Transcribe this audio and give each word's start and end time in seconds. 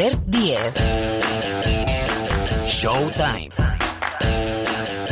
Albert 0.00 0.22
Diez. 0.28 0.72
Showtime. 2.64 3.50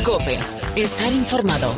Cope. 0.02 0.38
Estar 0.76 1.12
informado. 1.12 1.74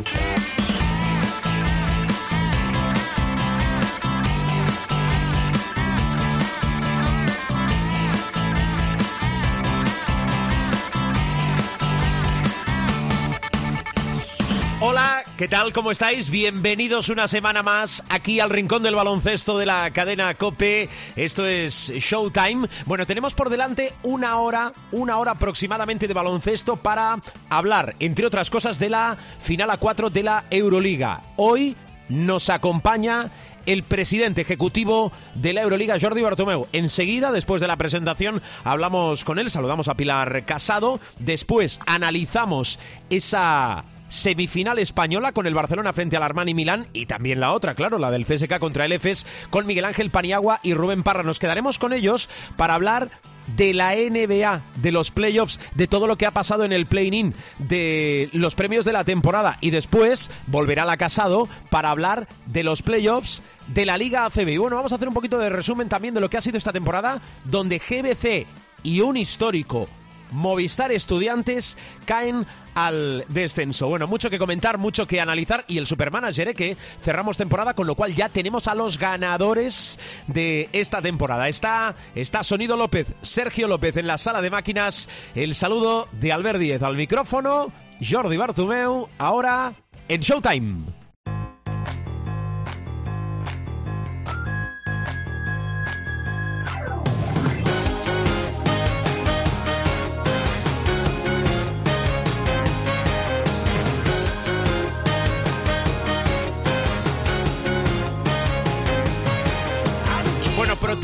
¿Qué 15.41 15.47
tal? 15.47 15.73
¿Cómo 15.73 15.91
estáis? 15.91 16.29
Bienvenidos 16.29 17.09
una 17.09 17.27
semana 17.27 17.63
más 17.63 18.03
aquí 18.09 18.39
al 18.39 18.51
Rincón 18.51 18.83
del 18.83 18.93
Baloncesto 18.93 19.57
de 19.57 19.65
la 19.65 19.89
cadena 19.89 20.35
Cope. 20.35 20.87
Esto 21.15 21.47
es 21.47 21.91
Showtime. 21.95 22.67
Bueno, 22.85 23.07
tenemos 23.07 23.33
por 23.33 23.49
delante 23.49 23.91
una 24.03 24.37
hora, 24.37 24.71
una 24.91 25.17
hora 25.17 25.31
aproximadamente 25.31 26.07
de 26.07 26.13
baloncesto 26.13 26.75
para 26.75 27.19
hablar, 27.49 27.95
entre 27.99 28.27
otras 28.27 28.51
cosas, 28.51 28.77
de 28.77 28.91
la 28.91 29.17
final 29.39 29.71
a 29.71 29.77
4 29.77 30.11
de 30.11 30.21
la 30.21 30.45
Euroliga. 30.51 31.23
Hoy 31.37 31.75
nos 32.07 32.51
acompaña 32.51 33.31
el 33.65 33.81
presidente 33.81 34.41
ejecutivo 34.41 35.11
de 35.33 35.53
la 35.53 35.63
Euroliga, 35.63 35.97
Jordi 35.99 36.21
Bartomeu. 36.21 36.67
Enseguida, 36.71 37.31
después 37.31 37.61
de 37.61 37.67
la 37.67 37.77
presentación, 37.77 38.43
hablamos 38.63 39.25
con 39.25 39.39
él, 39.39 39.49
saludamos 39.49 39.87
a 39.87 39.95
Pilar 39.95 40.45
Casado, 40.45 40.99
después 41.17 41.79
analizamos 41.87 42.77
esa 43.09 43.85
semifinal 44.11 44.77
española 44.77 45.31
con 45.31 45.47
el 45.47 45.55
Barcelona 45.55 45.93
frente 45.93 46.17
al 46.17 46.23
Armani 46.23 46.53
Milán 46.53 46.87
y 46.93 47.05
también 47.05 47.39
la 47.39 47.53
otra, 47.53 47.75
claro, 47.75 47.97
la 47.97 48.11
del 48.11 48.25
CSK 48.25 48.59
contra 48.59 48.85
el 48.85 48.91
EFES 48.91 49.25
con 49.49 49.65
Miguel 49.65 49.85
Ángel 49.85 50.11
Paniagua 50.11 50.59
y 50.63 50.73
Rubén 50.73 51.01
Parra. 51.01 51.23
Nos 51.23 51.39
quedaremos 51.39 51.79
con 51.79 51.93
ellos 51.93 52.29
para 52.57 52.75
hablar 52.75 53.09
de 53.55 53.73
la 53.73 53.95
NBA, 53.95 54.63
de 54.75 54.91
los 54.91 55.11
playoffs, 55.11 55.59
de 55.75 55.87
todo 55.87 56.07
lo 56.07 56.17
que 56.17 56.25
ha 56.25 56.31
pasado 56.31 56.65
en 56.65 56.73
el 56.73 56.85
play-in, 56.85 57.33
de 57.57 58.29
los 58.33 58.53
premios 58.53 58.85
de 58.85 58.93
la 58.93 59.05
temporada 59.05 59.57
y 59.61 59.71
después 59.71 60.29
volverá 60.47 60.85
la 60.85 60.97
Casado 60.97 61.47
para 61.69 61.89
hablar 61.89 62.27
de 62.45 62.63
los 62.63 62.81
playoffs 62.81 63.41
de 63.67 63.85
la 63.85 63.97
Liga 63.97 64.25
ACB. 64.25 64.49
Y 64.49 64.57
bueno, 64.57 64.75
vamos 64.75 64.91
a 64.91 64.95
hacer 64.95 65.07
un 65.07 65.13
poquito 65.13 65.39
de 65.39 65.49
resumen 65.49 65.89
también 65.89 66.13
de 66.13 66.21
lo 66.21 66.29
que 66.29 66.37
ha 66.37 66.41
sido 66.41 66.57
esta 66.57 66.73
temporada, 66.73 67.21
donde 67.45 67.79
GBC 67.79 68.45
y 68.83 69.01
un 69.01 69.17
histórico 69.17 69.87
Movistar 70.31 70.91
Estudiantes 70.91 71.77
caen 72.05 72.45
al 72.73 73.25
descenso. 73.27 73.87
Bueno, 73.87 74.07
mucho 74.07 74.29
que 74.29 74.39
comentar, 74.39 74.77
mucho 74.77 75.05
que 75.05 75.21
analizar 75.21 75.65
y 75.67 75.77
el 75.77 75.87
Supermanager 75.87 76.49
¿eh? 76.49 76.53
que 76.53 76.77
cerramos 77.01 77.37
temporada, 77.37 77.73
con 77.73 77.87
lo 77.87 77.95
cual 77.95 78.15
ya 78.15 78.29
tenemos 78.29 78.67
a 78.67 78.75
los 78.75 78.97
ganadores 78.97 79.99
de 80.27 80.69
esta 80.73 81.01
temporada. 81.01 81.49
Está, 81.49 81.95
está 82.15 82.43
Sonido 82.43 82.77
López, 82.77 83.13
Sergio 83.21 83.67
López 83.67 83.97
en 83.97 84.07
la 84.07 84.17
sala 84.17 84.41
de 84.41 84.49
máquinas. 84.49 85.09
El 85.35 85.55
saludo 85.55 86.07
de 86.13 86.31
Albert 86.31 86.59
Díez 86.59 86.81
al 86.81 86.95
micrófono, 86.95 87.71
Jordi 88.07 88.37
Bartumeu, 88.37 89.09
ahora 89.17 89.73
en 90.07 90.21
Showtime. 90.21 91.00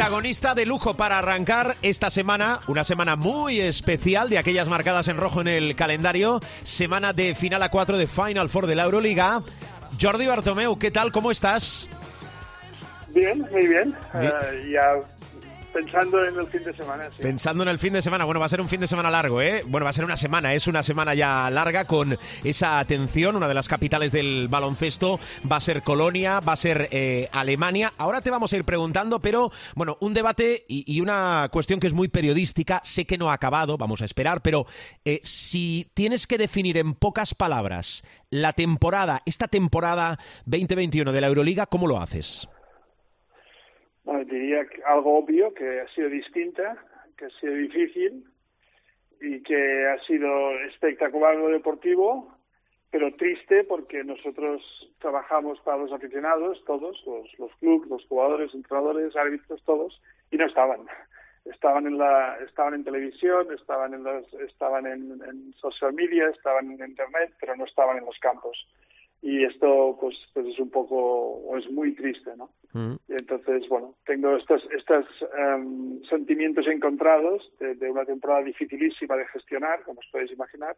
Protagonista 0.08 0.56
de 0.56 0.66
lujo 0.66 0.94
para 0.94 1.18
arrancar 1.18 1.76
esta 1.82 2.10
semana, 2.10 2.62
una 2.70 2.86
semana 2.86 3.18
muy 3.18 3.60
especial 3.60 4.30
de 4.30 4.38
aquellas 4.38 4.70
marcadas 4.70 5.10
en 5.10 5.18
rojo 5.18 5.42
en 5.42 5.50
el 5.50 5.76
calendario, 5.76 6.40
semana 6.64 7.12
de 7.12 7.36
final 7.36 7.62
a 7.62 7.70
4 7.70 7.98
de 7.98 8.08
Final 8.08 8.48
Four 8.48 8.68
de 8.68 8.76
la 8.76 8.86
Euroliga. 8.86 9.44
Jordi 10.02 10.26
Bartomeu, 10.26 10.80
¿qué 10.80 10.92
tal? 10.92 11.12
¿Cómo 11.12 11.30
estás? 11.30 11.90
Bien, 13.14 13.46
muy 13.52 13.68
bien. 13.68 13.94
bien. 14.14 14.32
Uh, 14.32 14.72
ya 14.72 15.17
Pensando 15.74 16.24
en 16.24 16.36
el 16.36 16.48
fin 16.48 16.64
de 16.64 16.74
semana, 16.74 17.10
sí. 17.12 17.22
Pensando 17.22 17.64
en 17.64 17.70
el 17.70 17.80
fin 17.80 17.94
de 17.94 18.02
semana. 18.02 18.26
Bueno, 18.26 18.40
va 18.40 18.46
a 18.46 18.50
ser 18.50 18.62
un 18.62 18.70
fin 18.70 18.80
de 18.80 18.88
semana 18.88 19.12
largo, 19.12 19.42
¿eh? 19.42 19.64
Bueno, 19.68 19.84
va 19.84 19.92
a 19.92 19.94
ser 19.94 20.06
una 20.06 20.18
semana, 20.18 20.54
es 20.54 20.68
una 20.68 20.82
semana 20.82 21.14
ya 21.14 21.50
larga 21.50 21.86
con 21.86 22.18
esa 22.44 22.80
atención. 22.80 23.36
Una 23.36 23.48
de 23.48 23.54
las 23.54 23.68
capitales 23.68 24.12
del 24.12 24.48
baloncesto 24.50 25.20
va 25.50 25.58
a 25.58 25.62
ser 25.62 25.84
Colonia, 25.84 26.40
va 26.40 26.54
a 26.54 26.58
ser 26.58 26.90
eh, 26.92 27.30
Alemania. 27.32 27.94
Ahora 27.98 28.22
te 28.22 28.32
vamos 28.32 28.52
a 28.54 28.58
ir 28.58 28.64
preguntando, 28.64 29.20
pero 29.20 29.52
bueno, 29.76 29.98
un 30.00 30.14
debate 30.14 30.66
y, 30.68 31.00
una 31.02 31.50
cuestión 31.52 31.80
que 31.80 31.88
es 31.88 31.94
muy 31.94 32.08
periodística. 32.08 32.82
Sé 32.84 33.06
que 33.06 33.18
no 33.18 33.30
ha 33.30 33.34
acabado, 33.34 33.78
vamos 33.78 34.02
a 34.02 34.06
esperar, 34.06 34.42
pero 34.42 34.66
eh, 35.06 35.20
si 35.24 35.92
tienes 35.94 36.28
que 36.28 36.38
definir 36.38 36.78
en 36.78 36.96
pocas 36.96 37.36
palabras 37.36 38.04
la 38.30 38.54
temporada, 38.54 39.22
esta 39.26 39.48
temporada 39.48 40.20
2021 40.46 41.12
de 41.12 41.22
la 41.22 41.28
Euroliga, 41.28 41.66
¿cómo 41.66 41.88
lo 41.88 42.02
haces? 42.02 42.48
Diría 44.26 44.66
algo 44.86 45.18
obvio, 45.18 45.54
que 45.54 45.82
ha 45.82 45.88
sido 45.90 46.10
distinta, 46.10 46.78
que 47.18 47.26
ha 47.26 47.30
sido 47.42 47.54
difícil 47.54 48.24
y 49.20 49.44
que 49.44 49.88
ha 49.88 50.00
sido 50.06 50.52
espectacular 50.62 51.36
lo 51.36 51.50
deportivo, 51.50 52.34
pero 52.90 53.14
triste 53.16 53.66
porque 53.66 54.06
nosotros 54.06 54.62
trabajamos 55.00 55.60
para 55.60 55.80
los 55.80 55.92
aficionados, 55.92 56.64
todos, 56.66 57.04
los, 57.06 57.38
los 57.38 57.54
clubes, 57.58 57.90
los 57.90 58.06
jugadores, 58.08 58.54
entrenadores, 58.54 59.14
árbitros, 59.16 59.62
todos, 59.64 60.02
y 60.32 60.38
no 60.38 60.46
estaban. 60.46 60.86
Estaban 61.44 61.86
en 61.86 61.98
la, 61.98 62.38
estaban 62.46 62.76
en 62.76 62.84
televisión, 62.86 63.48
estaban 63.54 63.94
en 63.94 64.04
las, 64.04 64.34
estaban 64.36 64.86
en, 64.86 65.22
en 65.28 65.54
social 65.54 65.94
media, 65.94 66.30
estaban 66.30 66.72
en 66.72 66.90
internet, 66.90 67.34
pero 67.40 67.56
no 67.58 67.66
estaban 67.66 67.98
en 67.98 68.06
los 68.06 68.18
campos 68.20 68.68
y 69.22 69.44
esto 69.44 69.98
pues 70.00 70.16
pues 70.34 70.48
es 70.48 70.60
un 70.60 70.70
poco 70.70 71.58
es 71.58 71.70
muy 71.72 71.94
triste 71.96 72.32
no 72.38 72.50
y 73.08 73.14
entonces 73.14 73.68
bueno 73.70 73.96
tengo 74.06 74.36
estos 74.36 74.64
estos 74.72 75.06
um, 75.38 76.04
sentimientos 76.04 76.68
encontrados 76.68 77.52
de, 77.60 77.74
de, 77.76 77.90
una 77.90 78.06
temporada 78.06 78.44
dificilísima 78.44 79.16
de 79.16 79.26
gestionar 79.28 79.84
como 79.84 80.00
os 80.00 80.08
podéis 80.12 80.32
imaginar 80.32 80.76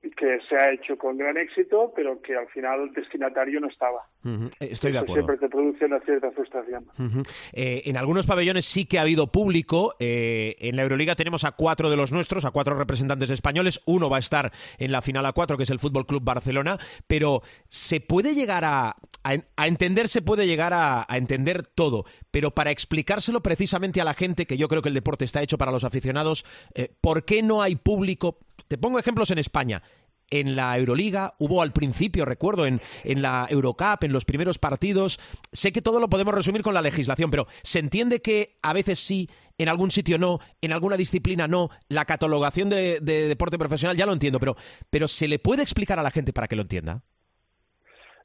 que 0.00 0.38
se 0.48 0.56
ha 0.56 0.72
hecho 0.72 0.96
con 0.96 1.16
gran 1.18 1.36
éxito, 1.36 1.92
pero 1.94 2.20
que 2.22 2.36
al 2.36 2.46
final 2.48 2.82
el 2.82 2.92
destinatario 2.92 3.60
no 3.60 3.68
estaba. 3.68 4.06
Uh 4.24 4.28
-huh. 4.28 4.50
Estoy 4.60 4.92
de 4.92 4.98
acuerdo. 4.98 5.26
Siempre 5.26 5.36
te 5.38 5.48
produce 5.48 5.84
una 5.84 6.00
cierta 6.00 6.30
frustración. 6.30 6.84
Uh 6.98 7.02
-huh. 7.02 7.28
eh, 7.52 7.82
en 7.84 7.96
algunos 7.96 8.26
pabellones 8.26 8.64
sí 8.64 8.86
que 8.86 8.98
ha 8.98 9.02
habido 9.02 9.32
público. 9.32 9.94
Eh, 9.98 10.54
en 10.60 10.76
la 10.76 10.82
Euroliga 10.82 11.16
tenemos 11.16 11.44
a 11.44 11.52
cuatro 11.52 11.90
de 11.90 11.96
los 11.96 12.12
nuestros, 12.12 12.44
a 12.44 12.50
cuatro 12.52 12.76
representantes 12.76 13.30
españoles. 13.30 13.80
Uno 13.86 14.08
va 14.08 14.16
a 14.16 14.20
estar 14.20 14.52
en 14.78 14.92
la 14.92 15.02
final 15.02 15.26
a 15.26 15.32
cuatro, 15.32 15.56
que 15.56 15.64
es 15.64 15.70
el 15.70 15.78
Fútbol 15.78 16.06
Club 16.06 16.22
Barcelona. 16.22 16.78
Pero 17.06 17.42
se 17.68 18.00
puede 18.00 18.34
llegar 18.34 18.64
a, 18.64 18.96
a, 19.24 19.34
a 19.56 19.66
entender, 19.66 20.08
se 20.08 20.22
puede 20.22 20.46
llegar 20.46 20.72
a, 20.74 21.04
a 21.08 21.16
entender 21.16 21.66
todo. 21.66 22.04
Pero 22.30 22.52
para 22.52 22.70
explicárselo 22.70 23.42
precisamente 23.42 24.00
a 24.00 24.04
la 24.04 24.14
gente, 24.14 24.46
que 24.46 24.56
yo 24.56 24.68
creo 24.68 24.82
que 24.82 24.88
el 24.90 24.94
deporte 24.94 25.24
está 25.24 25.42
hecho 25.42 25.58
para 25.58 25.72
los 25.72 25.84
aficionados, 25.84 26.44
eh, 26.74 26.88
¿por 27.00 27.24
qué 27.24 27.42
no 27.42 27.62
hay 27.62 27.76
público? 27.76 28.38
Te 28.68 28.78
pongo 28.78 28.98
ejemplos 28.98 29.30
en 29.30 29.38
España 29.38 29.82
en 30.30 30.56
la 30.56 30.76
Euroliga, 30.76 31.32
hubo 31.38 31.62
al 31.62 31.72
principio, 31.72 32.24
recuerdo, 32.24 32.66
en, 32.66 32.80
en 33.04 33.22
la 33.22 33.46
Eurocup, 33.48 34.04
en 34.04 34.12
los 34.12 34.24
primeros 34.24 34.58
partidos. 34.58 35.18
Sé 35.52 35.72
que 35.72 35.82
todo 35.82 36.00
lo 36.00 36.08
podemos 36.08 36.34
resumir 36.34 36.62
con 36.62 36.74
la 36.74 36.82
legislación, 36.82 37.30
pero 37.30 37.46
se 37.62 37.78
entiende 37.78 38.20
que 38.20 38.56
a 38.62 38.72
veces 38.72 38.98
sí, 38.98 39.28
en 39.56 39.68
algún 39.68 39.90
sitio 39.90 40.18
no, 40.18 40.38
en 40.60 40.72
alguna 40.72 40.96
disciplina 40.96 41.48
no, 41.48 41.70
la 41.88 42.04
catalogación 42.04 42.68
de, 42.68 43.00
de 43.00 43.26
deporte 43.26 43.58
profesional 43.58 43.96
ya 43.96 44.06
lo 44.06 44.12
entiendo, 44.12 44.38
pero, 44.38 44.56
pero 44.90 45.08
¿se 45.08 45.28
le 45.28 45.38
puede 45.38 45.62
explicar 45.62 45.98
a 45.98 46.02
la 46.02 46.10
gente 46.10 46.32
para 46.32 46.46
que 46.46 46.56
lo 46.56 46.62
entienda? 46.62 47.02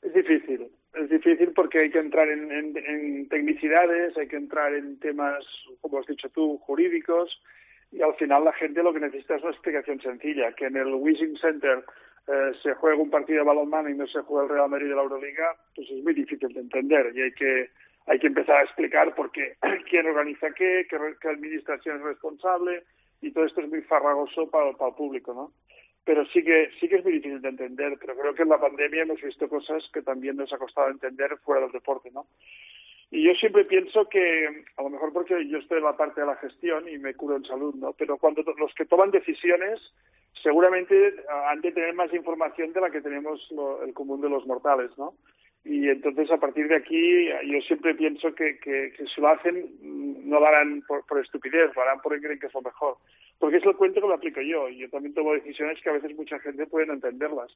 Es 0.01 0.13
difícil, 0.13 0.67
es 1.01 1.09
difícil 1.09 1.53
porque 1.55 1.79
hay 1.79 1.89
que 1.89 1.99
entrar 1.99 2.27
en, 2.27 2.51
en, 2.51 2.77
en 2.77 3.29
tecnicidades, 3.29 4.17
hay 4.17 4.27
que 4.27 4.35
entrar 4.35 4.73
en 4.73 4.99
temas, 4.99 5.45
como 5.79 5.99
has 5.99 6.05
dicho 6.07 6.29
tú, 6.29 6.57
jurídicos, 6.57 7.29
y 7.93 8.01
al 8.01 8.15
final 8.15 8.43
la 8.43 8.53
gente 8.53 8.81
lo 8.81 8.91
que 8.91 8.99
necesita 8.99 9.35
es 9.35 9.43
una 9.43 9.51
explicación 9.51 10.01
sencilla, 10.01 10.51
que 10.53 10.65
en 10.65 10.77
el 10.77 10.93
Wishing 10.95 11.37
Center 11.37 11.83
eh, 12.27 12.51
se 12.61 12.73
juega 12.73 13.01
un 13.01 13.11
partido 13.11 13.39
de 13.39 13.45
balonmano 13.45 13.89
y 13.89 13.95
no 13.95 14.07
se 14.07 14.21
juega 14.21 14.43
el 14.43 14.49
Real 14.49 14.69
Madrid 14.69 14.89
de 14.89 14.95
la 14.95 15.03
Euroliga, 15.03 15.55
pues 15.75 15.89
es 15.91 16.03
muy 16.03 16.13
difícil 16.13 16.51
de 16.53 16.59
entender 16.59 17.11
y 17.15 17.21
hay 17.21 17.31
que 17.33 17.69
hay 18.05 18.19
que 18.19 18.27
empezar 18.27 18.57
a 18.57 18.63
explicar 18.63 19.15
por 19.15 19.31
qué, 19.31 19.55
quién 19.89 20.07
organiza 20.07 20.51
qué, 20.51 20.85
qué, 20.89 20.97
qué 21.21 21.27
administración 21.29 21.97
es 21.97 22.03
responsable 22.03 22.83
y 23.21 23.31
todo 23.31 23.45
esto 23.45 23.61
es 23.61 23.69
muy 23.69 23.81
farragoso 23.81 24.49
para, 24.49 24.73
para 24.73 24.89
el 24.89 24.95
público, 24.95 25.33
¿no? 25.33 25.51
Pero 26.03 26.25
sí 26.25 26.43
que 26.43 26.69
sí 26.79 26.89
que 26.89 26.97
es 26.97 27.03
muy 27.03 27.13
difícil 27.13 27.41
de 27.41 27.49
entender, 27.49 27.97
pero 27.99 28.17
creo 28.17 28.33
que 28.33 28.43
en 28.43 28.49
la 28.49 28.59
pandemia 28.59 29.03
hemos 29.03 29.21
visto 29.21 29.47
cosas 29.47 29.83
que 29.93 30.01
también 30.01 30.35
nos 30.35 30.51
ha 30.51 30.57
costado 30.57 30.89
entender 30.89 31.37
fuera 31.45 31.61
del 31.61 31.71
deporte, 31.71 32.11
¿no? 32.11 32.25
Y 33.13 33.21
yo 33.21 33.35
siempre 33.35 33.63
pienso 33.65 34.09
que, 34.09 34.63
a 34.75 34.81
lo 34.81 34.89
mejor 34.89 35.13
porque 35.13 35.47
yo 35.47 35.59
estoy 35.59 35.77
en 35.77 35.83
la 35.83 35.95
parte 35.95 36.21
de 36.21 36.25
la 36.25 36.35
gestión 36.37 36.89
y 36.89 36.97
me 36.97 37.13
curo 37.13 37.35
en 37.35 37.45
salud, 37.45 37.75
¿no? 37.75 37.93
Pero 37.93 38.17
cuando 38.17 38.41
los 38.57 38.73
que 38.73 38.85
toman 38.85 39.11
decisiones 39.11 39.79
seguramente 40.41 41.13
han 41.47 41.61
de 41.61 41.71
tener 41.71 41.93
más 41.93 42.11
información 42.11 42.73
de 42.73 42.81
la 42.81 42.89
que 42.89 43.01
tenemos 43.01 43.39
lo, 43.51 43.83
el 43.83 43.93
común 43.93 44.19
de 44.19 44.29
los 44.29 44.47
mortales, 44.47 44.89
¿no? 44.97 45.13
Y 45.63 45.89
entonces 45.89 46.31
a 46.31 46.39
partir 46.39 46.67
de 46.67 46.75
aquí 46.75 47.27
yo 47.27 47.61
siempre 47.67 47.93
pienso 47.93 48.33
que, 48.33 48.57
que, 48.57 48.93
que 48.97 49.05
si 49.05 49.21
lo 49.21 49.27
hacen 49.27 49.63
no 50.27 50.39
lo 50.39 50.47
harán 50.47 50.81
por, 50.87 51.05
por, 51.05 51.21
estupidez, 51.21 51.69
lo 51.75 51.83
harán 51.83 51.99
porque 52.01 52.19
creen 52.19 52.39
que 52.39 52.47
es 52.47 52.53
lo 52.55 52.63
mejor. 52.63 52.97
Porque 53.37 53.57
es 53.57 53.65
el 53.65 53.75
cuento 53.75 54.01
que 54.01 54.07
lo 54.07 54.15
aplico 54.15 54.41
yo, 54.41 54.69
y 54.69 54.79
yo 54.79 54.89
también 54.89 55.13
tomo 55.13 55.33
decisiones 55.33 55.79
que 55.83 55.89
a 55.91 55.93
veces 55.93 56.15
mucha 56.15 56.39
gente 56.39 56.65
puede 56.65 56.87
no 56.87 56.93
entenderlas. 56.93 57.55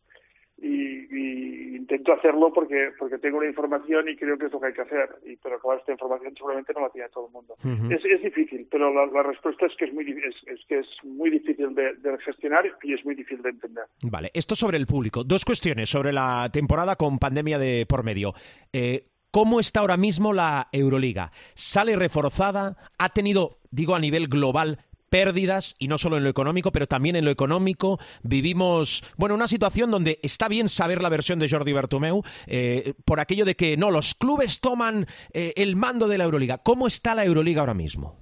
Y, 0.59 0.67
y, 0.67 1.75
intento 1.75 2.13
hacerlo 2.13 2.51
porque 2.51 2.91
porque 2.97 3.19
tengo 3.19 3.37
una 3.37 3.47
información 3.47 4.09
y 4.09 4.15
creo 4.15 4.37
que 4.37 4.47
es 4.47 4.51
lo 4.51 4.59
que 4.59 4.67
hay 4.67 4.73
que 4.73 4.81
hacer. 4.81 5.09
Y, 5.25 5.35
pero 5.37 5.59
claro, 5.59 5.79
esta 5.79 5.91
información 5.91 6.33
seguramente 6.35 6.73
no 6.73 6.81
la 6.81 6.89
tiene 6.89 7.09
todo 7.09 7.27
el 7.27 7.31
mundo. 7.31 7.55
es, 7.93 8.03
es, 8.03 8.21
difícil, 8.21 8.67
pero 8.69 8.93
la, 8.93 9.05
la, 9.05 9.23
respuesta 9.23 9.67
es 9.67 9.75
que 9.77 9.85
es 9.85 9.93
muy, 9.93 10.09
es, 10.09 10.35
es 10.47 10.59
que 10.67 10.79
es 10.79 10.87
muy 11.03 11.29
difícil 11.29 11.75
de, 11.75 11.93
de 11.95 12.17
gestionar 12.19 12.65
y 12.83 12.93
es 12.93 13.05
muy 13.05 13.15
difícil 13.15 13.41
de 13.43 13.49
entender. 13.49 13.85
Vale, 14.03 14.31
esto 14.33 14.55
sobre 14.55 14.77
el 14.77 14.87
público. 14.87 15.23
Dos 15.23 15.45
cuestiones 15.45 15.89
sobre 15.89 16.11
la 16.11 16.49
temporada 16.51 16.95
con 16.95 17.19
pandemia 17.19 17.59
de 17.59 17.85
por 17.87 18.03
medio. 18.03 18.33
Eh, 18.73 19.05
¿Cómo 19.31 19.59
está 19.59 19.81
ahora 19.81 19.97
mismo 19.97 20.33
la 20.33 20.67
Euroliga? 20.71 21.31
¿Sale 21.53 21.95
reforzada? 21.95 22.77
¿Ha 22.97 23.09
tenido, 23.09 23.59
digo 23.69 23.93
a 23.93 23.99
nivel 23.99 24.27
global, 24.29 24.79
pérdidas 25.09 25.75
y 25.79 25.87
no 25.87 25.97
solo 25.97 26.17
en 26.17 26.23
lo 26.23 26.29
económico, 26.29 26.71
pero 26.71 26.87
también 26.87 27.15
en 27.15 27.25
lo 27.25 27.31
económico. 27.31 27.99
Vivimos, 28.23 29.03
bueno, 29.17 29.35
una 29.35 29.47
situación 29.47 29.91
donde 29.91 30.19
está 30.21 30.47
bien 30.47 30.69
saber 30.69 31.01
la 31.01 31.09
versión 31.09 31.39
de 31.39 31.49
Jordi 31.49 31.73
Bertomeu 31.73 32.21
eh, 32.47 32.93
por 33.05 33.19
aquello 33.19 33.45
de 33.45 33.55
que 33.55 33.77
no, 33.77 33.91
los 33.91 34.15
clubes 34.15 34.59
toman 34.59 35.05
eh, 35.33 35.53
el 35.55 35.75
mando 35.75 36.07
de 36.07 36.17
la 36.17 36.25
Euroliga. 36.25 36.59
¿Cómo 36.59 36.87
está 36.87 37.15
la 37.15 37.25
Euroliga 37.25 37.61
ahora 37.61 37.73
mismo? 37.73 38.15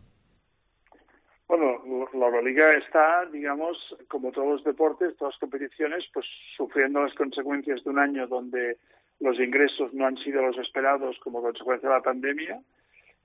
Bueno, 1.48 2.08
la 2.14 2.26
Euroliga 2.26 2.74
está, 2.74 3.26
digamos, 3.32 3.78
como 4.08 4.32
todos 4.32 4.48
los 4.48 4.64
deportes, 4.64 5.16
todas 5.18 5.36
las 5.36 5.40
competiciones, 5.40 6.06
pues 6.14 6.26
sufriendo 6.58 7.04
las 7.04 7.14
consecuencias 7.14 7.84
de 7.84 7.90
un 7.90 8.00
año 8.00 8.28
donde 8.28 8.78
los 9.20 9.40
ingresos 9.40 9.94
no 9.94 10.06
han 10.08 10.18
sido 10.18 10.42
los 10.42 10.58
esperados 10.58 11.18
como 11.20 11.42
consecuencia 11.42 11.90
de 11.90 11.96
la 11.96 12.02
pandemia 12.02 12.62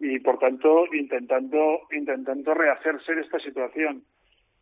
y 0.01 0.19
por 0.19 0.39
tanto 0.39 0.87
intentando 0.95 1.83
intentando 1.93 2.55
rehacerse 2.55 3.15
de 3.15 3.21
esta 3.21 3.39
situación. 3.39 4.03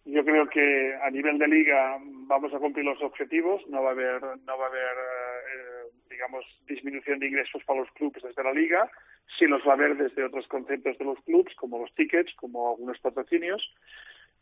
Yo 0.04 0.24
creo 0.24 0.48
que 0.48 0.94
a 1.02 1.10
nivel 1.10 1.38
de 1.38 1.48
liga 1.48 1.98
vamos 2.26 2.52
a 2.52 2.58
cumplir 2.58 2.84
los 2.84 3.00
objetivos, 3.02 3.62
no 3.68 3.82
va 3.82 3.90
a 3.90 3.92
haber 3.92 4.20
no 4.20 4.58
va 4.58 4.64
a 4.64 4.68
haber 4.68 4.96
eh, 4.96 5.90
digamos 6.10 6.44
disminución 6.66 7.20
de 7.20 7.28
ingresos 7.28 7.62
para 7.64 7.80
los 7.80 7.90
clubes 7.92 8.22
desde 8.22 8.42
la 8.42 8.52
liga, 8.52 8.90
sí 9.38 9.46
los 9.46 9.62
va 9.66 9.72
a 9.72 9.74
haber 9.74 9.96
desde 9.96 10.24
otros 10.24 10.48
conceptos 10.48 10.98
de 10.98 11.04
los 11.04 11.20
clubes 11.20 11.54
como 11.54 11.78
los 11.78 11.94
tickets, 11.94 12.34
como 12.34 12.70
algunos 12.70 12.98
patrocinios. 12.98 13.62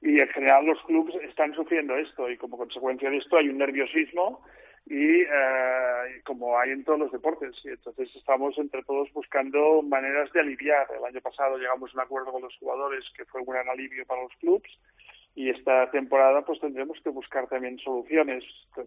Y 0.02 0.20
en 0.20 0.28
general 0.28 0.66
los 0.66 0.82
clubes 0.84 1.14
están 1.24 1.54
sufriendo 1.54 1.96
esto 1.96 2.30
y 2.30 2.36
como 2.36 2.58
consecuencia 2.58 3.10
de 3.10 3.16
esto 3.16 3.38
hay 3.38 3.48
un 3.48 3.58
nerviosismo 3.58 4.42
y 4.86 5.22
eh, 5.22 6.22
como 6.24 6.58
hay 6.58 6.70
en 6.70 6.84
todos 6.84 6.98
los 6.98 7.12
deportes. 7.12 7.54
Y 7.64 7.68
entonces 7.68 8.08
estamos 8.14 8.56
entre 8.58 8.82
todos 8.84 9.12
buscando 9.12 9.82
maneras 9.82 10.32
de 10.32 10.40
aliviar. 10.40 10.86
El 10.96 11.04
año 11.04 11.20
pasado 11.20 11.58
llegamos 11.58 11.90
a 11.90 11.94
un 11.94 12.00
acuerdo 12.00 12.32
con 12.32 12.42
los 12.42 12.56
jugadores 12.58 13.04
que 13.16 13.24
fue 13.24 13.40
un 13.40 13.48
gran 13.48 13.68
alivio 13.68 14.06
para 14.06 14.22
los 14.22 14.32
clubes 14.40 14.70
y 15.36 15.50
esta 15.50 15.90
temporada 15.90 16.40
pues 16.40 16.58
tendremos 16.60 16.98
que 17.02 17.10
buscar 17.10 17.46
también 17.46 17.78
soluciones, 17.78 18.42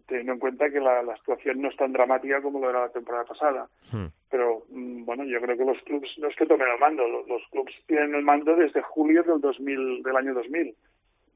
teniendo 0.08 0.34
en 0.34 0.40
cuenta 0.40 0.70
que 0.72 0.80
la, 0.80 1.04
la 1.04 1.16
situación 1.18 1.62
no 1.62 1.70
es 1.70 1.78
tan 1.78 1.94
dramática 1.94 2.42
como 2.42 2.60
lo 2.60 2.72
era 2.72 2.82
la 2.82 2.90
temporada 2.90 3.24
pasada. 3.24 3.70
Hmm. 3.92 4.08
Pero 4.32 4.64
mm, 4.70 5.06
bueno, 5.06 5.26
yo 5.26 5.40
creo 5.42 5.56
que 5.56 5.66
los 5.66 5.80
clubes 5.84 6.10
no 6.18 6.28
es 6.28 6.36
que 6.36 6.48
tomen 6.48 6.68
el 6.68 6.80
mando, 6.80 7.08
los, 7.08 7.28
los 7.28 7.44
clubes 7.52 7.76
tienen 7.86 8.16
el 8.16 8.24
mando 8.24 8.56
desde 8.56 8.82
julio 8.82 9.22
del 9.22 9.40
2000, 9.40 10.02
del 10.02 10.16
año 10.16 10.34
2000 10.34 10.76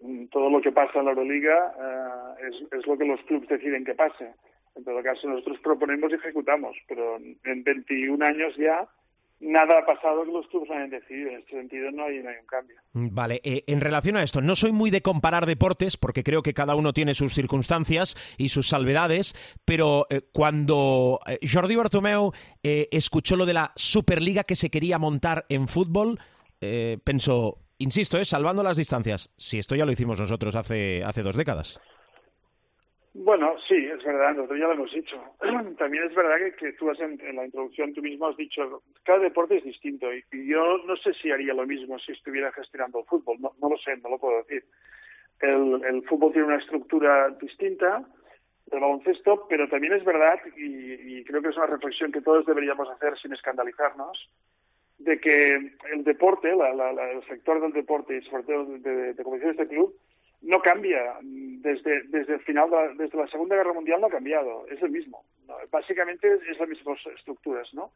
mm, 0.01 0.25
todo 0.25 0.50
lo 0.50 0.59
que 0.62 0.71
pasa 0.71 0.98
en 0.98 1.06
la 1.06 1.12
Euroliga 1.12 1.74
eh, 1.80 2.50
es, 2.50 2.80
es, 2.80 2.88
lo 2.88 2.98
que 2.98 3.06
los 3.06 3.21
clubes 3.21 3.48
deciden 3.48 3.86
que 3.86 3.94
pase. 3.94 4.33
En 4.75 4.83
todo 4.83 5.03
caso, 5.03 5.27
nosotros 5.27 5.59
proponemos 5.63 6.11
y 6.11 6.15
ejecutamos, 6.15 6.75
pero 6.87 7.17
en 7.17 7.63
21 7.63 8.25
años 8.25 8.53
ya 8.57 8.87
nada 9.39 9.79
ha 9.79 9.85
pasado 9.85 10.23
que 10.23 10.31
los 10.31 10.47
clubes 10.47 10.71
hayan 10.71 10.89
decidido. 10.89 11.29
En 11.29 11.39
este 11.39 11.51
sentido 11.51 11.91
no 11.91 12.05
hay, 12.05 12.23
no 12.23 12.29
un 12.29 12.47
cambio. 12.47 12.77
Mm, 12.93 13.13
vale, 13.13 13.41
eh, 13.43 13.63
en 13.67 13.81
relación 13.81 14.17
a 14.17 14.23
esto, 14.23 14.41
no 14.41 14.55
soy 14.55 14.71
muy 14.71 14.89
de 14.89 15.01
comparar 15.01 15.45
deportes 15.45 15.97
porque 15.97 16.23
creo 16.23 16.41
que 16.41 16.53
cada 16.53 16.75
uno 16.75 16.93
tiene 16.93 17.13
sus 17.13 17.33
circunstancias 17.33 18.15
y 18.37 18.49
sus 18.49 18.69
salvedades, 18.69 19.35
pero 19.65 20.07
eh, 20.09 20.21
cuando 20.31 21.19
eh, 21.27 21.39
Jordi 21.47 21.75
Bartomeu 21.75 22.31
eh, 22.63 22.87
escuchó 22.91 23.35
lo 23.35 23.45
de 23.45 23.53
la 23.53 23.73
Superliga 23.75 24.43
que 24.43 24.55
se 24.55 24.69
quería 24.69 24.97
montar 24.97 25.45
en 25.49 25.67
fútbol, 25.67 26.19
eh, 26.65 26.97
pensó, 27.03 27.57
insisto, 27.77 28.17
eh, 28.17 28.23
salvando 28.23 28.63
las 28.63 28.77
distancias, 28.77 29.29
si 29.37 29.59
esto 29.59 29.75
ya 29.75 29.85
lo 29.85 29.91
hicimos 29.91 30.17
nosotros 30.17 30.55
hace, 30.55 31.03
hace 31.03 31.21
dos 31.21 31.35
décadas. 31.35 31.77
Bueno, 33.15 33.56
sí, 33.68 33.75
es 33.75 34.04
verdad, 34.04 34.33
nosotros 34.33 34.60
ya 34.60 34.65
lo 34.65 34.74
hemos 34.74 34.92
dicho. 34.92 35.21
También 35.77 36.06
es 36.06 36.15
verdad 36.15 36.38
que, 36.38 36.54
que 36.54 36.74
tú 36.74 36.89
has 36.89 37.00
en, 37.00 37.19
la 37.36 37.45
introducción 37.45 37.94
tú 37.94 38.01
mismo 38.01 38.27
has 38.27 38.38
dicho, 38.38 38.81
cada 39.04 39.19
deporte 39.19 39.57
es 39.57 39.63
distinto 39.63 40.07
y, 40.12 40.24
yo 40.48 40.80
no 40.80 40.95
sé 40.98 41.13
si 41.13 41.30
haría 41.30 41.54
lo 41.54 41.68
mismo 41.68 42.00
si 42.00 42.12
estuviera 42.12 42.51
gestionando 42.51 43.00
el 43.00 43.06
fútbol, 43.06 43.38
no, 43.39 43.54
no 43.62 43.69
lo 43.69 43.77
sé, 43.77 43.98
no 43.98 44.10
lo 44.10 44.18
puedo 44.18 44.38
decir. 44.39 44.65
El, 45.42 45.83
el, 45.86 46.04
fútbol 46.07 46.31
tiene 46.31 46.48
una 46.48 46.57
estructura 46.57 47.30
distinta 47.39 48.04
del 48.65 48.80
baloncesto, 48.80 49.45
pero 49.48 49.69
también 49.69 49.94
es 49.94 50.04
verdad, 50.04 50.39
y, 50.57 51.24
creo 51.25 51.42
que 51.42 51.50
es 51.50 51.57
una 51.57 51.68
reflexión 51.68 52.12
que 52.12 52.21
todos 52.21 52.45
deberíamos 52.48 52.89
hacer 52.89 53.18
sin 53.19 53.33
escandalizarnos, 53.33 54.27
de 54.98 55.19
que 55.19 55.71
el 55.92 56.04
deporte, 56.04 56.56
la, 56.56 56.74
la, 56.74 56.94
la, 56.94 57.12
el 57.12 57.24
sector 57.25 57.62
del 57.62 57.74
deporte 57.74 58.18
y 58.18 58.21
sobre 58.24 58.44
todo 58.44 58.66
de, 58.66 58.80
de, 58.80 59.13
de 59.13 59.24
como 59.24 59.36
dice 59.36 59.51
este 59.51 59.68
club, 59.68 59.94
no 60.44 60.62
cambia 60.62 61.16
desde, 61.22 62.04
desde 62.04 62.36
el 62.36 62.40
final, 62.42 62.69
de 62.69 62.75
la, 62.75 62.88
desde 62.95 63.18
la 63.18 63.28
Segunda 63.28 63.56
Guerra 63.56 63.74
Mundial 63.74 64.01
no 64.01 64.07
ha 64.07 64.12
cambiado, 64.12 64.66
es 64.68 64.81
el 64.81 64.92
mismo. 64.92 65.24
Básicamente 65.72 66.28
es 66.50 66.60
las 66.60 66.69
mismas 66.69 67.00
estructuras, 67.18 67.74
¿no? 67.74 67.92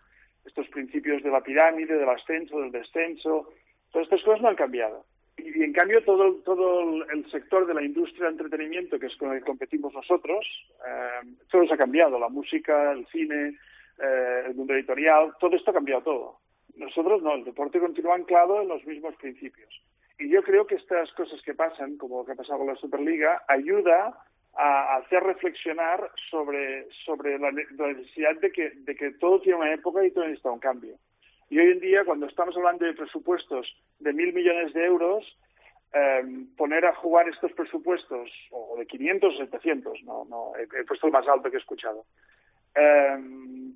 Estos 0.46 0.68
principios 0.70 1.22
de 1.24 1.30
la 1.30 1.42
pirámide, 1.42 1.98
del 1.98 2.10
ascenso, 2.10 2.62
del 2.62 2.72
descenso, 2.72 3.54
todas 3.92 4.06
estas 4.06 4.24
cosas 4.24 4.42
no 4.42 4.50
han 4.50 4.56
cambiado. 4.56 5.06
Y, 5.38 5.62
en 5.62 5.74
cambio 5.74 6.04
todo, 6.04 6.36
todo 6.46 7.04
el 7.06 7.30
sector 7.30 7.68
de 7.68 7.74
la 7.74 7.84
industria 7.84 8.26
de 8.26 8.32
entretenimiento, 8.32 8.98
que 8.98 9.08
es 9.08 9.16
con 9.18 9.34
el 9.34 9.40
que 9.40 9.46
competimos 9.46 9.94
nosotros, 9.94 10.46
eh, 10.88 11.36
todo 11.52 11.64
eso 11.64 11.74
ha 11.74 11.78
cambiado, 11.78 12.18
la 12.18 12.30
música, 12.30 12.94
el 12.94 13.06
cine, 13.08 13.58
eh, 14.00 14.44
el 14.48 14.56
mundo 14.56 14.74
editorial, 14.74 15.34
todo 15.40 15.56
esto 15.56 15.72
ha 15.72 15.76
cambiado 15.76 16.02
todo. 16.02 16.40
Nosotros 16.78 17.22
no, 17.22 17.36
el 17.36 17.44
deporte 17.44 17.80
continúa 17.80 18.16
anclado 18.16 18.62
en 18.62 18.70
los 18.70 18.86
mismos 18.86 19.16
principios. 19.16 19.70
Y 20.20 20.30
yo 20.30 20.42
creo 20.42 20.66
que 20.66 20.76
estas 20.76 21.12
cosas 21.14 21.42
que 21.44 21.54
pasan, 21.54 21.98
como 21.98 22.20
lo 22.20 22.26
que 22.26 22.32
ha 22.32 22.36
pasado 22.36 22.60
con 22.60 22.68
la 22.68 22.76
Superliga, 22.76 23.44
ayuda 23.48 24.18
a 24.56 24.96
hacer 24.98 25.22
reflexionar 25.24 26.12
sobre, 26.32 26.88
sobre 27.06 27.38
la, 27.38 27.52
necesidad 27.52 28.36
de 28.42 28.52
que, 28.52 28.72
de 28.72 28.96
que 28.96 29.12
todo 29.12 29.40
tiene 29.40 29.60
una 29.60 29.74
época 29.74 30.04
y 30.04 30.12
todo 30.12 30.24
necesita 30.24 30.52
un 30.52 30.60
cambio. 30.60 30.96
Y 31.50 31.60
hoy 31.60 31.72
en 31.72 31.80
día, 31.80 32.04
cuando 32.04 32.26
estamos 32.26 32.58
hablando 32.58 32.86
de 32.86 32.94
presupuestos 32.94 33.68
de 34.00 34.14
mil 34.14 34.34
millones 34.34 34.74
de 34.74 34.86
euros, 34.86 35.38
eh, 35.94 36.24
poner 36.58 36.86
a 36.86 36.96
jugar 36.96 37.30
estos 37.30 37.54
presupuestos, 37.54 38.30
o 38.52 38.76
de 38.78 38.88
500 38.88 39.34
o 39.34 39.38
700, 39.38 40.04
no, 40.04 40.26
no, 40.26 40.52
he, 40.58 40.64
he 40.64 40.84
puesto 40.84 41.08
el 41.08 41.14
más 41.14 41.28
alto 41.28 41.50
que 41.50 41.58
he 41.58 41.60
escuchado, 41.60 42.06
eh, 42.76 43.18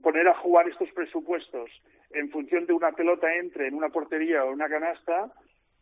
poner 0.02 0.28
a 0.28 0.36
jugar 0.36 0.68
estos 0.68 0.92
presupuestos 0.92 1.70
en 2.12 2.30
función 2.30 2.66
de 2.66 2.74
una 2.74 2.92
pelota 2.92 3.34
entre 3.36 3.68
en 3.68 3.76
una 3.76 3.90
portería 3.90 4.44
o 4.44 4.52
una 4.52 4.68
canasta, 4.68 5.32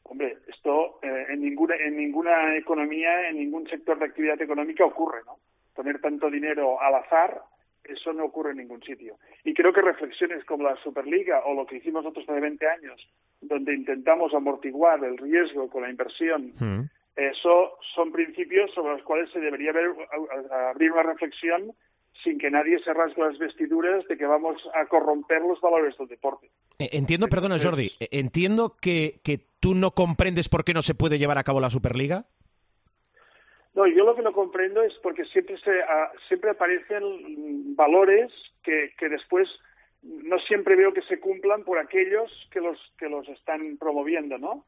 Hombre, 0.10 0.40
esto 0.48 1.00
eh, 1.04 1.28
en, 1.30 1.42
ninguna, 1.42 1.76
en 1.76 1.96
ninguna 1.96 2.58
economía, 2.58 3.30
en 3.30 3.38
ningún 3.38 3.70
sector 3.70 4.00
de 4.00 4.06
actividad 4.06 4.42
económica 4.42 4.84
ocurre, 4.84 5.20
¿no? 5.24 5.38
Poner 5.76 6.02
tanto 6.02 6.32
dinero 6.32 6.82
al 6.82 6.96
azar, 6.96 7.44
eso 7.84 8.12
no 8.12 8.26
ocurre 8.26 8.52
en 8.52 8.58
ningún 8.58 8.82
sitio. 8.82 9.18
Y 9.44 9.54
creo 9.54 9.72
que 9.72 9.82
reflexiones 9.82 10.44
como 10.46 10.64
la 10.64 10.76
Superliga 10.78 11.44
o 11.46 11.54
lo 11.54 11.68
que 11.68 11.78
hicimos 11.78 12.04
nosotros 12.04 12.28
hace 12.28 12.40
20 12.40 12.68
años, 12.68 13.08
donde 13.40 13.76
intentamos 13.76 14.34
amortiguar 14.34 15.04
el 15.04 15.16
riesgo 15.18 15.70
con 15.70 15.84
la 15.84 15.92
inversión, 15.92 16.54
mm. 16.60 16.90
eso 17.16 17.78
son 17.94 18.12
principios 18.12 18.72
sobre 18.74 18.94
los 18.94 19.04
cuales 19.04 19.30
se 19.32 19.40
debería 19.40 19.72
ver, 19.72 19.92
abrir 20.70 20.92
una 20.92 21.04
reflexión 21.04 21.72
sin 22.24 22.38
que 22.38 22.50
nadie 22.50 22.80
se 22.80 22.94
rasgue 22.94 23.22
las 23.22 23.38
vestiduras 23.38 24.08
de 24.08 24.18
que 24.18 24.26
vamos 24.26 24.62
a 24.74 24.86
corromper 24.88 25.42
los 25.42 25.60
valores 25.62 25.98
del 25.98 26.08
deporte. 26.08 26.50
Eh, 26.80 26.90
entiendo, 26.94 27.28
perdona 27.28 27.60
Jordi, 27.60 27.92
eh, 28.00 28.10
entiendo 28.12 28.76
que, 28.82 29.20
que 29.24 29.40
tú 29.60 29.76
no 29.76 29.92
comprendes 29.92 30.50
por 30.50 30.64
qué 30.64 30.74
no 30.74 30.82
se 30.82 30.96
puede 30.96 31.18
llevar 31.18 31.38
a 31.38 31.44
cabo 31.44 31.60
la 31.60 31.70
Superliga. 31.70 32.26
No, 33.76 33.88
yo 33.88 34.04
lo 34.04 34.16
que 34.16 34.22
no 34.22 34.34
comprendo 34.34 34.82
es 34.82 34.94
porque 35.02 35.26
siempre 35.26 35.58
se 35.60 35.72
uh, 35.72 36.20
siempre 36.28 36.50
aparecen 36.50 37.76
valores 37.76 38.32
que, 38.64 38.94
que 38.98 39.10
después 39.10 39.48
no 40.02 40.40
siempre 40.40 40.76
veo 40.76 40.94
que 40.94 41.02
se 41.04 41.20
cumplan 41.20 41.64
por 41.64 41.78
aquellos 41.78 42.32
que 42.52 42.62
los 42.62 42.78
que 42.98 43.08
los 43.10 43.28
están 43.30 43.78
promoviendo, 43.78 44.38
¿no? 44.38 44.66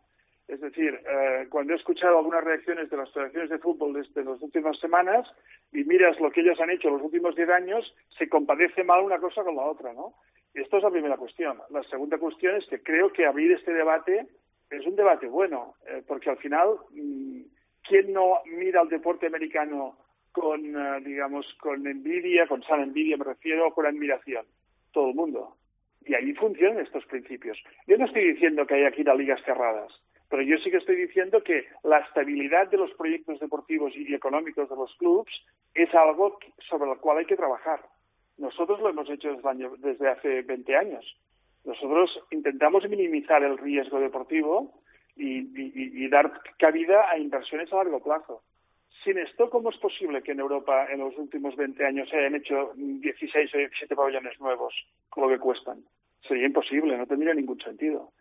Es 0.47 0.59
decir, 0.59 0.99
eh, 1.09 1.47
cuando 1.49 1.73
he 1.73 1.77
escuchado 1.77 2.17
algunas 2.17 2.43
reacciones 2.43 2.89
de 2.89 2.97
las 2.97 3.11
federaciones 3.13 3.49
de 3.49 3.59
fútbol 3.59 3.93
desde 3.93 4.23
las 4.23 4.41
últimas 4.41 4.77
semanas 4.79 5.25
y 5.73 5.83
miras 5.83 6.19
lo 6.19 6.31
que 6.31 6.41
ellos 6.41 6.59
han 6.59 6.69
hecho 6.69 6.89
los 6.89 7.01
últimos 7.01 7.35
diez 7.35 7.49
años, 7.49 7.95
se 8.17 8.27
compadece 8.27 8.83
mal 8.83 9.03
una 9.03 9.19
cosa 9.19 9.43
con 9.43 9.55
la 9.55 9.63
otra, 9.63 9.93
¿no? 9.93 10.15
Esto 10.53 10.77
es 10.77 10.83
la 10.83 10.91
primera 10.91 11.17
cuestión. 11.17 11.59
La 11.69 11.81
segunda 11.83 12.17
cuestión 12.17 12.57
es 12.57 12.65
que 12.67 12.83
creo 12.83 13.11
que 13.11 13.25
abrir 13.25 13.53
este 13.53 13.73
debate 13.73 14.27
es 14.69 14.85
un 14.85 14.95
debate 14.95 15.27
bueno, 15.27 15.75
eh, 15.87 16.01
porque 16.05 16.29
al 16.29 16.37
final, 16.37 16.75
mmm, 16.91 17.41
¿quién 17.83 18.11
no 18.13 18.39
mira 18.45 18.81
al 18.81 18.89
deporte 18.89 19.27
americano 19.27 19.97
con, 20.31 20.75
uh, 20.75 21.01
digamos, 21.03 21.45
con 21.59 21.85
envidia, 21.87 22.47
con 22.47 22.63
sana 22.63 22.83
envidia 22.83 23.17
me 23.17 23.25
refiero, 23.25 23.73
con 23.73 23.85
admiración? 23.85 24.45
Todo 24.91 25.09
el 25.09 25.15
mundo. 25.15 25.55
Y 26.05 26.15
ahí 26.15 26.33
funcionan 26.33 26.79
estos 26.79 27.05
principios. 27.05 27.61
Yo 27.87 27.97
no 27.97 28.05
estoy 28.05 28.33
diciendo 28.33 28.65
que 28.65 28.75
haya 28.75 28.91
que 28.91 29.01
ir 29.01 29.09
a 29.09 29.15
ligas 29.15 29.41
cerradas, 29.43 29.91
pero 30.31 30.43
yo 30.43 30.57
sí 30.59 30.71
que 30.71 30.77
estoy 30.77 30.95
diciendo 30.95 31.43
que 31.43 31.65
la 31.83 31.99
estabilidad 31.99 32.69
de 32.69 32.77
los 32.77 32.91
proyectos 32.93 33.37
deportivos 33.41 33.91
y 33.97 34.15
económicos 34.15 34.69
de 34.69 34.77
los 34.77 34.95
clubes 34.95 35.27
es 35.75 35.93
algo 35.93 36.39
sobre 36.69 36.89
el 36.89 36.97
cual 36.99 37.17
hay 37.17 37.25
que 37.25 37.35
trabajar. 37.35 37.81
Nosotros 38.37 38.79
lo 38.79 38.89
hemos 38.89 39.09
hecho 39.09 39.37
desde 39.79 40.09
hace 40.09 40.41
20 40.43 40.77
años. 40.77 41.05
Nosotros 41.65 42.17
intentamos 42.31 42.87
minimizar 42.87 43.43
el 43.43 43.57
riesgo 43.57 43.99
deportivo 43.99 44.71
y, 45.17 46.07
dar 46.07 46.31
cabida 46.57 47.11
a 47.11 47.17
inversiones 47.17 47.71
a 47.73 47.75
largo 47.75 48.01
plazo. 48.01 48.41
Sin 49.03 49.17
esto, 49.17 49.49
¿cómo 49.49 49.69
es 49.69 49.77
posible 49.79 50.23
que 50.23 50.31
en 50.31 50.39
Europa 50.39 50.87
en 50.89 50.99
los 50.99 51.17
últimos 51.17 51.57
20 51.57 51.85
años 51.85 52.07
se 52.09 52.17
hayan 52.17 52.35
hecho 52.35 52.71
16 52.75 53.53
o 53.53 53.57
17 53.57 53.95
pabellones 53.97 54.39
nuevos 54.39 54.73
con 55.09 55.23
lo 55.23 55.29
que 55.29 55.39
cuestan? 55.39 55.83
Sería 56.25 56.45
imposible, 56.45 56.97
no 56.97 57.05
tendría 57.05 57.33
ningún 57.33 57.59
sentido. 57.59 58.13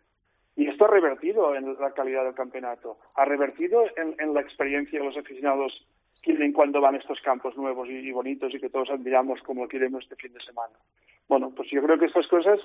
Y 0.55 0.67
esto 0.67 0.85
ha 0.85 0.89
revertido 0.89 1.55
en 1.55 1.73
la 1.79 1.91
calidad 1.93 2.25
del 2.25 2.33
campeonato, 2.33 2.97
ha 3.15 3.25
revertido 3.25 3.83
en, 3.95 4.33
la 4.33 4.41
experiencia 4.41 4.99
de 4.99 5.05
los 5.05 5.17
aficionados 5.17 5.87
quieren 6.21 6.53
cuando 6.53 6.81
van 6.81 6.95
estos 6.95 7.19
campos 7.21 7.57
nuevos 7.57 7.89
y, 7.89 8.11
bonitos 8.11 8.53
y 8.53 8.59
que 8.59 8.69
todos 8.69 8.89
admiramos 8.91 9.41
como 9.41 9.67
queremos 9.67 10.03
este 10.03 10.15
fin 10.17 10.33
de 10.33 10.41
semana. 10.41 10.73
Bueno, 11.27 11.51
pues 11.55 11.69
yo 11.71 11.81
creo 11.81 11.97
que 11.97 12.05
estas 12.05 12.27
cosas 12.27 12.59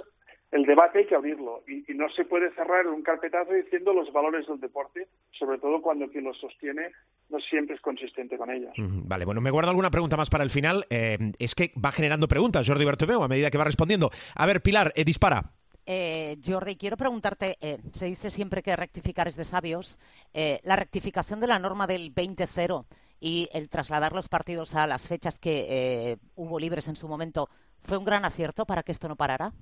el 0.53 0.65
debate 0.65 1.01
hay 1.01 1.07
que 1.07 1.15
abrirlo 1.15 1.63
y, 1.67 1.85
no 1.95 2.09
se 2.11 2.25
puede 2.25 2.51
cerrar 2.55 2.87
un 2.87 3.03
carpetazo 3.03 3.53
diciendo 3.53 3.93
los 3.93 4.13
valores 4.13 4.47
del 4.47 4.61
deporte, 4.61 5.09
sobre 5.33 5.59
todo 5.59 5.81
cuando 5.81 6.09
quien 6.09 6.25
los 6.25 6.39
sostiene 6.39 6.93
no 7.31 7.39
siempre 7.41 7.75
es 7.75 7.81
consistente 7.81 8.37
con 8.37 8.51
ellos. 8.51 8.73
Vale, 8.77 9.25
bueno, 9.25 9.41
me 9.41 9.51
guardo 9.51 9.71
alguna 9.71 9.91
pregunta 9.91 10.17
más 10.17 10.29
para 10.29 10.45
el 10.45 10.51
final. 10.51 10.85
Eh, 10.91 11.19
es 11.39 11.55
que 11.55 11.73
va 11.83 11.91
generando 11.91 12.29
preguntas 12.29 12.69
Jordi 12.69 12.85
Bertomeu 12.85 13.23
a 13.23 13.29
medida 13.29 13.51
que 13.51 13.59
va 13.59 13.65
respondiendo. 13.65 14.11
A 14.35 14.47
ver, 14.47 14.61
Pilar, 14.61 14.93
eh, 14.95 15.05
dispara. 15.05 15.43
Eh, 15.87 16.37
Jordi, 16.45 16.77
quiero 16.77 16.97
preguntarte, 16.97 17.57
eh, 17.61 17.79
se 17.93 18.07
dice 18.07 18.31
siempre 18.31 18.63
que 18.63 18.75
rectificar 18.75 19.29
es 19.29 19.37
de 19.37 19.45
sabios, 19.45 19.99
la 20.35 20.77
rectificación 20.77 21.41
de 21.41 21.47
la 21.47 21.59
norma 21.59 21.87
del 21.87 22.13
20-0 22.13 22.85
y 23.21 23.49
el 23.53 23.71
trasladar 23.71 24.13
los 24.13 24.29
partidos 24.29 24.75
a 24.75 24.87
las 24.87 25.09
fechas 25.09 25.39
que 25.39 26.19
hubo 26.35 26.59
libres 26.59 26.89
en 26.89 26.97
su 26.97 27.09
momento, 27.09 27.49
¿fue 27.83 27.97
un 27.97 28.05
gran 28.05 28.25
acierto 28.25 28.67
para 28.67 28.83
que 28.83 28.93
esto 28.93 29.09
no 29.09 29.17
parara? 29.17 29.53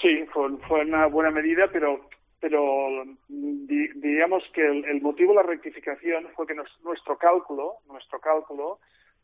Sí, 0.00 0.24
fue, 0.32 0.84
una 0.84 1.06
buena 1.06 1.30
medida, 1.30 1.68
pero 1.72 2.08
pero 2.38 3.04
diríamos 3.28 4.44
que 4.52 4.66
el, 4.66 5.00
motivo 5.00 5.32
de 5.32 5.36
la 5.36 5.42
rectificación 5.44 6.28
fue 6.36 6.46
que 6.46 6.54
nuestro 6.82 7.16
cálculo, 7.16 7.76
nuestro 7.86 8.20
cálculo 8.20 8.80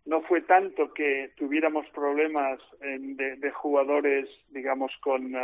no 0.07 0.23
fue 0.23 0.41
tanto 0.43 0.93
que 0.93 1.33
tuviéramos 1.37 1.87
problemas 1.91 2.59
de, 2.81 3.51
jugadores, 3.51 4.29
digamos, 4.49 4.93
con, 5.03 5.35
uh, 5.35 5.39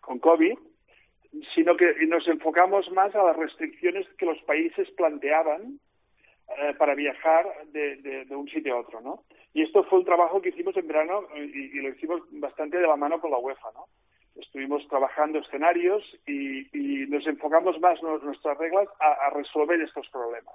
con 0.00 0.18
COVID, 0.18 0.58
sino 1.54 1.76
que 1.76 1.94
nos 2.06 2.26
enfocamos 2.28 2.90
más 2.92 3.14
a 3.14 3.24
las 3.24 3.36
restricciones 3.36 4.06
que 4.18 4.26
los 4.26 4.40
países 4.42 4.90
planteaban 4.92 5.80
eh, 6.58 6.74
para 6.78 6.94
viajar 6.94 7.46
de, 7.72 8.26
un 8.30 8.48
sitio 8.48 8.76
a 8.76 8.80
otro, 8.80 9.00
¿no? 9.00 9.24
Y 9.52 9.62
esto 9.62 9.84
fue 9.84 10.00
un 10.00 10.04
trabajo 10.04 10.40
que 10.40 10.50
hicimos 10.50 10.76
en 10.76 10.86
verano 10.86 11.26
y, 11.34 11.78
y, 11.78 11.80
lo 11.80 11.88
hicimos 11.88 12.20
bastante 12.32 12.76
de 12.78 12.86
la 12.86 12.96
mano 12.96 13.20
con 13.20 13.30
la 13.30 13.38
UEFA, 13.38 13.72
¿no? 13.74 13.86
estuvimos 14.40 14.86
trabajando 14.88 15.38
escenarios 15.38 16.02
y, 16.26 16.66
nos 17.08 17.26
enfocamos 17.26 17.80
más 17.80 18.02
nuestras 18.02 18.58
reglas 18.58 18.88
a, 19.00 19.30
resolver 19.30 19.80
estos 19.80 20.08
problemas. 20.08 20.54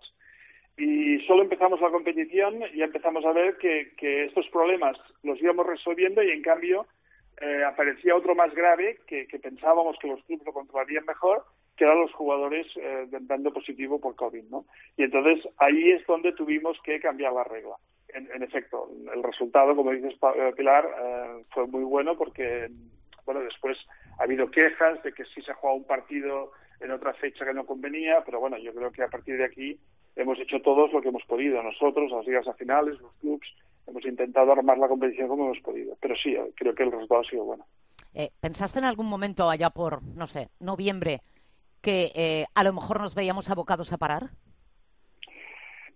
Y 0.78 1.20
solo 1.28 1.44
empezamos 1.44 1.82
la 1.82 1.92
competición 1.92 2.62
y 2.74 2.82
empezamos 2.82 3.26
a 3.26 3.34
ver 3.34 3.58
que, 3.58 4.26
estos 4.26 4.48
problemas 4.50 4.98
los 5.24 5.42
íbamos 5.42 5.68
resolviendo 5.68 6.24
y 6.24 6.32
en 6.32 6.42
cambio 6.42 6.88
eh, 7.42 7.64
aparecía 7.64 8.16
otro 8.16 8.36
más 8.36 8.54
grave 8.54 9.00
que, 9.06 9.28
pensábamos 9.42 9.98
que 10.00 10.08
los 10.08 10.24
clubes 10.24 10.46
lo 10.46 10.54
controlarían 10.54 11.06
mejor, 11.06 11.44
que 11.76 11.84
eran 11.84 12.00
los 12.00 12.14
jugadores 12.14 12.68
eh, 12.78 13.08
dando 13.22 13.52
positivo 13.52 14.00
por 14.00 14.16
COVID. 14.16 14.44
¿no? 14.50 14.66
Y 14.98 15.04
entonces 15.04 15.48
ahí 15.58 15.92
es 15.92 16.06
donde 16.08 16.34
tuvimos 16.34 16.78
que 16.84 17.00
cambiar 17.00 17.34
la 17.34 17.44
regla. 17.44 17.76
En, 18.14 18.44
efecto, 18.44 18.90
el 19.14 19.24
resultado, 19.24 19.74
como 19.74 19.92
dices, 19.92 20.16
Pilar, 20.58 20.86
eh, 20.86 21.46
fue 21.54 21.66
muy 21.68 21.84
bueno 21.84 22.18
porque 22.18 22.70
bueno, 23.26 23.42
después 23.42 23.78
ha 24.20 24.24
habido 24.24 24.50
quejas 24.52 25.02
de 25.04 25.14
que 25.14 25.26
sí 25.26 25.42
se 25.42 25.52
ha 25.52 25.56
jugado 25.56 25.78
un 25.78 25.86
partido 25.86 26.52
en 26.80 26.92
otra 26.92 27.14
fecha 27.14 27.46
que 27.46 27.54
no 27.54 27.66
convenía, 27.66 28.22
pero 28.26 28.40
bueno, 28.40 28.58
yo 28.58 28.74
creo 28.74 28.92
que 28.92 29.04
a 29.04 29.08
partir 29.08 29.38
de 29.38 29.46
aquí 29.46 29.80
hemos 30.16 30.40
hecho 30.40 30.62
todos 30.62 30.92
lo 30.94 31.02
que 31.02 31.10
hemos 31.10 31.24
podido. 31.24 31.62
Nosotros, 31.62 32.12
las 32.12 32.26
ligas 32.26 32.46
finales, 32.58 33.00
los 33.00 33.14
clubs, 33.16 33.48
hemos 33.88 34.06
intentado 34.06 34.52
armar 34.52 34.78
la 34.78 34.88
competición 34.88 35.28
como 35.28 35.46
hemos 35.46 35.60
podido. 35.60 35.96
Pero 36.00 36.16
sí, 36.16 36.36
creo 36.56 36.76
que 36.76 36.84
el 36.84 36.92
resultado 36.92 37.22
ha 37.22 37.30
sido 37.30 37.46
bueno. 37.46 37.66
Eh, 38.14 38.30
¿Pensaste 38.40 38.80
en 38.80 38.86
algún 38.86 39.08
momento 39.08 39.50
allá 39.50 39.70
por, 39.70 40.04
no 40.04 40.28
sé, 40.28 40.50
noviembre, 40.60 41.22
que 41.82 42.12
eh, 42.14 42.46
a 42.54 42.64
lo 42.64 42.74
mejor 42.74 43.00
nos 43.00 43.16
veíamos 43.16 43.50
abocados 43.50 43.94
a 43.94 43.98
parar? 43.98 44.30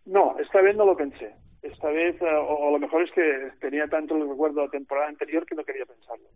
No, 0.05 0.36
esta 0.39 0.62
vez 0.62 0.75
no 0.75 0.86
lo 0.86 0.95
pensé. 0.95 1.34
Esta 1.62 1.89
vez, 1.89 2.22
eh, 2.22 2.25
o, 2.25 2.69
a 2.69 2.72
lo 2.72 2.79
mejor 2.79 3.03
es 3.03 3.12
que 3.12 3.51
tenía 3.60 3.88
tanto 3.88 4.15
el 4.15 4.29
recuerdo 4.29 4.62
de 4.62 4.67
la 4.67 4.72
temporada 4.72 5.07
anterior 5.10 5.45
que 5.45 5.55
no 5.55 5.63
quería 5.63 5.86
pensarlo 5.86 6.29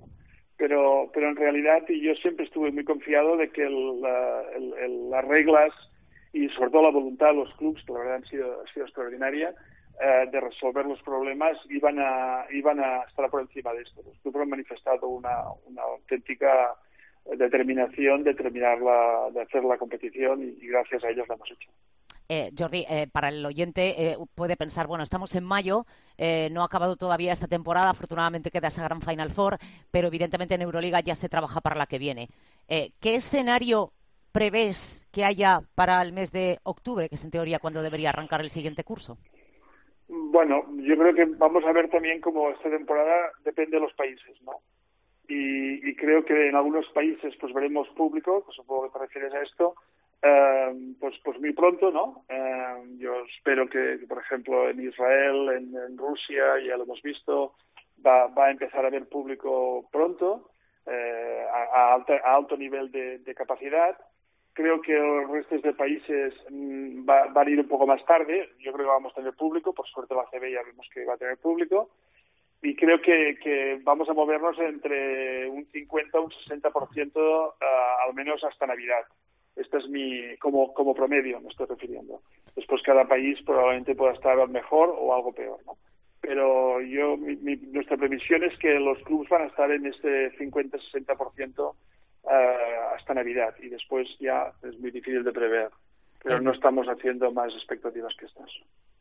pero, 0.60 1.10
pero 1.14 1.30
en 1.30 1.38
realidad 1.38 1.86
yo 1.88 2.14
siempre 2.16 2.46
estuve 2.46 2.70
muy 2.72 2.84
confiado 2.84 3.38
de 3.38 3.50
que 3.50 3.66
las 5.10 5.26
reglas 5.26 5.72
y 6.34 6.48
sobre 6.50 6.72
todo 6.72 6.84
la 6.84 6.92
voluntad 6.92 7.28
de 7.28 7.36
los 7.36 7.54
clubes, 7.56 7.84
que 7.86 7.94
la 7.94 8.00
verdad 8.00 8.16
han 8.16 8.26
sido, 8.26 8.62
ha 8.62 8.74
sido 8.74 8.86
extraordinaria, 8.86 9.54
eh, 10.02 10.30
de 10.32 10.40
resolver 10.40 10.86
los 10.86 11.02
problemas, 11.02 11.58
iban 11.70 12.00
a, 12.00 12.46
iban 12.52 12.80
a 12.80 13.04
estar 13.04 13.30
por 13.30 13.42
encima 13.42 13.74
de 13.74 13.82
esto. 13.82 14.02
Los 14.04 14.18
clubes 14.20 14.42
han 14.42 14.50
manifestado 14.50 15.08
una, 15.08 15.44
una 15.66 15.82
auténtica 15.82 16.76
determinación 17.38 18.24
de 18.24 18.34
terminar 18.34 18.80
la, 18.80 19.30
de 19.32 19.42
hacer 19.42 19.64
la 19.64 19.78
competición 19.78 20.42
y, 20.44 20.68
gracias 20.68 21.04
a 21.04 21.10
ellos 21.10 21.28
la 21.28 21.36
hemos 21.36 21.52
hecho. 21.52 21.70
Eh, 22.32 22.52
Jordi, 22.58 22.86
eh, 22.88 23.08
para 23.12 23.30
el 23.30 23.44
oyente 23.44 24.12
eh, 24.12 24.18
puede 24.36 24.56
pensar, 24.56 24.86
bueno, 24.86 25.04
estamos 25.04 25.34
en 25.34 25.44
mayo, 25.44 25.86
no 26.52 26.62
ha 26.62 26.66
acabado 26.66 26.96
todavía 26.96 27.34
esta 27.34 27.48
temporada, 27.48 27.90
afortunadamente 27.90 28.52
queda 28.52 28.68
esa 28.68 28.84
gran 28.84 29.02
Final 29.02 29.32
Four, 29.32 29.58
pero 29.90 30.10
evidentemente 30.10 30.56
en 30.56 30.62
Euroliga 30.62 31.00
ya 31.00 31.16
se 31.16 31.30
trabaja 31.30 31.62
para 31.62 31.78
la 31.78 31.88
que 31.88 31.98
viene. 31.98 32.30
¿Qué 32.68 33.16
escenario 33.16 33.94
prevés 34.32 35.08
que 35.12 35.26
haya 35.26 35.62
para 35.76 36.02
el 36.02 36.14
mes 36.14 36.32
de 36.32 36.60
octubre, 36.64 37.10
que 37.10 37.16
es 37.16 37.24
en 37.24 37.32
teoría 37.32 37.60
cuando 37.60 37.82
debería 37.82 38.10
arrancar 38.10 38.42
el 38.42 38.52
siguiente 38.52 38.84
curso? 38.84 39.18
Bueno, 40.08 40.66
yo 40.78 40.98
creo 40.98 41.14
que 41.14 41.26
vamos 41.26 41.64
a 41.66 41.72
ver 41.72 41.90
también 41.90 42.20
cómo 42.20 42.50
esta 42.50 42.70
temporada 42.70 43.32
depende 43.44 43.78
de 43.78 43.82
los 43.82 43.94
países, 43.94 44.42
¿no? 44.42 44.54
Y, 45.28 45.96
creo 45.96 46.24
que 46.24 46.48
en 46.48 46.56
algunos 46.56 46.88
países 46.88 47.36
pues 47.40 47.54
veremos 47.54 47.88
público, 47.90 48.42
pues 48.46 48.56
supongo 48.56 48.84
que 48.84 48.94
te 48.94 49.06
refieres 49.06 49.34
a 49.34 49.42
esto, 49.42 49.76
eh, 50.22 50.74
pues, 51.00 51.16
pues 51.24 51.40
muy 51.40 51.54
pronto, 51.54 51.92
¿no? 51.92 52.24
Eh, 52.30 52.98
yo 52.98 53.26
espero 53.26 53.68
que, 53.70 54.00
por 54.08 54.20
ejemplo, 54.20 54.70
en 54.70 54.82
Israel, 54.82 55.50
en, 55.50 55.98
Rusia, 55.98 56.60
ya 56.66 56.78
lo 56.78 56.86
hemos 56.86 57.02
visto, 57.02 57.54
va, 58.04 58.28
va, 58.28 58.46
a 58.46 58.52
empezar 58.52 58.86
a 58.86 58.88
haber 58.88 59.08
público 59.08 59.88
pronto, 59.92 60.50
eh, 60.86 61.46
a, 61.52 61.94
a, 61.94 62.36
alto 62.36 62.58
nivel 62.58 62.92
de, 62.92 63.36
capacidad. 63.36 63.96
Creo 64.60 64.82
que 64.82 64.92
los 64.92 65.32
restos 65.32 65.62
de 65.62 65.72
países 65.72 66.34
mm, 66.50 67.10
va, 67.10 67.28
van 67.28 67.48
a 67.48 67.50
ir 67.50 67.62
un 67.62 67.70
poco 67.70 67.88
más 67.88 68.04
tarde. 68.04 68.50
Yo 68.60 68.74
creo 68.74 68.88
que 68.88 68.92
vamos 68.92 69.14
a 69.14 69.16
tener 69.16 69.34
público, 69.34 69.74
por 69.74 69.88
suerte 69.88 70.14
la 70.14 70.26
CB 70.26 70.52
ya 70.52 70.64
vemos 70.64 70.86
que 70.94 71.06
va 71.06 71.14
a 71.14 71.18
tener 71.18 71.38
público. 71.38 71.92
Y 72.62 72.76
creo 72.76 73.00
que, 73.00 73.38
que 73.42 73.80
vamos 73.84 74.10
a 74.10 74.14
movernos 74.14 74.60
entre 74.60 75.48
un 75.48 75.66
50 75.68 76.20
o 76.20 76.24
un 76.26 76.32
60% 76.32 77.54
al 78.06 78.14
menos 78.14 78.44
hasta 78.44 78.68
Navidad. 78.68 79.06
Este 79.56 79.78
es 79.78 79.88
mi, 79.88 80.36
como, 80.40 80.74
como 80.74 80.94
promedio 80.94 81.40
me 81.40 81.48
estoy 81.48 81.68
refiriendo. 81.68 82.22
Después 82.54 82.82
cada 82.82 83.08
país 83.08 83.40
probablemente 83.46 83.96
pueda 83.96 84.12
estar 84.12 84.46
mejor 84.50 84.94
o 85.00 85.16
algo 85.16 85.32
peor, 85.32 85.60
¿no? 85.66 85.78
Pero 86.20 86.82
yo, 86.82 87.16
mi, 87.16 87.56
nuestra 87.56 87.96
previsión 87.96 88.44
es 88.44 88.60
que 88.60 88.78
los 88.78 88.98
clubes 89.04 89.30
van 89.30 89.44
a 89.44 89.48
estar 89.48 89.72
en 89.72 89.86
este 89.86 90.38
50-60% 90.38 91.76
uh, 92.24 92.30
hasta 93.00 93.14
Navidad 93.14 93.56
y 93.62 93.70
después 93.70 94.08
ya 94.20 94.52
es 94.64 94.78
muy 94.80 94.92
difícil 94.92 95.24
de 95.24 95.32
prever. 95.32 95.70
Pero 96.22 96.42
no 96.42 96.52
estamos 96.52 96.88
haciendo 96.88 97.32
más 97.32 97.54
expectativas 97.54 98.14
que 98.16 98.26
estas. 98.26 98.52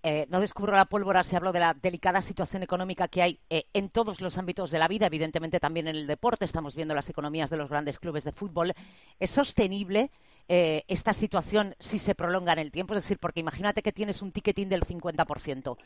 Eh, 0.04 0.26
no 0.30 0.38
descubro 0.38 0.72
la 0.72 0.84
pólvora 0.84 1.24
se 1.24 1.36
habló 1.36 1.50
de 1.50 1.58
la 1.58 1.74
delicada 1.74 2.22
situación 2.22 2.62
económica 2.62 3.08
que 3.08 3.20
hay 3.20 3.40
eh, 3.50 3.64
en 3.74 3.90
todos 3.90 4.20
los 4.20 4.38
ámbitos 4.38 4.70
de 4.70 4.78
la 4.78 4.86
vida, 4.86 5.06
evidentemente 5.06 5.58
también 5.58 5.88
en 5.88 5.96
el 5.96 6.06
deporte. 6.06 6.44
Estamos 6.44 6.76
viendo 6.76 6.94
las 6.94 7.10
economías 7.10 7.50
de 7.50 7.56
los 7.56 7.68
grandes 7.68 7.98
clubes 7.98 8.22
de 8.22 8.30
fútbol. 8.30 8.72
¿Es 9.18 9.30
sostenible 9.30 10.10
eh, 10.48 10.84
esta 10.86 11.12
situación 11.12 11.74
si 11.80 11.98
se 11.98 12.14
prolonga 12.14 12.52
en 12.52 12.60
el 12.60 12.70
tiempo? 12.70 12.94
Es 12.94 13.02
decir, 13.02 13.18
porque 13.18 13.40
imagínate 13.40 13.82
que 13.82 13.92
tienes 13.92 14.22
un 14.22 14.30
ticketing 14.30 14.68
del 14.68 14.82
50%. 14.82 15.76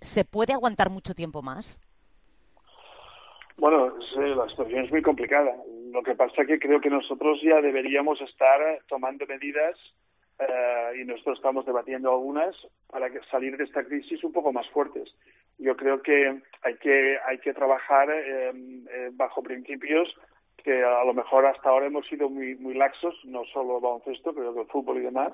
¿Se 0.00 0.24
puede 0.24 0.54
aguantar 0.54 0.88
mucho 0.88 1.14
tiempo 1.14 1.42
más? 1.42 1.82
Bueno, 3.58 3.92
la 4.16 4.48
situación 4.48 4.84
es 4.84 4.90
muy 4.90 5.02
complicada. 5.02 5.52
Lo 5.92 6.02
que 6.02 6.14
pasa 6.14 6.42
es 6.42 6.48
que 6.48 6.58
creo 6.58 6.80
que 6.80 6.90
nosotros 6.90 7.40
ya 7.42 7.60
deberíamos 7.60 8.20
estar 8.20 8.60
tomando 8.88 9.26
medidas 9.26 9.76
eh, 10.38 11.00
y 11.00 11.04
nosotros 11.04 11.38
estamos 11.38 11.66
debatiendo 11.66 12.10
algunas 12.10 12.54
para 12.88 13.10
que 13.10 13.20
salir 13.30 13.56
de 13.56 13.64
esta 13.64 13.84
crisis 13.84 14.22
un 14.22 14.32
poco 14.32 14.52
más 14.52 14.68
fuertes. 14.70 15.14
Yo 15.58 15.76
creo 15.76 16.02
que 16.02 16.40
hay 16.62 16.76
que, 16.76 17.18
hay 17.26 17.38
que 17.38 17.54
trabajar 17.54 18.10
eh, 18.10 18.52
eh, 18.90 19.10
bajo 19.12 19.42
principios 19.42 20.08
que 20.62 20.82
a 20.84 21.04
lo 21.04 21.14
mejor 21.14 21.46
hasta 21.46 21.68
ahora 21.68 21.86
hemos 21.86 22.06
sido 22.06 22.28
muy, 22.28 22.54
muy 22.56 22.74
laxos, 22.74 23.14
no 23.24 23.44
solo 23.46 23.80
baloncesto, 23.80 24.34
pero 24.34 24.60
el 24.60 24.66
fútbol 24.66 24.98
y 24.98 25.02
demás. 25.02 25.32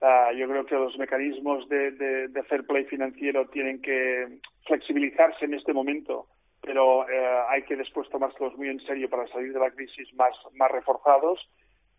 Ah, 0.00 0.30
yo 0.36 0.48
creo 0.48 0.66
que 0.66 0.74
los 0.74 0.98
mecanismos 0.98 1.68
de, 1.68 1.92
de, 1.92 2.28
de, 2.28 2.42
fair 2.44 2.66
play 2.66 2.84
financiero 2.84 3.48
tienen 3.48 3.80
que 3.80 4.40
flexibilizarse 4.66 5.46
en 5.46 5.54
este 5.54 5.72
momento, 5.72 6.26
pero 6.66 7.08
eh, 7.08 7.42
hay 7.48 7.62
que 7.62 7.76
después 7.76 8.10
tomárselos 8.10 8.56
muy 8.56 8.68
en 8.68 8.80
serio 8.80 9.08
para 9.08 9.28
salir 9.28 9.52
de 9.52 9.60
la 9.60 9.70
crisis 9.70 10.12
más, 10.14 10.34
reforzados. 10.72 11.48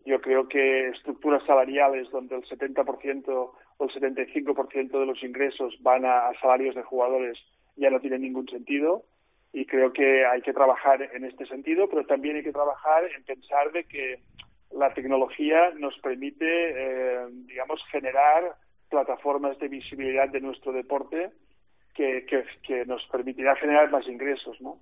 Yo 0.05 0.19
creo 0.19 0.47
que 0.49 0.89
estructuras 0.89 1.41
salariales 1.45 2.11
donde 2.11 2.35
el 2.35 2.43
70% 2.43 3.27
o 3.77 3.83
el 3.83 3.89
75% 3.89 4.99
de 4.99 5.05
los 5.05 5.23
ingresos 5.23 5.73
van 5.81 6.03
a, 6.05 6.27
a 6.27 6.39
salarios 6.41 6.75
de 6.75 6.83
jugadores 6.83 7.39
ya 7.77 7.89
no 7.89 8.01
tienen 8.01 8.23
ningún 8.23 8.47
sentido 8.49 9.05
y 9.53 9.65
creo 9.65 9.93
que 9.93 10.25
hay 10.25 10.41
que 10.41 10.53
trabajar 10.53 11.01
en 11.01 11.23
este 11.23 11.45
sentido, 11.45 11.87
pero 11.89 12.05
también 12.05 12.35
hay 12.35 12.43
que 12.43 12.51
trabajar 12.51 13.05
en 13.05 13.23
pensar 13.23 13.71
de 13.71 13.85
que 13.85 14.19
la 14.71 14.93
tecnología 14.93 15.71
nos 15.77 15.97
permite, 15.99 16.45
eh, 16.45 17.27
digamos, 17.45 17.81
generar 17.89 18.55
plataformas 18.89 19.57
de 19.59 19.69
visibilidad 19.69 20.27
de 20.27 20.41
nuestro 20.41 20.73
deporte 20.73 21.31
que, 21.97 22.85
nos 22.85 23.05
permitirá 23.07 23.55
generar 23.55 23.89
más 23.89 24.07
ingresos, 24.07 24.59
¿no? 24.61 24.77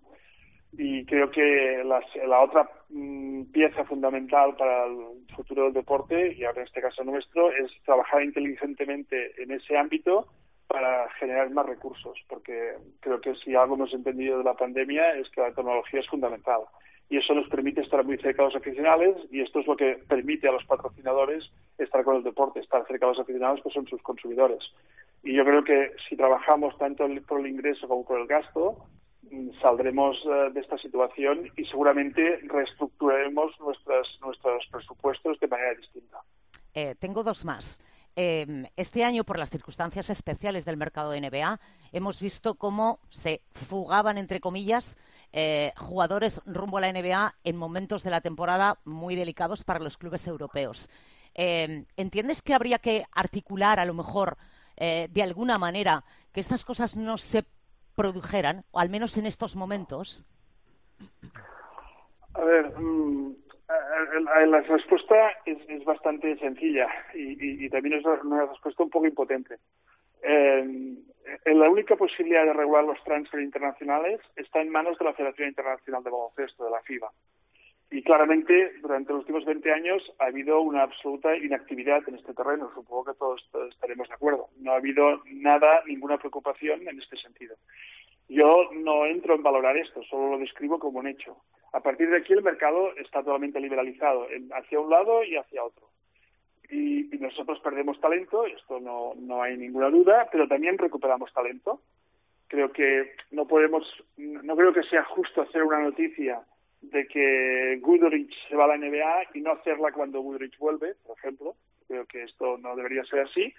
Y 0.77 1.05
creo 1.05 1.31
que 1.31 1.83
las, 1.85 2.03
la 2.27 2.41
otra 2.41 2.69
mmm, 2.89 3.43
pieza 3.45 3.85
fundamental 3.85 4.55
para 4.57 4.85
el 4.85 5.25
futuro 5.33 5.65
del 5.65 5.73
deporte, 5.73 6.33
y 6.33 6.43
ahora 6.43 6.61
en 6.61 6.67
este 6.67 6.81
caso 6.81 7.03
nuestro, 7.03 7.51
es 7.51 7.71
trabajar 7.85 8.23
inteligentemente 8.23 9.41
en 9.41 9.51
ese 9.51 9.77
ámbito 9.77 10.27
para 10.67 11.09
generar 11.19 11.49
más 11.51 11.65
recursos, 11.65 12.17
porque 12.27 12.73
creo 12.99 13.21
que 13.21 13.35
si 13.35 13.55
algo 13.55 13.75
hemos 13.75 13.93
entendido 13.93 14.39
de 14.39 14.43
la 14.43 14.55
pandemia 14.55 15.15
es 15.15 15.29
que 15.29 15.41
la 15.41 15.53
tecnología 15.53 16.01
es 16.01 16.07
fundamental 16.07 16.61
y 17.09 17.17
eso 17.17 17.33
nos 17.33 17.47
permite 17.49 17.81
estar 17.81 18.03
muy 18.03 18.17
cerca 18.17 18.43
de 18.43 18.49
los 18.49 18.55
aficionados 18.55 19.17
y 19.31 19.41
esto 19.41 19.59
es 19.59 19.67
lo 19.67 19.75
que 19.75 19.99
permite 20.07 20.47
a 20.47 20.51
los 20.51 20.65
patrocinadores 20.65 21.43
estar 21.77 22.03
con 22.03 22.17
el 22.17 22.23
deporte, 22.23 22.59
estar 22.59 22.85
cerca 22.87 23.05
de 23.05 23.11
los 23.11 23.21
aficionados 23.21 23.61
que 23.61 23.69
son 23.69 23.87
sus 23.87 24.01
consumidores. 24.01 24.59
Y 25.25 25.33
yo 25.33 25.43
creo 25.43 25.63
que 25.63 25.91
si 26.07 26.15
trabajamos 26.15 26.77
tanto 26.77 27.05
por 27.27 27.41
el 27.41 27.47
ingreso 27.47 27.87
como 27.87 28.05
por 28.05 28.21
el 28.21 28.27
gasto, 28.27 28.85
mm, 29.23 29.59
saldremos 29.61 30.23
uh, 30.25 30.53
de 30.53 30.61
esta 30.61 30.77
situación 30.77 31.51
y 31.57 31.65
seguramente 31.65 32.39
reestructuraremos 32.43 33.59
nuestras, 33.59 34.07
nuestros 34.21 34.65
presupuestos 34.71 35.39
de 35.39 35.47
manera 35.47 35.73
distinta. 35.73 36.19
Eh, 36.73 36.95
tengo 36.99 37.23
dos 37.23 37.43
más. 37.43 37.81
Eh, 38.15 38.69
este 38.77 39.03
año, 39.03 39.23
por 39.25 39.37
las 39.37 39.49
circunstancias 39.49 40.09
especiales 40.09 40.63
del 40.63 40.77
mercado 40.77 41.11
de 41.11 41.19
NBA, 41.19 41.59
hemos 41.91 42.21
visto 42.21 42.55
cómo 42.55 42.99
se 43.09 43.41
fugaban, 43.53 44.17
entre 44.17 44.39
comillas, 44.39 44.97
eh, 45.33 45.73
jugadores 45.75 46.41
rumbo 46.45 46.77
a 46.77 46.81
la 46.81 46.93
NBA 46.93 47.35
en 47.43 47.57
momentos 47.57 48.03
de 48.03 48.11
la 48.11 48.21
temporada 48.21 48.79
muy 48.85 49.15
delicados 49.15 49.65
para 49.65 49.79
los 49.79 49.97
clubes 49.97 50.27
europeos. 50.27 50.89
Eh, 51.33 51.83
¿Entiendes 51.97 52.41
que 52.41 52.53
habría 52.53 52.79
que 52.79 53.03
articular, 53.11 53.81
a 53.81 53.85
lo 53.85 53.93
mejor, 53.93 54.37
eh, 54.77 55.07
de 55.09 55.23
alguna 55.23 55.57
manera, 55.57 56.03
que 56.33 56.39
estas 56.39 56.65
cosas 56.65 56.97
no 56.97 57.17
se 57.17 57.43
produjeran, 57.95 58.63
o 58.71 58.79
al 58.79 58.89
menos 58.89 59.17
en 59.17 59.25
estos 59.25 59.55
momentos? 59.55 60.25
A 62.33 62.43
ver, 62.43 62.73
mmm, 62.77 63.33
la 64.47 64.61
respuesta 64.61 65.31
es, 65.45 65.85
bastante 65.85 66.37
sencilla 66.37 66.87
y, 67.13 67.69
también 67.69 67.99
es 67.99 68.05
una 68.05 68.45
respuesta 68.45 68.83
un 68.83 68.89
poco 68.89 69.07
impotente. 69.07 69.57
La 71.45 71.69
única 71.69 71.95
posibilidad 71.95 72.45
de 72.45 72.53
regular 72.53 72.83
los 72.83 73.03
transferes 73.03 73.45
internacionales 73.45 74.19
está 74.35 74.61
en 74.61 74.69
manos 74.69 74.97
de 74.97 75.05
la 75.05 75.13
Federación 75.13 75.49
Internacional 75.49 76.03
de 76.03 76.09
Baloncesto, 76.09 76.65
de 76.65 76.71
la 76.71 76.81
FIBA. 76.81 77.11
Y 77.95 78.03
claramente, 78.03 78.73
durante 78.81 79.13
los 79.13 79.21
últimos 79.21 79.45
20 79.45 79.71
años 79.71 80.03
ha 80.19 80.25
habido 80.25 80.59
una 80.59 80.83
absoluta 80.83 81.33
inactividad 81.37 82.03
en 82.09 82.15
este 82.15 82.33
terreno. 82.33 82.69
Supongo 82.75 83.05
que 83.05 83.17
todos, 83.17 83.49
estaremos 83.71 84.09
de 84.09 84.13
acuerdo. 84.13 84.49
No 84.57 84.73
ha 84.73 84.75
habido 84.75 85.23
nada, 85.31 85.81
ninguna 85.85 86.17
preocupación 86.17 86.85
en 86.89 86.99
este 86.99 87.15
sentido. 87.15 87.55
Yo 88.27 88.69
no 88.73 89.05
entro 89.05 89.35
en 89.35 89.43
valorar 89.43 89.77
esto, 89.77 90.03
solo 90.03 90.31
lo 90.31 90.39
describo 90.39 90.77
como 90.77 90.99
un 90.99 91.07
hecho. 91.07 91.37
A 91.71 91.79
partir 91.79 92.09
de 92.09 92.17
aquí 92.17 92.33
el 92.33 92.43
mercado 92.43 92.93
está 92.97 93.23
totalmente 93.23 93.61
liberalizado, 93.61 94.27
hacia 94.51 94.77
un 94.81 94.89
lado 94.89 95.23
y 95.23 95.37
hacia 95.37 95.63
otro 95.63 95.87
y, 96.69 97.15
y, 97.15 97.19
nosotros 97.19 97.61
perdemos 97.61 98.01
talento, 98.01 98.45
esto 98.45 98.81
no, 98.81 99.13
no 99.15 99.41
hay 99.41 99.55
ninguna 99.55 99.89
duda, 99.89 100.27
pero 100.29 100.49
también 100.49 100.77
recuperamos 100.77 101.31
talento. 101.31 101.79
Creo 102.47 102.73
que 102.73 103.13
no 103.31 103.47
podemos, 103.47 103.85
no 104.17 104.55
creo 104.57 104.73
que 104.73 104.83
sea 104.83 105.05
justo 105.05 105.43
hacer 105.43 105.63
una 105.63 105.79
noticia 105.79 106.41
de 106.91 107.07
que 107.07 107.79
Goodrich 107.81 108.33
se 108.49 108.55
va 108.55 108.65
a 108.65 108.67
la 108.67 108.77
NBA 108.77 109.29
y 109.33 109.41
no 109.41 109.51
hacerla 109.51 109.91
cuando 109.91 110.21
Goodrich 110.21 110.57
vuelve, 110.57 110.95
por 111.05 111.17
ejemplo. 111.17 111.55
Creo 111.87 112.05
que 112.05 112.23
esto 112.23 112.57
no 112.57 112.75
debería 112.75 113.03
ser 113.05 113.21
así, 113.21 113.53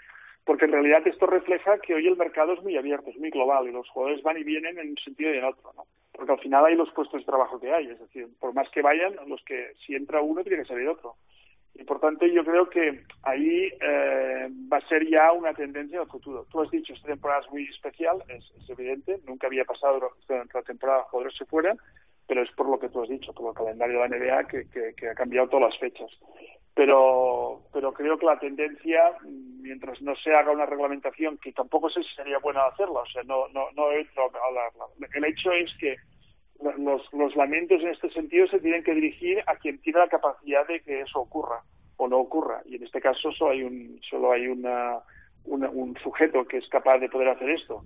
porque 0.44 0.64
en 0.64 0.72
realidad 0.72 1.06
esto 1.06 1.26
refleja 1.26 1.78
que 1.78 1.94
hoy 1.94 2.06
el 2.06 2.16
mercado 2.16 2.54
es 2.54 2.62
muy 2.62 2.76
abierto, 2.76 3.10
es 3.10 3.18
muy 3.18 3.30
global 3.30 3.68
y 3.68 3.72
los 3.72 3.88
jugadores 3.90 4.22
van 4.22 4.38
y 4.38 4.44
vienen 4.44 4.78
en 4.78 4.90
un 4.90 4.98
sentido 4.98 5.32
y 5.32 5.38
en 5.38 5.44
otro, 5.44 5.72
¿no? 5.76 5.84
Porque 6.12 6.32
al 6.32 6.40
final 6.40 6.64
hay 6.64 6.74
los 6.74 6.90
puestos 6.92 7.20
de 7.20 7.26
trabajo 7.26 7.60
que 7.60 7.72
hay, 7.72 7.88
es 7.88 8.00
decir, 8.00 8.26
por 8.40 8.54
más 8.54 8.68
que 8.70 8.82
vayan, 8.82 9.14
los 9.26 9.42
que 9.44 9.72
si 9.84 9.94
entra 9.94 10.20
uno 10.20 10.42
tiene 10.42 10.62
que 10.62 10.68
salir 10.68 10.88
otro. 10.88 11.16
Y 11.78 11.84
por 11.84 12.00
tanto, 12.00 12.24
yo 12.26 12.42
creo 12.44 12.70
que 12.70 13.02
ahí 13.22 13.70
eh, 13.80 14.48
va 14.72 14.78
a 14.78 14.88
ser 14.88 15.06
ya 15.08 15.30
una 15.32 15.52
tendencia 15.52 16.00
al 16.00 16.08
futuro. 16.08 16.46
Tú 16.50 16.62
has 16.62 16.70
dicho, 16.70 16.94
esta 16.94 17.08
temporada 17.08 17.42
es 17.42 17.50
muy 17.50 17.64
especial, 17.64 18.22
es, 18.28 18.44
evidente, 18.70 19.20
nunca 19.26 19.46
había 19.46 19.64
pasado 19.64 20.10
durante 20.26 20.58
la 20.58 20.64
temporada 20.64 21.02
jugadores 21.04 21.36
se 21.36 21.44
fueran, 21.44 21.78
pero 22.26 22.42
es 22.42 22.50
por 22.52 22.68
lo 22.68 22.78
que 22.78 22.88
tú 22.88 23.02
has 23.02 23.08
dicho, 23.08 23.32
por 23.32 23.50
el 23.50 23.54
calendario 23.54 24.00
de 24.00 24.08
la 24.08 24.16
NBA 24.16 24.48
que, 24.48 25.08
ha 25.08 25.14
cambiado 25.14 25.48
todas 25.48 25.70
las 25.70 25.78
fechas. 25.78 26.10
Pero, 26.74 27.62
pero 27.72 27.92
creo 27.92 28.18
que 28.18 28.26
la 28.26 28.38
tendencia, 28.38 29.00
mientras 29.60 30.02
no 30.02 30.14
se 30.16 30.32
haga 30.32 30.52
una 30.52 30.66
reglamentación, 30.66 31.38
que 31.38 31.52
tampoco 31.52 31.88
sé 31.88 32.02
si 32.02 32.14
sería 32.14 32.38
buena 32.38 32.66
hacerla, 32.66 33.00
o 33.00 33.06
sea, 33.06 33.22
no, 33.22 33.48
no, 33.48 33.70
no 33.74 33.92
entro 33.92 34.24
hablarla. 34.24 34.84
El 35.14 35.24
hecho 35.24 35.52
es 35.52 35.70
que 35.78 35.96
los, 36.78 37.36
lamentos 37.36 37.80
en 37.80 37.88
este 37.88 38.10
sentido 38.10 38.46
se 38.48 38.60
tienen 38.60 38.82
que 38.82 38.94
dirigir 38.94 39.42
a 39.46 39.56
quien 39.56 39.80
tiene 39.80 40.00
la 40.00 40.08
capacidad 40.08 40.66
de 40.66 40.80
que 40.80 41.00
eso 41.00 41.20
ocurra 41.20 41.62
o 41.96 42.08
no 42.08 42.18
ocurra. 42.18 42.62
Y 42.66 42.76
en 42.76 42.82
este 42.82 43.00
caso 43.00 43.32
solo 43.32 43.52
hay 43.52 43.62
un, 43.62 44.00
solo 44.08 44.32
hay 44.32 44.46
una, 44.46 44.98
un 45.44 45.96
sujeto 46.02 46.44
que 46.44 46.58
es 46.58 46.68
capaz 46.68 46.98
de 46.98 47.08
poder 47.08 47.28
hacer 47.28 47.50
esto. 47.50 47.82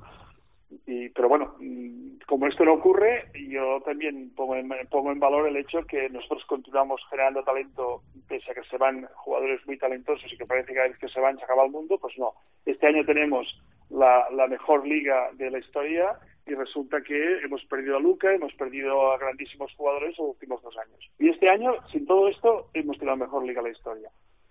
Y, 0.87 1.09
pero 1.11 1.29
bueno, 1.29 1.57
mm, 1.59 2.19
como 2.27 2.47
esto 2.47 2.65
no 2.65 2.75
ocurre, 2.75 3.31
yo 3.49 3.81
también 3.85 4.31
pongo 4.37 4.55
en, 4.55 4.69
pongo 4.89 5.11
en 5.11 5.19
valor 5.19 5.49
el 5.49 5.57
hecho 5.57 5.85
que 5.85 6.09
nosotros 6.11 6.45
continuamos 6.47 7.01
generando 7.11 7.43
talento, 7.43 8.03
pese 8.29 8.53
a 8.53 8.55
que 8.55 8.63
se 8.65 8.77
van 8.77 9.09
jugadores 9.15 9.61
muy 9.67 9.77
talentosos 9.79 10.33
y 10.33 10.37
que 10.37 10.47
parece 10.47 10.69
que 10.69 10.75
cada 10.75 10.89
vez 10.89 10.99
que 10.99 11.09
se 11.09 11.21
van 11.21 11.37
se 11.39 11.45
acaba 11.45 11.65
el 11.65 11.73
mundo, 11.73 11.99
pues 11.99 12.17
no. 12.19 12.33
Este 12.65 12.87
año 12.87 13.05
tenemos 13.05 13.47
la, 13.91 14.31
la 14.31 14.47
mejor 14.47 14.87
liga 14.87 15.31
de 15.35 15.51
la 15.51 15.59
historia 15.59 16.19
y 16.47 16.55
resulta 16.55 17.01
que 17.03 17.39
hemos 17.45 17.65
perdido 17.65 17.97
a 17.97 18.01
Luca, 18.01 18.33
hemos 18.33 18.53
perdido 18.55 19.13
a 19.13 19.19
grandísimos 19.19 19.73
jugadores 19.77 20.19
los 20.19 20.31
últimos 20.31 20.63
dos 20.63 20.77
años. 20.79 21.11
Y 21.19 21.29
este 21.29 21.49
año, 21.49 21.73
sin 21.93 22.07
todo 22.07 22.29
esto, 22.29 22.71
hemos 22.75 22.97
tenido 22.99 23.17
la 23.17 23.25
mejor 23.25 23.45
liga 23.45 23.63
de 23.63 23.71
la 23.71 23.77
historia. 23.77 24.11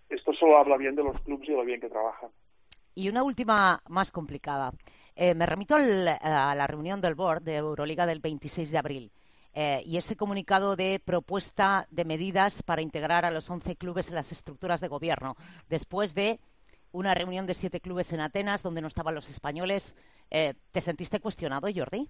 Esto 0.10 0.34
solo 0.34 0.58
habla 0.58 0.78
bien 0.78 0.96
de 0.96 1.04
los 1.04 1.20
clubes 1.22 1.48
y 1.48 1.52
de 1.52 1.58
lo 1.58 1.66
bien 1.66 1.80
que 1.80 1.90
trabajan. 1.90 2.30
Y 2.96 3.10
una 3.10 3.24
última 3.24 3.82
más 3.88 4.12
complicada. 4.12 4.72
Eh, 5.16 5.36
me 5.36 5.46
remito 5.46 5.76
al, 5.76 6.08
a 6.08 6.56
la 6.56 6.68
reunión 6.68 7.02
del 7.02 7.16
board 7.16 7.44
de 7.44 7.58
Euroliga 7.58 8.06
del 8.06 8.20
26 8.20 8.72
de 8.72 8.78
abril. 8.78 9.12
Eh, 9.54 9.82
y 9.86 9.98
ese 9.98 10.16
comunicado 10.16 10.76
de 10.76 11.02
propuesta 11.04 11.88
de 11.90 12.06
medidas 12.06 12.62
para 12.62 12.82
integrar 12.82 13.26
a 13.26 13.32
los 13.32 13.50
11 13.50 13.76
clubes 13.76 14.08
en 14.10 14.16
las 14.16 14.32
estructuras 14.32 14.80
de 14.80 14.88
gobierno, 14.88 15.36
después 15.68 16.14
de 16.14 16.40
una 16.92 17.14
reunión 17.14 17.46
de 17.46 17.54
siete 17.54 17.80
clubes 17.80 18.14
en 18.14 18.20
Atenas 18.20 18.64
donde 18.64 18.82
no 18.82 18.88
estaban 18.88 19.16
los 19.16 19.30
españoles. 19.30 19.96
Eh, 20.32 20.54
¿Te 20.72 20.82
sentiste 20.82 21.20
cuestionado, 21.20 21.68
Jordi? 21.74 22.08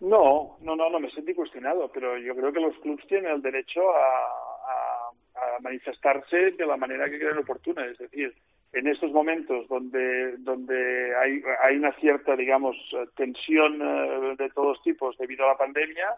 No, 0.00 0.58
no, 0.60 0.76
no, 0.76 0.90
no 0.90 1.00
me 1.00 1.10
sentí 1.10 1.34
cuestionado, 1.34 1.90
pero 1.92 2.18
yo 2.18 2.34
creo 2.34 2.52
que 2.52 2.60
los 2.60 2.76
clubes 2.78 3.06
tienen 3.06 3.32
el 3.32 3.42
derecho 3.42 3.80
a, 3.90 5.10
a, 5.36 5.60
manifestarse 5.60 6.52
de 6.52 6.66
la 6.66 6.76
manera 6.76 7.08
que 7.08 7.18
crean 7.18 7.38
oportuna. 7.38 7.86
Es 7.86 7.98
decir, 7.98 8.34
en 8.72 8.86
estos 8.88 9.12
momentos 9.12 9.66
donde, 9.68 10.36
donde 10.38 11.16
hay, 11.16 11.42
hay 11.62 11.76
una 11.76 11.92
cierta, 11.92 12.36
digamos, 12.36 12.76
tensión 13.16 13.80
uh, 13.80 14.36
de 14.36 14.50
todos 14.50 14.82
tipos 14.82 15.16
debido 15.18 15.44
a 15.44 15.52
la 15.52 15.58
pandemia, 15.58 16.14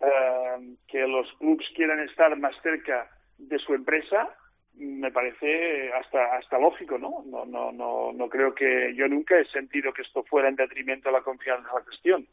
uh, 0.00 0.76
que 0.86 1.06
los 1.06 1.26
clubes 1.38 1.66
quieran 1.74 2.00
estar 2.00 2.36
más 2.38 2.54
cerca 2.62 3.10
de 3.38 3.58
su 3.58 3.74
empresa, 3.74 4.34
me 4.74 5.10
parece 5.10 5.92
hasta 5.92 6.36
hasta 6.36 6.58
lógico, 6.58 6.98
¿no? 6.98 7.24
No, 7.26 7.44
no, 7.44 7.72
no, 7.72 8.12
no 8.12 8.28
creo 8.28 8.54
que 8.54 8.94
yo 8.94 9.08
nunca 9.08 9.38
he 9.38 9.44
sentido 9.46 9.92
que 9.92 10.02
esto 10.02 10.22
fuera 10.24 10.48
en 10.48 10.56
detrimento 10.56 11.08
de 11.08 11.14
la 11.14 11.22
confianza 11.22 11.68
en 11.68 11.74
la 11.74 11.90
gestión. 11.90 12.26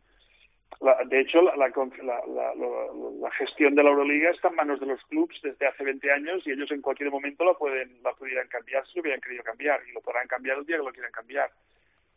La, 0.81 0.97
de 1.05 1.21
hecho, 1.21 1.41
la, 1.41 1.55
la, 1.55 1.69
la, 1.69 3.31
gestión 3.31 3.75
de 3.75 3.83
la 3.83 3.89
Euroliga 3.89 4.29
está 4.31 4.49
en 4.49 4.55
manos 4.55 4.79
de 4.79 4.85
los 4.85 5.01
clubes 5.05 5.37
desde 5.41 5.67
hace 5.67 5.83
20 5.83 6.11
años 6.11 6.45
y 6.45 6.51
ellos 6.51 6.69
en 6.71 6.81
cualquier 6.81 7.11
momento 7.11 7.45
la 7.45 7.53
pueden 7.53 8.01
la 8.03 8.13
pudieran 8.13 8.47
cambiar 8.47 8.85
si 8.87 8.95
lo 8.95 9.01
hubieran 9.01 9.21
querido 9.21 9.43
cambiar 9.43 9.81
y 9.87 9.93
lo 9.93 10.01
podrán 10.01 10.27
cambiar 10.27 10.57
el 10.57 10.65
día 10.65 10.77
que 10.77 10.83
lo 10.83 10.91
quieran 10.91 11.11
cambiar. 11.11 11.49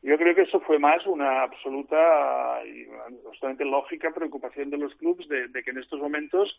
Yo 0.03 0.16
creo 0.16 0.35
que 0.35 0.42
eso 0.42 0.61
fue 0.61 0.79
más 0.79 1.05
una 1.07 1.42
absoluta 1.42 2.62
y 2.64 2.87
bastante 3.25 3.64
lógica 3.64 4.12
preocupación 4.12 4.71
de 4.71 4.79
los 4.79 4.94
clubes 4.94 5.29
de, 5.29 5.51
que 5.62 5.71
en 5.71 5.79
estos 5.79 6.01
momentos 6.01 6.57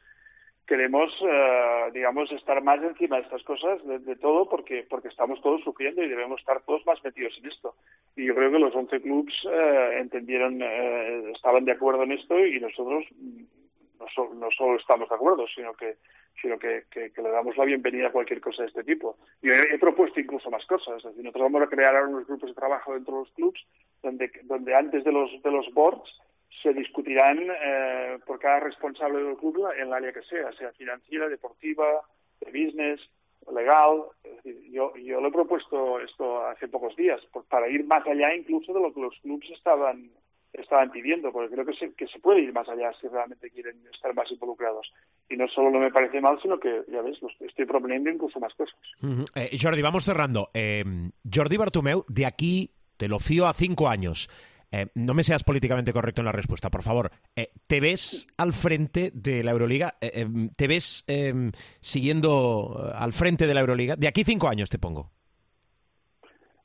queremos, 0.67 1.11
eh, 1.21 1.89
digamos, 1.93 2.31
estar 2.31 2.61
más 2.63 2.81
encima 2.83 3.17
de 3.17 3.23
estas 3.23 3.43
cosas, 3.43 3.79
de, 3.85 4.15
todo, 4.15 4.47
porque, 4.47 4.85
porque 4.89 5.07
estamos 5.07 5.41
todos 5.41 5.61
sufriendo 5.63 6.03
y 6.03 6.09
debemos 6.09 6.39
estar 6.39 6.61
todos 6.61 6.85
más 6.85 7.03
metidos 7.03 7.33
en 7.39 7.47
esto. 7.47 7.75
Y 8.15 8.25
yo 8.25 8.35
creo 8.35 8.51
que 8.51 8.59
los 8.59 8.75
11 8.75 9.01
clubes 9.01 9.33
eh, 9.51 9.97
entendieron, 9.99 10.61
eh, 10.61 11.31
estaban 11.35 11.65
de 11.65 11.71
acuerdo 11.71 12.03
en 12.03 12.11
esto 12.11 12.37
y 12.45 12.59
nosotros 12.59 13.05
no, 13.13 14.33
no 14.35 14.51
solo 14.51 14.77
estamos 14.77 15.09
de 15.09 15.15
acuerdo, 15.15 15.45
sino 15.47 15.73
que 15.73 15.97
sino 16.41 16.57
que, 16.57 16.85
le 16.93 17.29
damos 17.29 17.57
la 17.57 17.65
bienvenida 17.65 18.07
a 18.07 18.11
cualquier 18.11 18.41
cosa 18.41 18.63
de 18.63 18.69
este 18.69 18.83
tipo. 18.83 19.17
Yo 19.41 19.53
he, 19.53 19.77
propuesto 19.77 20.19
incluso 20.19 20.49
más 20.49 20.65
cosas, 20.65 20.97
es 20.97 21.03
decir, 21.03 21.23
nosotros 21.23 21.51
vamos 21.51 21.63
a 21.63 21.69
crear 21.69 22.05
unos 22.05 22.27
grupos 22.27 22.49
de 22.49 22.55
trabajo 22.55 22.93
dentro 22.93 23.15
de 23.15 23.19
los 23.21 23.31
clubs 23.31 23.65
donde, 24.01 24.31
donde 24.43 24.75
antes 24.75 25.03
de 25.03 25.11
los, 25.11 25.29
de 25.41 25.51
los 25.51 25.71
boards 25.73 26.09
se 26.61 26.73
discutirán 26.73 27.39
eh, 27.39 28.17
por 28.25 28.39
cada 28.39 28.59
responsable 28.59 29.23
del 29.23 29.37
club 29.37 29.67
en 29.75 29.87
el 29.87 29.93
área 29.93 30.13
que 30.13 30.23
sea, 30.23 30.51
sea 30.53 30.71
financiera, 30.73 31.27
deportiva, 31.27 32.01
de 32.41 32.51
business, 32.51 32.99
legal. 33.53 34.03
Yo, 34.71 34.95
yo 34.97 35.21
le 35.21 35.27
he 35.27 35.31
propuesto 35.31 35.99
esto 35.99 36.45
hace 36.45 36.67
pocos 36.67 36.95
días, 36.95 37.21
para 37.49 37.67
ir 37.69 37.85
más 37.85 38.05
allá 38.05 38.35
incluso 38.35 38.73
de 38.73 38.81
lo 38.81 38.93
que 38.93 39.01
los 39.01 39.15
clubs 39.21 39.49
estaban 39.51 40.11
estaban 40.53 40.89
pidiendo, 40.91 41.31
porque 41.31 41.53
creo 41.53 41.65
que 41.65 41.73
se, 41.73 41.93
que 41.93 42.07
se 42.07 42.19
puede 42.19 42.41
ir 42.41 42.51
más 42.51 42.67
allá 42.67 42.91
si 42.99 43.07
realmente 43.07 43.51
quieren 43.51 43.77
estar 43.93 44.13
más 44.15 44.31
involucrados. 44.31 44.91
Y 45.29 45.37
no 45.37 45.47
solo 45.47 45.69
no 45.69 45.79
me 45.79 45.91
parece 45.91 46.19
mal, 46.21 46.39
sino 46.41 46.59
que, 46.59 46.83
ya 46.91 47.01
ves, 47.01 47.19
estoy 47.39 47.65
proponiendo 47.65 48.09
incluso 48.09 48.39
más 48.39 48.53
cosas. 48.55 48.75
Eh, 49.35 49.57
Jordi, 49.61 49.81
vamos 49.81 50.05
cerrando. 50.05 50.49
Eh, 50.53 50.83
Jordi 51.31 51.57
Bartumeu, 51.57 52.03
de 52.07 52.25
aquí 52.25 52.71
te 52.97 53.07
lo 53.07 53.19
fío 53.19 53.47
a 53.47 53.53
cinco 53.53 53.87
años. 53.87 54.27
Eh, 54.71 54.87
no 54.95 55.13
me 55.13 55.23
seas 55.23 55.43
políticamente 55.43 55.93
correcto 55.93 56.21
en 56.21 56.25
la 56.25 56.31
respuesta, 56.31 56.69
por 56.69 56.83
favor. 56.83 57.11
¿Te 57.67 57.79
ves 57.79 58.27
al 58.37 58.53
frente 58.53 59.11
de 59.13 59.43
la 59.43 59.51
Euroliga? 59.51 59.95
¿Te 59.99 60.67
ves 60.67 61.05
siguiendo 61.79 62.91
al 62.93 63.13
frente 63.13 63.47
de 63.47 63.53
la 63.53 63.61
Euroliga? 63.61 63.95
De 63.95 64.07
aquí 64.07 64.23
cinco 64.23 64.47
años 64.47 64.69
te 64.69 64.77
pongo. 64.77 65.11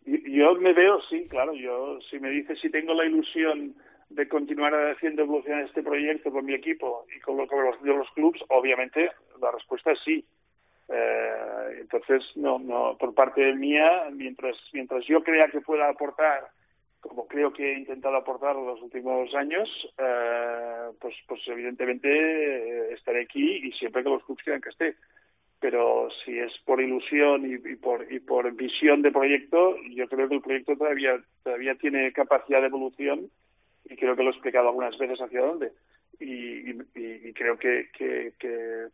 Yo 0.05 0.55
me 0.57 0.73
veo, 0.73 1.01
sí, 1.09 1.27
claro. 1.29 1.55
Yo, 1.55 1.99
si 2.11 2.19
me 2.19 2.29
dices 2.29 2.59
si 2.61 2.69
tengo 2.69 2.93
la 2.93 3.07
ilusión 3.07 3.75
de 4.11 4.29
continuar 4.29 4.75
haciendo 4.91 5.23
evolucionar 5.23 5.65
este 5.65 5.83
proyecto 5.83 6.31
con 6.31 6.45
mi 6.45 6.55
equipo 6.55 7.07
y 7.17 7.21
con, 7.21 7.37
lo, 7.37 7.47
con 7.47 7.65
los, 7.65 7.83
de 7.83 7.95
los 7.95 8.11
clubs, 8.11 8.41
obviamente 8.49 9.11
la 9.41 9.51
respuesta 9.51 9.93
es 9.93 9.99
sí. 10.05 10.25
Eh, 10.89 11.79
entonces, 11.81 12.23
no, 12.37 12.59
no, 12.59 12.97
por 12.99 13.15
parte 13.15 13.55
mía, 13.55 14.09
mientras, 14.13 14.57
mientras 14.73 15.05
yo 15.07 15.23
crea 15.23 15.49
que 15.49 15.61
pueda 15.61 15.89
aportar, 15.89 16.51
como 17.09 17.27
creo 17.27 17.53
que 17.53 17.73
he 17.73 17.79
intentado 17.79 18.17
aportar 18.17 18.57
los 18.57 18.81
últimos 18.83 19.35
años, 19.35 19.69
eh, 19.99 20.91
pues, 21.01 21.15
pues 21.27 21.41
evidentemente 21.47 22.09
eh, 22.09 22.95
estaré 22.95 23.23
aquí 23.23 23.67
y 23.67 23.73
siempre 23.73 24.03
que 24.03 24.11
los 24.11 24.25
clubs 24.25 24.43
quieran 24.43 24.61
que 24.61 24.71
esté 24.71 24.97
pero 25.65 26.11
si 26.23 26.39
es 26.39 26.53
por 26.67 26.79
ilusión 26.79 27.51
y, 27.51 27.57
por 27.77 28.13
y 28.13 28.21
por 28.21 28.53
visión 28.53 29.01
de 29.01 29.11
proyecto, 29.11 29.79
yo 29.95 30.07
creo 30.09 30.29
que 30.29 30.35
el 30.35 30.43
proyecto 30.43 30.77
todavía 30.77 31.19
todavía 31.43 31.75
tiene 31.77 32.13
capacidad 32.13 32.61
de 32.61 32.67
evolución 32.67 33.31
y 33.87 33.97
creo 33.97 34.15
que 34.15 34.25
lo 34.25 34.29
he 34.29 34.33
explicado 34.33 34.69
algunas 34.69 34.99
veces 34.99 35.19
hacia 35.23 35.41
dónde. 35.41 35.73
Y, 36.21 37.33
creo 37.33 37.59
que, 37.59 38.33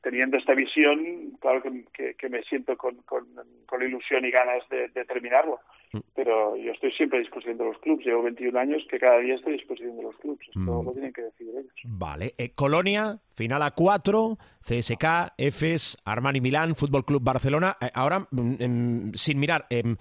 teniendo 0.02 0.38
esta 0.38 0.54
visión, 0.54 1.37
claro 1.40 1.62
que, 1.62 2.28
me 2.28 2.42
siento 2.42 2.76
con, 2.76 2.96
con, 3.02 3.83
ilusión 3.83 4.24
y 4.24 4.30
ganas 4.30 4.62
de 4.68 5.04
terminarlo. 5.04 5.61
Mm. 5.92 5.98
Pero 6.14 6.56
yo 6.56 6.72
estoy 6.72 6.92
siempre 6.92 7.18
a 7.18 7.22
disposición 7.22 7.59
de 7.59 7.64
los 7.64 7.78
clubes. 7.78 8.06
Llevo 8.06 8.22
21 8.22 8.59
años 8.59 8.83
que 8.88 8.98
cada 8.98 9.18
día 9.18 9.35
estoy 9.35 9.54
a 9.54 9.56
disposición 9.56 9.96
de 9.96 10.02
los 10.02 10.16
clubes. 10.16 10.46
Esto 10.46 10.61
mm. 10.61 10.85
lo 10.85 10.92
tienen 10.92 11.12
que 11.12 11.22
decidir 11.22 11.54
ellos. 11.56 11.72
Vale. 11.85 12.35
Eh, 12.38 12.52
Colonia, 12.54 13.18
final 13.33 13.62
a 13.62 13.72
4, 13.72 14.38
CSK, 14.61 15.35
EFES, 15.37 15.98
Armani 16.04 16.40
Milán, 16.40 16.76
Fútbol 16.76 17.04
Club 17.04 17.22
Barcelona. 17.22 17.76
Eh, 17.80 17.90
ahora, 17.94 18.20
mm, 18.30 18.54
em, 18.61 19.12
sin 19.14 19.40
mirar, 19.40 19.66
em, 19.70 19.96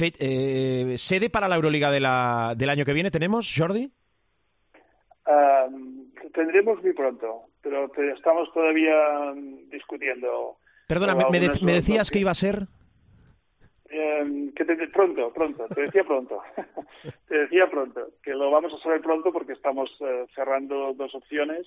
eh, 0.00 0.94
¿sede 0.96 1.28
para 1.28 1.48
la 1.48 1.56
Euroliga 1.56 1.90
de 1.90 2.00
la, 2.00 2.54
del 2.56 2.70
año 2.70 2.84
que 2.84 2.94
viene 2.94 3.10
tenemos, 3.10 3.52
Jordi? 3.54 3.90
Tendremos 6.34 6.82
muy 6.82 6.92
pronto, 6.92 7.42
pero 7.62 7.90
estamos 8.14 8.52
todavía 8.52 9.32
discutiendo. 9.70 10.58
Perdona, 10.86 11.14
me, 11.14 11.40
me 11.40 11.72
decías 11.72 12.10
que 12.10 12.18
iba 12.18 12.32
a 12.32 12.34
ser. 12.34 12.66
Eh, 13.88 14.50
que 14.56 14.64
te, 14.64 14.76
pronto, 14.88 15.32
pronto, 15.32 15.68
te 15.68 15.82
decía 15.82 16.02
pronto, 16.02 16.42
te 17.28 17.38
decía 17.38 17.70
pronto, 17.70 18.08
que 18.22 18.32
lo 18.32 18.50
vamos 18.50 18.72
a 18.74 18.82
saber 18.82 19.00
pronto 19.00 19.32
porque 19.32 19.52
estamos 19.52 19.88
eh, 20.00 20.26
cerrando 20.34 20.94
dos 20.94 21.14
opciones 21.14 21.64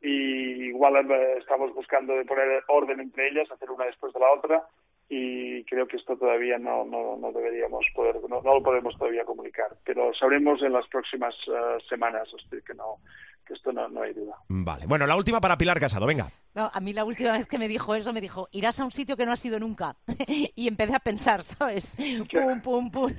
y 0.00 0.68
igual 0.68 0.94
eh, 1.10 1.38
estamos 1.38 1.74
buscando 1.74 2.14
de 2.14 2.24
poner 2.24 2.62
orden 2.68 3.00
entre 3.00 3.28
ellas, 3.28 3.50
hacer 3.50 3.68
una 3.68 3.86
después 3.86 4.12
de 4.12 4.20
la 4.20 4.32
otra 4.32 4.62
y 5.08 5.64
creo 5.64 5.88
que 5.88 5.96
esto 5.96 6.16
todavía 6.16 6.58
no, 6.58 6.84
no, 6.84 7.16
no 7.16 7.32
deberíamos 7.32 7.84
poder, 7.94 8.16
no, 8.28 8.42
no, 8.42 8.54
lo 8.54 8.62
podemos 8.62 8.96
todavía 8.96 9.24
comunicar, 9.24 9.70
pero 9.84 10.12
sabremos 10.14 10.62
en 10.62 10.72
las 10.72 10.86
próximas 10.88 11.34
uh, 11.48 11.80
semanas, 11.88 12.28
que 12.50 12.74
no, 12.74 12.98
que 13.46 13.54
esto 13.54 13.72
no, 13.72 13.88
no 13.88 14.02
hay 14.02 14.12
duda. 14.12 14.36
Vale, 14.48 14.86
bueno, 14.86 15.06
la 15.06 15.16
última 15.16 15.40
para 15.40 15.56
Pilar 15.56 15.78
Casado, 15.78 16.06
venga. 16.06 16.30
No, 16.54 16.70
a 16.72 16.80
mí 16.80 16.92
la 16.92 17.04
última 17.04 17.32
vez 17.32 17.46
que 17.46 17.58
me 17.58 17.68
dijo 17.68 17.94
eso 17.94 18.12
me 18.12 18.20
dijo, 18.20 18.48
irás 18.50 18.80
a 18.80 18.84
un 18.84 18.90
sitio 18.90 19.16
que 19.16 19.24
no 19.24 19.32
has 19.32 19.44
ido 19.44 19.60
nunca. 19.60 19.96
y 20.26 20.68
empecé 20.68 20.94
a 20.94 20.98
pensar, 20.98 21.44
¿sabes? 21.44 21.96
Pum, 21.96 22.60
pum, 22.60 22.90
pum. 22.90 23.12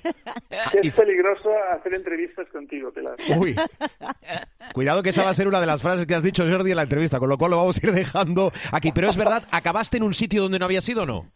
es 0.82 0.96
peligroso 0.96 1.50
hacer 1.72 1.94
entrevistas 1.94 2.48
contigo, 2.50 2.92
Pilar. 2.92 3.16
Uy. 3.38 3.56
Cuidado 4.74 5.02
que 5.02 5.10
esa 5.10 5.24
va 5.24 5.30
a 5.30 5.34
ser 5.34 5.48
una 5.48 5.62
de 5.62 5.68
las 5.68 5.82
frases 5.82 6.06
que 6.06 6.16
has 6.16 6.24
dicho, 6.24 6.48
Jordi, 6.50 6.72
en 6.72 6.78
la 6.78 6.84
entrevista, 6.84 7.20
con 7.20 7.30
lo 7.30 7.38
cual 7.38 7.52
lo 7.52 7.58
vamos 7.58 7.82
a 7.82 7.88
ir 7.88 7.94
dejando 7.94 8.52
aquí. 8.72 8.92
Pero 8.92 9.10
es 9.10 9.18
verdad, 9.18 9.44
¿acabaste 9.52 9.98
en 9.98 10.04
un 10.04 10.13
sitio 10.13 10.42
donde 10.42 10.60
no 10.60 10.66
habías 10.66 10.88
ido 10.90 11.04
o 11.04 11.06
no? 11.06 11.32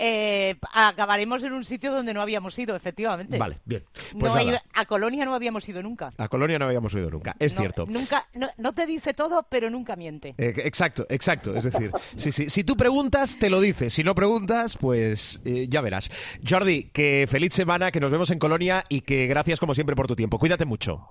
Eh, 0.00 0.56
acabaremos 0.72 1.42
en 1.42 1.52
un 1.52 1.64
sitio 1.64 1.92
donde 1.92 2.14
no 2.14 2.22
habíamos 2.22 2.56
ido, 2.56 2.76
efectivamente. 2.76 3.36
Vale, 3.36 3.58
bien. 3.64 3.82
Pues 4.18 4.32
a 4.72 4.84
Colonia 4.86 5.24
no 5.24 5.34
habíamos 5.34 5.68
ido 5.68 5.82
nunca. 5.82 6.10
A 6.16 6.28
Colonia 6.28 6.56
no 6.58 6.66
habíamos 6.66 6.94
ido 6.94 7.10
nunca, 7.10 7.34
es 7.38 7.56
cierto. 7.56 7.84
Nunca, 7.88 8.28
no, 8.56 8.72
te 8.72 8.86
dice 8.86 9.12
todo, 9.12 9.44
pero 9.50 9.70
nunca 9.70 9.96
miente. 9.96 10.36
Eh, 10.38 10.54
exacto, 10.64 11.04
exacto. 11.08 11.54
Es 11.56 11.64
decir, 11.64 11.90
sí, 12.16 12.30
sí, 12.30 12.48
si 12.48 12.62
tú 12.62 12.76
preguntas, 12.76 13.38
te 13.38 13.50
lo 13.50 13.60
dice. 13.60 13.90
Si 13.90 14.04
no 14.04 14.14
preguntas, 14.14 14.76
pues 14.76 15.40
eh, 15.44 15.66
ya 15.68 15.80
verás. 15.80 16.10
Jordi, 16.48 16.90
que 16.90 17.26
feliz 17.28 17.52
semana, 17.52 17.90
que 17.90 17.98
nos 17.98 18.12
vemos 18.12 18.30
en 18.30 18.38
Colonia 18.38 18.84
y 18.88 19.00
que 19.00 19.26
gracias 19.26 19.58
como 19.58 19.74
siempre 19.74 19.96
por 19.96 20.06
tu 20.06 20.14
tiempo. 20.14 20.38
Cuídate 20.38 20.64
mucho. 20.64 21.10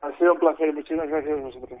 Ha 0.00 0.16
sido 0.16 0.34
un 0.34 0.38
placer, 0.38 0.72
muchísimas 0.72 1.08
gracias 1.08 1.38
a 1.38 1.42
vosotros. 1.42 1.80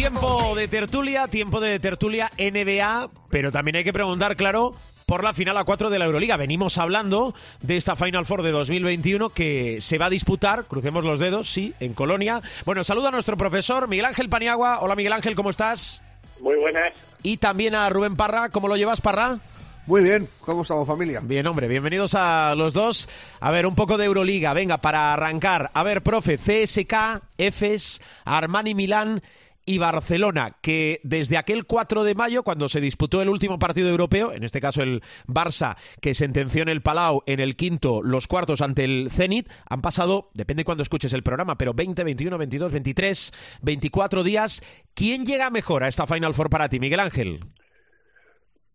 Tiempo 0.00 0.54
de 0.56 0.66
tertulia, 0.66 1.28
tiempo 1.28 1.60
de 1.60 1.78
tertulia 1.78 2.32
NBA, 2.38 3.10
pero 3.28 3.52
también 3.52 3.76
hay 3.76 3.84
que 3.84 3.92
preguntar, 3.92 4.34
claro, 4.34 4.74
por 5.04 5.22
la 5.22 5.34
final 5.34 5.58
a 5.58 5.64
4 5.64 5.90
de 5.90 5.98
la 5.98 6.06
Euroliga. 6.06 6.38
Venimos 6.38 6.78
hablando 6.78 7.34
de 7.60 7.76
esta 7.76 7.96
Final 7.96 8.24
Four 8.24 8.40
de 8.40 8.50
2021 8.50 9.28
que 9.28 9.82
se 9.82 9.98
va 9.98 10.06
a 10.06 10.10
disputar, 10.10 10.64
crucemos 10.64 11.04
los 11.04 11.20
dedos, 11.20 11.52
sí, 11.52 11.74
en 11.80 11.92
Colonia. 11.92 12.40
Bueno, 12.64 12.82
saluda 12.82 13.08
a 13.08 13.10
nuestro 13.10 13.36
profesor 13.36 13.88
Miguel 13.88 14.06
Ángel 14.06 14.30
Paniagua. 14.30 14.80
Hola 14.80 14.96
Miguel 14.96 15.12
Ángel, 15.12 15.34
¿cómo 15.34 15.50
estás? 15.50 16.00
Muy 16.40 16.56
buenas. 16.56 16.94
Y 17.22 17.36
también 17.36 17.74
a 17.74 17.90
Rubén 17.90 18.16
Parra, 18.16 18.48
¿cómo 18.48 18.68
lo 18.68 18.78
llevas, 18.78 19.02
Parra? 19.02 19.38
Muy 19.86 20.02
bien, 20.02 20.26
¿cómo 20.46 20.62
estamos 20.62 20.86
familia? 20.86 21.20
Bien, 21.22 21.46
hombre, 21.46 21.68
bienvenidos 21.68 22.14
a 22.14 22.54
los 22.56 22.72
dos. 22.72 23.06
A 23.40 23.50
ver, 23.50 23.66
un 23.66 23.74
poco 23.74 23.98
de 23.98 24.06
Euroliga, 24.06 24.54
venga, 24.54 24.78
para 24.78 25.12
arrancar. 25.12 25.70
A 25.74 25.82
ver, 25.82 26.00
profe, 26.00 26.38
CSK, 26.38 27.22
EFES, 27.36 28.00
Armani 28.24 28.74
Milán 28.74 29.22
y 29.70 29.78
Barcelona, 29.78 30.56
que 30.60 30.98
desde 31.04 31.36
aquel 31.36 31.64
4 31.64 32.02
de 32.02 32.16
mayo, 32.16 32.42
cuando 32.42 32.68
se 32.68 32.80
disputó 32.80 33.22
el 33.22 33.28
último 33.28 33.60
partido 33.60 33.88
europeo, 33.88 34.32
en 34.32 34.42
este 34.42 34.60
caso 34.60 34.82
el 34.82 35.00
Barça, 35.28 35.76
que 36.02 36.12
sentenció 36.12 36.62
en 36.62 36.68
el 36.68 36.82
Palau 36.82 37.22
en 37.26 37.38
el 37.38 37.54
quinto 37.54 38.02
los 38.02 38.26
cuartos 38.26 38.62
ante 38.62 38.82
el 38.82 39.10
Zenit, 39.12 39.48
han 39.68 39.80
pasado, 39.80 40.30
depende 40.34 40.64
cuando 40.64 40.82
escuches 40.82 41.12
el 41.12 41.22
programa, 41.22 41.56
pero 41.56 41.72
20, 41.72 42.02
21, 42.02 42.36
22, 42.36 42.72
23, 42.72 43.60
24 43.62 44.24
días. 44.24 44.60
¿Quién 44.92 45.24
llega 45.24 45.50
mejor 45.50 45.84
a 45.84 45.88
esta 45.88 46.04
Final 46.08 46.34
Four 46.34 46.50
para 46.50 46.68
ti, 46.68 46.80
Miguel 46.80 47.00
Ángel? 47.00 47.40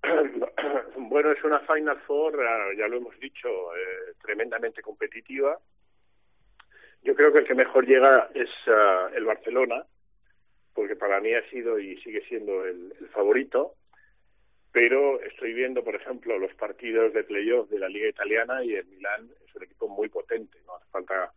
Bueno, 0.97 1.31
es 1.31 1.41
una 1.45 1.59
Final 1.59 1.97
Four, 2.05 2.37
ya 2.77 2.89
lo 2.89 2.97
hemos 2.97 3.17
dicho, 3.21 3.47
eh, 3.47 4.15
tremendamente 4.21 4.81
competitiva. 4.81 5.57
Yo 7.03 7.15
creo 7.15 7.31
que 7.31 7.39
el 7.39 7.45
que 7.45 7.55
mejor 7.55 7.85
llega 7.85 8.29
es 8.33 8.49
eh, 8.67 9.15
el 9.15 9.23
Barcelona, 9.23 9.85
para 11.15 11.23
mí 11.23 11.33
ha 11.33 11.49
sido 11.49 11.79
y 11.79 11.95
sigue 12.01 12.21
siendo 12.27 12.65
el, 12.65 12.93
favorito. 13.13 13.75
Pero 14.73 15.21
estoy 15.21 15.53
viendo, 15.53 15.81
por 15.81 15.95
ejemplo, 15.95 16.37
los 16.37 16.53
partidos 16.55 17.13
de 17.13 17.23
playoff 17.23 17.69
de 17.69 17.79
la 17.79 17.87
Liga 17.87 18.09
Italiana 18.09 18.61
y 18.65 18.75
el 18.75 18.85
Milán 18.87 19.29
es 19.47 19.55
un 19.55 19.63
equipo 19.63 19.87
muy 19.87 20.09
potente. 20.09 20.57
No 20.65 20.75
hace 20.75 20.85
falta 20.91 21.31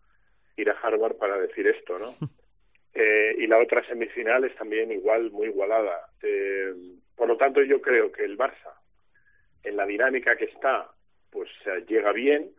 ir 0.57 0.69
a 0.69 0.77
Harvard 0.83 1.15
para 1.15 1.39
decir 1.39 1.69
esto, 1.69 1.97
¿no? 1.97 2.17
y 3.39 3.47
la 3.47 3.59
otra 3.59 3.87
semifinal 3.87 4.43
es 4.43 4.57
también 4.57 4.91
igual, 4.91 5.31
muy 5.31 5.47
igualada. 5.47 6.11
por 7.15 7.29
lo 7.29 7.37
tanto, 7.37 7.63
yo 7.63 7.81
creo 7.81 8.11
que 8.11 8.25
el 8.25 8.37
Barça 8.37 8.75
en 9.63 9.77
la 9.77 9.87
dinámica 9.87 10.37
que 10.37 10.47
está, 10.47 10.91
pues 11.31 11.49
llega 11.87 12.11
bien, 12.11 12.51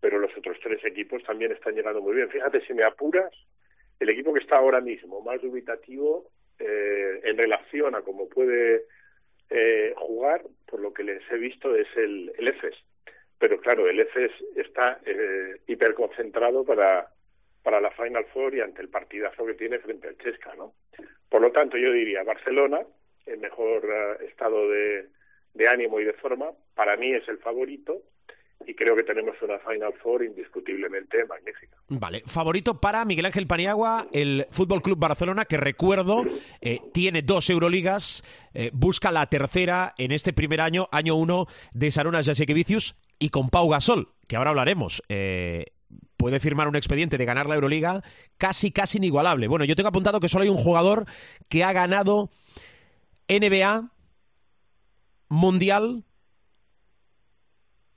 pero 0.00 0.18
los 0.18 0.34
otros 0.38 0.56
tres 0.62 0.82
equipos 0.86 1.22
también 1.24 1.52
están 1.52 1.74
llegando 1.74 2.00
muy 2.00 2.14
bien. 2.14 2.30
Fíjate, 2.30 2.64
si 2.66 2.72
me 2.72 2.84
apuras, 2.84 3.34
el 3.98 4.10
equipo 4.10 4.32
que 4.32 4.40
está 4.40 4.56
ahora 4.56 4.80
mismo 4.80 5.20
más 5.22 5.40
dubitativo 5.40 6.30
eh, 6.58 7.20
en 7.24 7.36
relación 7.36 7.94
a 7.94 8.02
cómo 8.02 8.28
puede 8.28 8.84
eh, 9.50 9.94
jugar, 9.96 10.42
por 10.66 10.80
lo 10.80 10.92
que 10.92 11.04
les 11.04 11.22
he 11.30 11.36
visto, 11.36 11.74
es 11.74 11.88
el, 11.96 12.32
el 12.38 12.48
EFES. 12.48 12.74
Pero 13.38 13.60
claro, 13.60 13.88
el 13.88 14.00
EFES 14.00 14.32
está 14.56 15.00
eh, 15.04 15.60
hiperconcentrado 15.66 16.64
para, 16.64 17.08
para 17.62 17.80
la 17.80 17.90
Final 17.90 18.24
Four 18.32 18.54
y 18.54 18.60
ante 18.60 18.82
el 18.82 18.88
partidazo 18.88 19.44
que 19.44 19.54
tiene 19.54 19.78
frente 19.78 20.08
al 20.08 20.18
Chesca, 20.18 20.54
¿no? 20.54 20.74
Por 21.28 21.42
lo 21.42 21.52
tanto, 21.52 21.76
yo 21.76 21.92
diría 21.92 22.22
Barcelona, 22.22 22.80
el 23.26 23.38
mejor 23.38 23.84
eh, 23.84 24.26
estado 24.26 24.68
de, 24.70 25.06
de 25.54 25.68
ánimo 25.68 26.00
y 26.00 26.04
de 26.04 26.14
forma, 26.14 26.52
para 26.74 26.96
mí 26.96 27.12
es 27.12 27.28
el 27.28 27.38
favorito 27.38 28.02
y 28.64 28.74
creo 28.74 28.96
que 28.96 29.02
tenemos 29.02 29.36
una 29.42 29.58
Final 29.58 29.92
Four 30.02 30.24
indiscutiblemente 30.24 31.24
magnífica. 31.26 31.76
Vale, 31.88 32.22
favorito 32.26 32.80
para 32.80 33.04
Miguel 33.04 33.26
Ángel 33.26 33.46
Paniagua, 33.46 34.08
el 34.12 34.46
Fútbol 34.50 34.82
Club 34.82 34.98
Barcelona, 34.98 35.44
que 35.44 35.56
recuerdo 35.56 36.24
eh, 36.60 36.80
tiene 36.92 37.22
dos 37.22 37.50
Euroligas, 37.50 38.24
eh, 38.54 38.70
busca 38.72 39.12
la 39.12 39.26
tercera 39.26 39.94
en 39.98 40.12
este 40.12 40.32
primer 40.32 40.60
año, 40.60 40.88
año 40.90 41.16
uno 41.16 41.46
de 41.72 41.92
Sarunas 41.92 42.26
Jasekevicius 42.26 42.96
y 43.18 43.28
con 43.28 43.50
Pau 43.50 43.68
Gasol, 43.68 44.08
que 44.26 44.36
ahora 44.36 44.50
hablaremos. 44.50 45.02
Eh, 45.08 45.66
puede 46.16 46.40
firmar 46.40 46.66
un 46.66 46.76
expediente 46.76 47.18
de 47.18 47.24
ganar 47.24 47.46
la 47.46 47.54
Euroliga 47.54 48.02
casi, 48.38 48.72
casi 48.72 48.98
inigualable. 48.98 49.48
Bueno, 49.48 49.64
yo 49.64 49.76
tengo 49.76 49.90
apuntado 49.90 50.18
que 50.18 50.28
solo 50.28 50.44
hay 50.44 50.50
un 50.50 50.56
jugador 50.56 51.06
que 51.48 51.62
ha 51.62 51.72
ganado 51.72 52.30
NBA, 53.28 53.90
mundial 55.28 56.04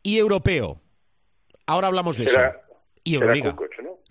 y 0.03 0.17
europeo. 0.17 0.81
Ahora 1.65 1.87
hablamos 1.87 2.17
de 2.17 2.25
eso. 2.25 2.39
Y 3.03 3.15
Euroliga. 3.15 3.55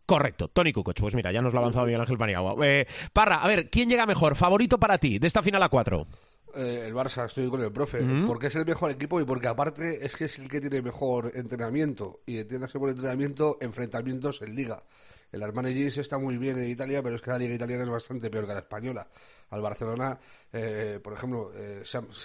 Correcto, 0.06 0.48
Tony 0.48 0.72
Kukoc. 0.72 0.98
Pues 0.98 1.14
mira, 1.14 1.30
ya 1.32 1.42
nos 1.42 1.52
lo 1.52 1.58
ha 1.58 1.62
avanzado 1.62 1.84
Miguel 1.84 2.00
Ángel 2.00 2.16
Paniagua. 2.16 2.54
Eh, 2.66 2.86
Parra, 3.12 3.42
a 3.42 3.46
ver, 3.46 3.68
¿quién 3.68 3.90
llega 3.90 4.06
mejor? 4.06 4.36
¿Favorito 4.36 4.78
para 4.78 4.96
ti 4.96 5.18
de 5.18 5.26
esta 5.26 5.42
final 5.42 5.62
a 5.62 5.68
cuatro? 5.68 6.06
Eh, 6.54 6.86
el 6.86 6.94
Barça, 6.94 7.26
estoy 7.26 7.48
con 7.50 7.62
el 7.62 7.70
profe, 7.70 8.00
porque 8.26 8.46
es 8.46 8.54
el 8.56 8.64
mejor 8.64 8.90
equipo 8.90 9.20
y 9.20 9.24
porque 9.24 9.48
aparte 9.48 10.04
es 10.06 10.16
que 10.16 10.24
es 10.24 10.38
el 10.38 10.48
que 10.48 10.62
tiene 10.62 10.80
mejor 10.80 11.30
entrenamiento 11.34 12.20
y 12.24 12.38
entiendas 12.38 12.72
por 12.72 12.88
entrenamiento, 12.88 13.58
enfrentamientos 13.60 14.40
en 14.40 14.54
liga. 14.54 14.82
El 15.30 15.42
Armani 15.42 15.74
Jeans 15.74 15.98
está 15.98 16.18
muy 16.18 16.38
bien 16.38 16.58
en 16.58 16.68
Italia, 16.68 17.02
pero 17.02 17.16
es 17.16 17.22
que 17.22 17.30
la 17.30 17.38
liga 17.38 17.54
italiana 17.54 17.84
es 17.84 17.90
bastante 17.90 18.30
peor 18.30 18.46
que 18.46 18.54
la 18.54 18.60
española. 18.60 19.06
Al 19.50 19.60
Barcelona, 19.60 20.18
eh, 20.52 21.00
por 21.02 21.12
ejemplo, 21.12 21.52
eh, 21.54 21.82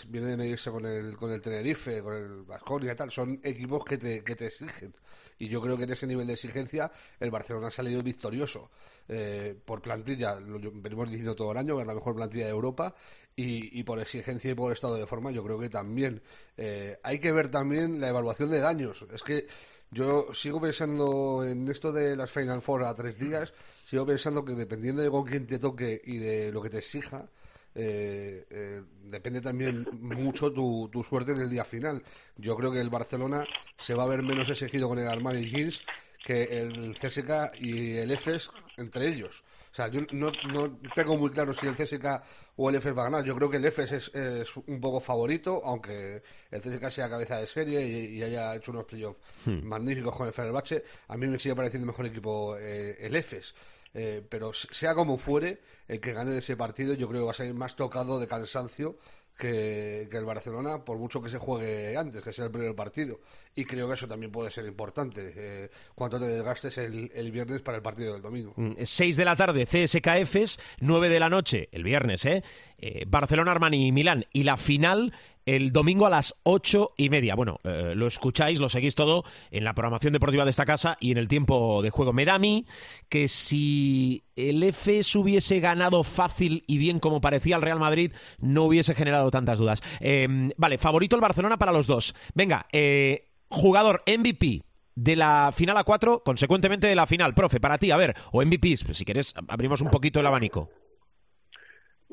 viene 0.07 0.27
de 0.27 0.37
medirse 0.37 0.71
con 0.71 0.85
el, 0.85 1.17
con 1.17 1.31
el 1.31 1.41
Tenerife, 1.41 2.01
con 2.01 2.13
el 2.13 2.43
Vasconia 2.43 2.93
y 2.93 2.95
tal. 2.95 3.11
Son 3.11 3.39
equipos 3.43 3.83
que 3.83 3.97
te, 3.97 4.23
que 4.23 4.35
te 4.35 4.47
exigen. 4.47 4.93
Y 5.39 5.47
yo 5.47 5.61
creo 5.61 5.77
que 5.77 5.83
en 5.83 5.91
ese 5.91 6.07
nivel 6.07 6.27
de 6.27 6.33
exigencia 6.33 6.91
el 7.19 7.31
Barcelona 7.31 7.67
ha 7.67 7.71
salido 7.71 8.01
victorioso. 8.01 8.71
Eh, 9.09 9.55
por 9.65 9.81
plantilla, 9.81 10.39
lo 10.39 10.59
venimos 10.71 11.09
diciendo 11.09 11.35
todo 11.35 11.51
el 11.51 11.57
año, 11.57 11.75
que 11.75 11.81
es 11.81 11.87
la 11.87 11.95
mejor 11.95 12.15
plantilla 12.15 12.45
de 12.45 12.51
Europa. 12.51 12.95
Y, 13.35 13.79
y, 13.79 13.83
por 13.83 13.99
exigencia 13.99 14.51
y 14.51 14.53
por 14.53 14.71
estado 14.71 14.95
de 14.95 15.07
forma, 15.07 15.31
yo 15.31 15.43
creo 15.43 15.59
que 15.59 15.69
también. 15.69 16.21
Eh, 16.55 16.99
hay 17.03 17.19
que 17.19 17.31
ver 17.31 17.49
también 17.49 17.99
la 17.99 18.09
evaluación 18.09 18.49
de 18.51 18.59
daños. 18.59 19.05
Es 19.11 19.23
que 19.23 19.47
yo 19.93 20.34
sigo 20.34 20.60
pensando 20.60 21.45
en 21.45 21.69
esto 21.69 21.91
de 21.91 22.15
las 22.15 22.32
Final 22.32 22.62
Four 22.62 22.84
a 22.84 22.93
tres 22.93 23.19
días, 23.19 23.53
sigo 23.86 24.06
pensando 24.06 24.43
que 24.43 24.53
dependiendo 24.53 25.01
de 25.01 25.10
con 25.10 25.23
quién 25.23 25.45
te 25.45 25.60
toque 25.60 26.01
y 26.03 26.17
de 26.17 26.51
lo 26.51 26.62
que 26.62 26.69
te 26.69 26.79
exija, 26.79 27.29
eh, 27.75 28.45
eh, 28.49 28.84
depende 29.03 29.41
también 29.41 29.88
mucho 29.99 30.51
tu, 30.51 30.89
suerte 31.08 31.32
en 31.32 31.41
el 31.41 31.49
día 31.49 31.65
final. 31.65 32.03
Yo 32.38 32.56
creo 32.56 32.71
que 32.71 32.82
el 32.82 32.89
Barcelona 32.89 33.45
se 33.79 33.93
va 33.93 34.03
a 34.03 34.08
ver 34.08 34.23
menos 34.23 34.49
exigido 34.49 34.88
con 34.89 34.99
el 34.99 35.08
Armani 35.08 35.49
Jeans 35.49 35.82
que 36.23 36.43
el 36.62 36.95
CSK 36.95 37.60
y 37.60 37.97
el 37.97 38.12
EFES 38.12 38.49
entre 38.77 39.10
ellos. 39.10 39.43
O 39.73 39.75
sea, 39.75 39.88
yo 39.88 40.01
no, 40.12 40.31
no 40.51 40.79
tengo 40.93 41.17
muy 41.17 41.31
claro 41.31 41.51
si 41.51 41.65
el 41.65 41.75
CSK 41.75 42.21
o 42.57 42.69
el 42.69 42.75
EFES 42.75 42.95
va 42.95 43.01
a 43.01 43.05
ganar. 43.05 43.25
Yo 43.25 43.36
creo 43.36 43.49
que 43.49 43.57
el 43.57 43.65
EFES 43.65 44.12
es, 44.13 44.55
un 44.67 44.79
poco 44.79 45.01
favorito, 45.01 45.62
aunque 45.65 46.21
el 46.51 46.62
CSK 46.62 46.91
sea 46.91 47.09
cabeza 47.09 47.39
de 47.39 47.47
serie 47.47 47.83
y, 47.83 48.21
haya 48.21 48.55
hecho 48.55 48.71
unos 48.71 48.86
playoffs 48.86 49.19
hmm. 49.45 49.63
magníficos 49.63 50.15
con 50.15 50.27
el 50.27 50.33
Fenerbahce. 50.33 50.83
A 51.07 51.17
mí 51.17 51.25
me 51.25 51.39
sigue 51.39 51.55
pareciendo 51.55 51.88
mejor 51.88 52.05
equipo 52.05 52.55
eh, 52.55 52.97
el 52.99 53.15
EFES. 53.15 53.55
Eh, 53.95 54.23
pero 54.27 54.53
sea 54.53 54.93
como 54.93 55.17
fuere, 55.17 55.62
el 55.88 55.99
que 55.99 56.13
gane 56.13 56.38
ese 56.38 56.55
partido 56.55 56.93
yo 56.93 57.07
creo 57.07 57.21
que 57.21 57.25
va 57.25 57.31
a 57.31 57.36
ser 57.36 57.53
más 57.55 57.75
tocado 57.75 58.19
de 58.19 58.27
cansancio 58.27 58.97
que, 59.37 60.07
el 60.11 60.25
Barcelona, 60.25 60.83
por 60.83 60.97
mucho 60.97 61.21
que 61.21 61.29
se 61.29 61.37
juegue 61.37 61.97
antes, 61.97 62.21
que 62.21 62.33
sea 62.33 62.45
el 62.45 62.51
primer 62.51 62.75
partido. 62.75 63.19
Y 63.55 63.65
creo 63.65 63.87
que 63.87 63.93
eso 63.95 64.07
también 64.07 64.31
puede 64.31 64.51
ser 64.51 64.65
importante, 64.65 65.33
eh, 65.35 65.69
te 65.97 66.19
desgastes 66.19 66.77
el, 66.77 67.31
viernes 67.31 67.61
para 67.61 67.77
el 67.77 67.83
partido 67.83 68.13
del 68.13 68.21
domingo. 68.21 68.53
6 68.55 69.15
mm, 69.15 69.19
de 69.19 69.25
la 69.25 69.35
tarde, 69.35 69.65
CSKFs, 69.65 70.59
9 70.79 71.09
de 71.09 71.19
la 71.19 71.29
noche, 71.29 71.69
el 71.71 71.83
viernes, 71.83 72.25
¿eh? 72.25 72.43
eh 72.77 73.05
Barcelona, 73.07 73.51
Armani 73.51 73.87
y 73.87 73.91
Milán. 73.91 74.25
Y 74.31 74.43
la 74.43 74.57
final 74.57 75.13
el 75.45 75.71
domingo 75.71 76.06
a 76.06 76.10
las 76.10 76.36
ocho 76.43 76.91
y 76.97 77.10
media. 77.10 77.36
Bueno, 77.36 77.60
eh, 77.63 77.93
lo 77.95 78.08
escucháis, 78.08 78.60
lo 78.60 78.69
seguís 78.69 78.95
todo 78.95 79.23
en 79.51 79.63
la 79.63 79.73
programación 79.73 80.13
deportiva 80.13 80.45
de 80.45 80.51
esta 80.51 80.65
casa 80.65 80.97
y 80.99 81.12
en 81.12 81.17
el 81.17 81.27
tiempo 81.27 81.82
de 81.82 81.89
juego. 81.89 82.13
Me 82.13 82.25
da 82.25 82.36
a 82.36 82.39
mí 82.39 82.65
que 83.10 83.27
si 83.27 84.23
el 84.36 84.63
FS 84.63 85.17
hubiese 85.17 85.60
ganado 85.60 86.03
fácil 86.03 86.63
y 86.67 86.77
bien 86.77 86.99
como 86.99 87.21
parecía 87.21 87.56
el 87.56 87.62
Real 87.62 87.79
Madrid, 87.79 88.12
no 88.39 88.63
hubiese 88.65 88.95
generado 88.95 89.32
tantas 89.32 89.60
dudas. 89.60 89.82
Em, 89.99 90.51
vale, 90.58 90.77
favorito 90.77 91.15
el 91.15 91.21
Barcelona 91.21 91.58
para 91.58 91.71
los 91.71 91.88
dos. 91.88 92.15
Venga, 92.34 92.67
eh, 92.71 93.32
jugador 93.49 94.03
MVP 94.08 94.63
de 94.95 95.15
la 95.15 95.51
final 95.53 95.77
a 95.77 95.84
cuatro, 95.84 96.23
consecuentemente 96.23 96.88
de 96.88 96.95
la 96.95 97.08
final. 97.08 97.34
Profe, 97.34 97.60
para 97.60 97.77
ti, 97.77 97.91
a 97.91 97.97
ver, 97.97 98.15
o 98.32 98.43
MVPs, 98.43 98.84
pues 98.84 98.97
si 98.97 99.06
quieres 99.06 99.34
abrimos 99.47 99.82
un 99.82 99.89
poquito 99.89 100.19
el 100.19 100.27
abanico. 100.27 100.69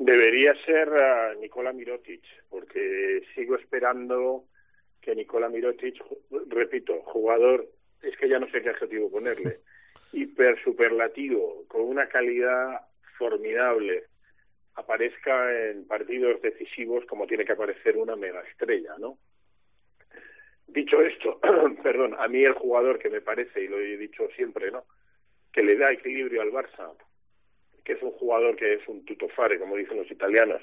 Debería 0.03 0.55
ser 0.65 0.89
uh, 0.89 1.39
Nicola 1.39 1.71
Mirotic, 1.71 2.23
porque 2.49 3.21
sigo 3.35 3.55
esperando 3.55 4.45
que 4.99 5.13
Nicola 5.13 5.47
Mirotic, 5.47 6.03
repito, 6.47 7.01
jugador, 7.03 7.67
es 8.01 8.17
que 8.17 8.27
ya 8.27 8.39
no 8.39 8.49
sé 8.49 8.63
qué 8.63 8.69
adjetivo 8.69 9.11
ponerle, 9.11 9.59
hiper 10.11 10.59
superlativo, 10.63 11.65
con 11.67 11.81
una 11.81 12.07
calidad 12.09 12.81
formidable, 13.19 14.05
aparezca 14.73 15.69
en 15.69 15.85
partidos 15.85 16.41
decisivos 16.41 17.05
como 17.05 17.27
tiene 17.27 17.45
que 17.45 17.53
aparecer 17.53 17.95
una 17.95 18.15
mega 18.15 18.41
estrella, 18.41 18.95
¿no? 18.97 19.19
Dicho 20.65 20.99
esto, 20.99 21.39
perdón, 21.83 22.15
a 22.17 22.27
mí 22.27 22.43
el 22.43 22.53
jugador 22.53 22.97
que 22.97 23.11
me 23.11 23.21
parece, 23.21 23.65
y 23.65 23.67
lo 23.67 23.79
he 23.79 23.97
dicho 23.97 24.27
siempre, 24.35 24.71
¿no? 24.71 24.83
Que 25.53 25.61
le 25.61 25.77
da 25.77 25.91
equilibrio 25.91 26.41
al 26.41 26.51
Barça, 26.51 26.91
que 27.83 27.93
es 27.93 28.01
un 28.01 28.11
jugador 28.11 28.55
que 28.55 28.73
es 28.73 28.87
un 28.87 29.03
tutofare, 29.05 29.59
como 29.59 29.75
dicen 29.75 29.97
los 29.97 30.11
italianos, 30.11 30.61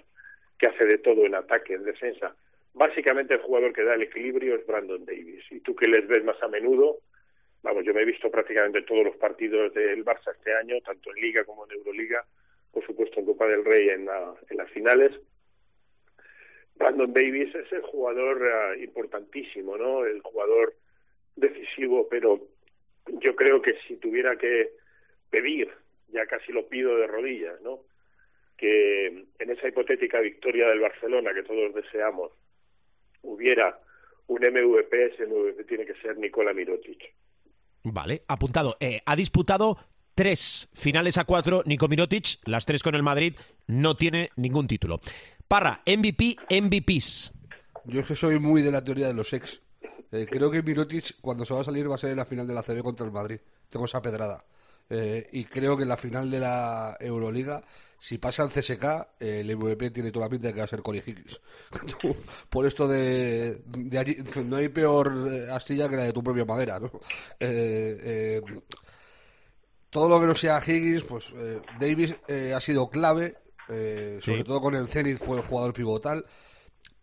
que 0.59 0.66
hace 0.66 0.85
de 0.85 0.98
todo 0.98 1.24
en 1.24 1.35
ataque, 1.35 1.74
en 1.74 1.85
defensa. 1.85 2.35
Básicamente 2.74 3.35
el 3.35 3.40
jugador 3.40 3.72
que 3.72 3.85
da 3.85 3.94
el 3.94 4.02
equilibrio 4.02 4.57
es 4.57 4.66
Brandon 4.66 5.04
Davis. 5.04 5.44
Y 5.50 5.61
tú 5.61 5.74
que 5.74 5.88
les 5.88 6.07
ves 6.07 6.24
más 6.24 6.40
a 6.42 6.48
menudo, 6.48 7.00
vamos, 7.62 7.85
yo 7.85 7.94
me 7.94 8.02
he 8.02 8.04
visto 8.04 8.31
prácticamente 8.31 8.83
todos 8.83 9.04
los 9.04 9.16
partidos 9.16 9.74
del 9.74 10.04
Barça 10.04 10.33
este 10.33 10.54
año, 10.54 10.81
tanto 10.85 11.11
en 11.11 11.22
Liga 11.22 11.44
como 11.44 11.66
en 11.66 11.72
Euroliga, 11.72 12.24
por 12.72 12.85
supuesto 12.85 13.20
en 13.20 13.26
Copa 13.26 13.46
del 13.46 13.64
Rey 13.64 13.88
en, 13.88 14.09
en 14.48 14.57
las 14.57 14.70
finales. 14.70 15.12
Brandon 16.76 17.12
Davis 17.12 17.52
es 17.54 17.72
el 17.72 17.83
jugador 17.83 18.40
eh, 18.46 18.85
importantísimo, 18.85 19.76
¿no? 19.76 20.04
El 20.04 20.20
jugador 20.20 20.74
decisivo, 21.35 22.09
pero 22.09 22.40
yo 23.07 23.35
creo 23.35 23.61
que 23.61 23.74
si 23.87 23.96
tuviera 23.96 24.37
que 24.37 24.70
pedir 25.31 25.70
ya 26.08 26.26
casi 26.26 26.52
lo 26.52 26.68
pido 26.68 26.96
de 26.96 27.06
rodillas, 27.06 27.60
¿no? 27.62 27.80
Que 28.56 29.06
en 29.06 29.50
esa 29.50 29.68
hipotética 29.68 30.20
victoria 30.20 30.68
del 30.68 30.80
Barcelona 30.80 31.32
que 31.34 31.42
todos 31.42 31.74
deseamos 31.74 32.32
hubiera 33.22 33.78
un 34.26 34.40
MVP, 34.40 35.06
ese 35.06 35.26
MVP 35.26 35.64
tiene 35.64 35.86
que 35.86 35.94
ser 35.94 36.16
Nicola 36.18 36.52
Mirotic. 36.52 37.14
Vale, 37.84 38.22
apuntado. 38.28 38.76
Eh, 38.80 39.00
ha 39.04 39.16
disputado 39.16 39.78
tres 40.14 40.68
finales 40.74 41.16
a 41.16 41.24
cuatro 41.24 41.62
Nico 41.64 41.88
Mirotic, 41.88 42.38
las 42.44 42.66
tres 42.66 42.82
con 42.82 42.94
el 42.94 43.02
Madrid, 43.02 43.34
no 43.66 43.96
tiene 43.96 44.30
ningún 44.36 44.66
título. 44.66 45.00
Parra, 45.46 45.80
MVP, 45.86 46.36
MVPs. 46.60 47.32
Yo 47.84 48.00
es 48.00 48.06
que 48.06 48.16
soy 48.16 48.38
muy 48.38 48.60
de 48.62 48.70
la 48.70 48.84
teoría 48.84 49.06
de 49.06 49.14
los 49.14 49.32
ex. 49.32 49.62
Eh, 50.12 50.26
creo 50.28 50.50
que 50.50 50.62
Mirotic, 50.62 51.20
cuando 51.20 51.44
se 51.44 51.54
va 51.54 51.60
a 51.60 51.64
salir, 51.64 51.90
va 51.90 51.94
a 51.94 51.98
ser 51.98 52.10
en 52.10 52.16
la 52.16 52.26
final 52.26 52.46
de 52.46 52.54
la 52.54 52.62
CB 52.62 52.82
contra 52.82 53.06
el 53.06 53.12
Madrid. 53.12 53.38
Tengo 53.70 53.86
esa 53.86 54.02
pedrada. 54.02 54.44
Eh, 54.90 55.29
y 55.33 55.44
creo 55.44 55.77
que 55.77 55.83
en 55.83 55.88
la 55.88 55.96
final 55.96 56.31
de 56.31 56.40
la 56.40 56.96
Euroliga, 57.01 57.62
si 57.98 58.18
pasa 58.18 58.44
el 58.44 58.51
CSK, 58.51 58.85
el 59.20 59.57
MVP 59.57 59.90
tiene 59.90 60.11
toda 60.11 60.27
la 60.27 60.31
pinta 60.31 60.48
de 60.48 60.55
que 60.55 60.61
va 60.61 60.64
a 60.64 60.68
ser 60.68 60.83
Cory 60.83 61.03
Higgins. 61.05 61.40
Por 62.48 62.66
esto 62.66 62.88
de, 62.88 63.62
de 63.66 63.98
allí, 63.98 64.16
no 64.46 64.57
hay 64.57 64.68
peor 64.68 65.29
eh, 65.31 65.51
astilla 65.51 65.88
que 65.88 65.96
la 65.96 66.05
de 66.05 66.12
tu 66.12 66.22
propia 66.22 66.44
madera, 66.44 66.81
¿no? 66.81 66.90
todo 69.90 70.09
lo 70.11 70.20
que 70.20 70.27
no 70.27 70.35
sea 70.35 70.62
Higgins, 70.64 71.03
pues 71.05 71.33
Davis 71.81 72.14
ha 72.55 72.61
sido 72.61 72.90
clave, 72.90 73.37
sobre 74.20 74.44
todo 74.44 74.61
con 74.61 74.74
el 74.74 74.87
Zenit 74.87 75.18
fue 75.18 75.38
el 75.38 75.44
jugador 75.44 75.72
pivotal 75.72 76.27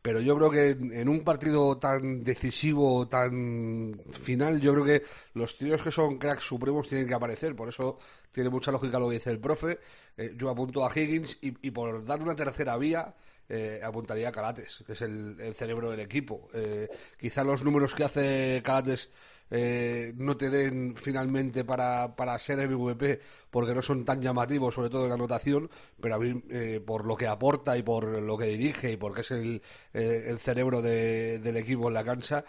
pero 0.05 0.21
yo 0.21 0.35
creo 0.35 0.51
que 0.51 0.69
en 0.99 1.09
un 1.09 1.23
partido 1.23 1.79
tan 1.79 2.23
decisivo, 2.23 3.07
tan 3.07 3.99
final, 4.11 4.61
yo 4.61 4.71
creo 4.73 4.85
que 4.85 5.03
los 5.33 5.57
tíos 5.57 5.81
que 5.81 5.89
son 5.89 6.19
cracks 6.19 6.43
supremos 6.43 6.87
tienen 6.87 7.07
que 7.07 7.15
aparecer. 7.15 7.55
Por 7.55 7.69
eso 7.69 7.97
tiene 8.31 8.51
mucha 8.51 8.71
lógica 8.71 8.99
lo 8.99 9.09
que 9.09 9.15
dice 9.15 9.31
el 9.31 9.39
profe. 9.39 9.79
Eh, 10.15 10.35
yo 10.37 10.51
apunto 10.51 10.85
a 10.85 10.91
Higgins 10.95 11.39
y, 11.41 11.71
por 11.71 12.05
dar 12.05 12.21
una 12.21 12.35
tercera 12.35 12.77
vía, 12.77 13.15
eh, 13.49 13.81
apuntaría 13.83 14.29
a 14.29 14.31
Calates, 14.31 14.83
que 14.85 14.93
es 14.93 15.01
el, 15.01 15.55
cerebro 15.55 15.89
del 15.89 16.01
equipo. 16.01 16.49
Eh, 16.53 16.87
quizá 17.17 17.43
los 17.43 17.63
números 17.63 17.95
que 17.95 18.03
hace 18.03 18.61
Calates 18.63 19.09
eh, 19.51 20.13
no 20.17 20.35
te 20.37 20.49
den 20.49 20.95
finalmente 20.95 21.63
para, 21.63 22.15
para 22.15 22.37
ser 22.39 22.67
MVP 22.67 23.19
porque 23.49 23.73
no 23.73 23.81
son 23.81 24.03
tan 24.03 24.21
llamativos, 24.21 24.73
sobre 24.75 24.89
todo 24.89 25.03
en 25.03 25.09
la 25.09 25.15
anotación, 25.15 25.69
pero 26.01 26.15
a 26.15 26.19
mí 26.19 26.43
eh, 26.49 26.81
por 26.85 27.05
lo 27.05 27.15
que 27.15 27.27
aporta 27.27 27.77
y 27.77 27.83
por 27.83 28.21
lo 28.21 28.37
que 28.37 28.47
dirige 28.47 28.91
y 28.91 28.97
porque 28.97 29.21
es 29.21 29.31
el, 29.31 29.61
eh, 29.93 30.25
el 30.27 30.39
cerebro 30.39 30.81
del 30.81 31.57
equipo 31.57 31.87
en 31.87 31.93
la 31.93 32.03
cancha, 32.03 32.43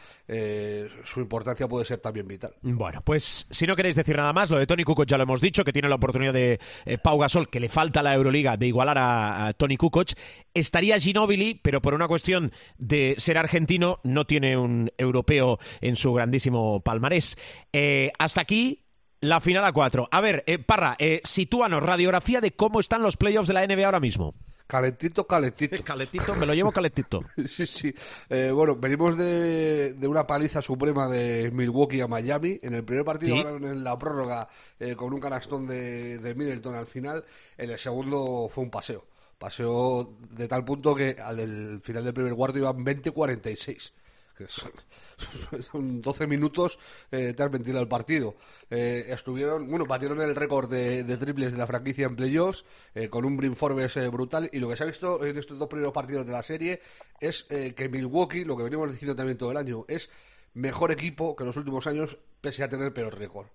su 1.04 1.20
importancia 1.20 1.68
puede 1.68 1.84
ser 1.84 1.98
también 1.98 2.26
vital. 2.26 2.54
Bueno, 2.62 3.02
pues 3.02 3.46
si 3.50 3.66
no 3.66 3.76
queréis 3.76 3.94
decir 3.94 4.16
nada 4.16 4.32
más, 4.32 4.50
lo 4.50 4.58
de 4.58 4.66
Tony 4.66 4.82
Kukoc 4.82 5.06
ya 5.06 5.16
lo 5.16 5.22
hemos 5.22 5.40
dicho, 5.40 5.64
que 5.64 5.72
tiene 5.72 5.88
la 5.88 5.94
oportunidad 5.94 6.32
de 6.32 6.58
Pau 7.02 7.18
Gasol, 7.18 7.48
que 7.48 7.60
le 7.60 7.68
falta 7.68 8.00
a 8.00 8.02
la 8.02 8.14
Euroliga, 8.14 8.56
de 8.56 8.66
igualar 8.66 8.98
a, 8.98 9.52
Tony 9.56 9.76
Kukoc. 9.76 10.10
Estaría 10.54 10.98
Ginobili, 10.98 11.60
pero 11.62 11.80
por 11.80 11.94
una 11.94 12.08
cuestión 12.08 12.52
de 12.78 13.14
ser 13.18 13.38
argentino, 13.38 14.00
no 14.02 14.26
tiene 14.26 14.56
un 14.56 14.90
europeo 14.98 15.58
en 15.80 15.96
su 15.96 16.12
grandísimo 16.12 16.80
palmarés. 16.86 17.36
Eh, 17.72 18.12
hasta 18.16 18.40
aquí 18.40 18.84
la 19.20 19.40
final 19.40 19.64
a 19.64 19.72
cuatro. 19.72 20.08
A 20.12 20.20
ver, 20.20 20.44
eh, 20.46 20.58
Parra, 20.58 20.96
eh, 20.98 21.20
sitúanos, 21.24 21.82
radiografía 21.82 22.40
de 22.40 22.52
cómo 22.52 22.78
están 22.78 23.02
los 23.02 23.16
playoffs 23.16 23.48
de 23.48 23.54
la 23.54 23.66
NBA 23.66 23.84
ahora 23.84 24.00
mismo. 24.00 24.34
Calentito, 24.68 25.26
calentito. 25.26 25.76
calentito, 25.84 26.34
me 26.34 26.46
lo 26.46 26.54
llevo 26.54 26.72
calentito. 26.72 27.22
sí, 27.46 27.66
sí. 27.66 27.94
Eh, 28.28 28.50
bueno, 28.52 28.76
venimos 28.76 29.16
de, 29.16 29.94
de, 29.94 30.08
una 30.08 30.26
paliza 30.26 30.60
suprema 30.60 31.08
de 31.08 31.50
Milwaukee 31.52 32.00
a 32.00 32.08
Miami. 32.08 32.58
En 32.62 32.74
el 32.74 32.84
primer 32.84 33.04
partido 33.04 33.36
en 33.56 33.84
la 33.84 33.98
prórroga 33.98 34.48
con 34.96 35.12
un 35.12 35.20
canastón 35.20 35.66
de, 35.66 36.18
de, 36.18 36.34
Middleton 36.34 36.74
al 36.74 36.86
final. 36.86 37.24
En 37.56 37.70
el 37.70 37.78
segundo 37.78 38.48
fue 38.48 38.64
un 38.64 38.70
paseo. 38.70 39.04
Paseo 39.38 40.16
de 40.30 40.48
tal 40.48 40.64
punto 40.64 40.94
que 40.94 41.16
al 41.22 41.80
final 41.80 42.04
del 42.04 42.14
primer 42.14 42.34
cuarto 42.34 42.58
iban 42.58 42.84
20-46 42.84 43.92
que 44.36 44.46
son, 44.48 46.02
12 46.02 46.26
minutos 46.26 46.78
eh, 47.10 47.32
te 47.34 47.42
has 47.42 47.50
ventilado 47.50 47.82
el 47.82 47.88
partido. 47.88 48.36
Eh, 48.70 49.06
estuvieron, 49.08 49.68
bueno, 49.68 49.86
batieron 49.86 50.20
el 50.20 50.34
récord 50.34 50.70
de, 50.70 51.04
triples 51.16 51.52
de 51.52 51.58
la 51.58 51.66
franquicia 51.66 52.06
en 52.06 52.16
playoffs 52.16 52.64
eh, 52.94 53.08
con 53.08 53.24
un 53.24 53.36
Brin 53.36 53.56
Forbes 53.56 53.96
eh, 53.96 54.08
brutal 54.08 54.48
y 54.52 54.58
lo 54.58 54.68
que 54.68 54.76
se 54.76 54.84
ha 54.84 54.86
visto 54.86 55.24
en 55.24 55.36
estos 55.36 55.58
dos 55.58 55.68
primeros 55.68 55.92
partidos 55.92 56.26
de 56.26 56.32
la 56.32 56.42
serie 56.42 56.80
es 57.18 57.44
que 57.44 57.88
Milwaukee, 57.88 58.44
lo 58.44 58.56
que 58.56 58.64
venimos 58.64 58.92
diciendo 58.92 59.16
también 59.16 59.38
todo 59.38 59.50
el 59.50 59.56
año, 59.56 59.86
es 59.88 60.10
mejor 60.52 60.92
equipo 60.92 61.34
que 61.34 61.44
en 61.44 61.46
los 61.46 61.56
últimos 61.56 61.86
años 61.86 62.18
pese 62.42 62.62
a 62.62 62.68
tener 62.68 62.92
peor 62.92 63.18
récord 63.18 63.46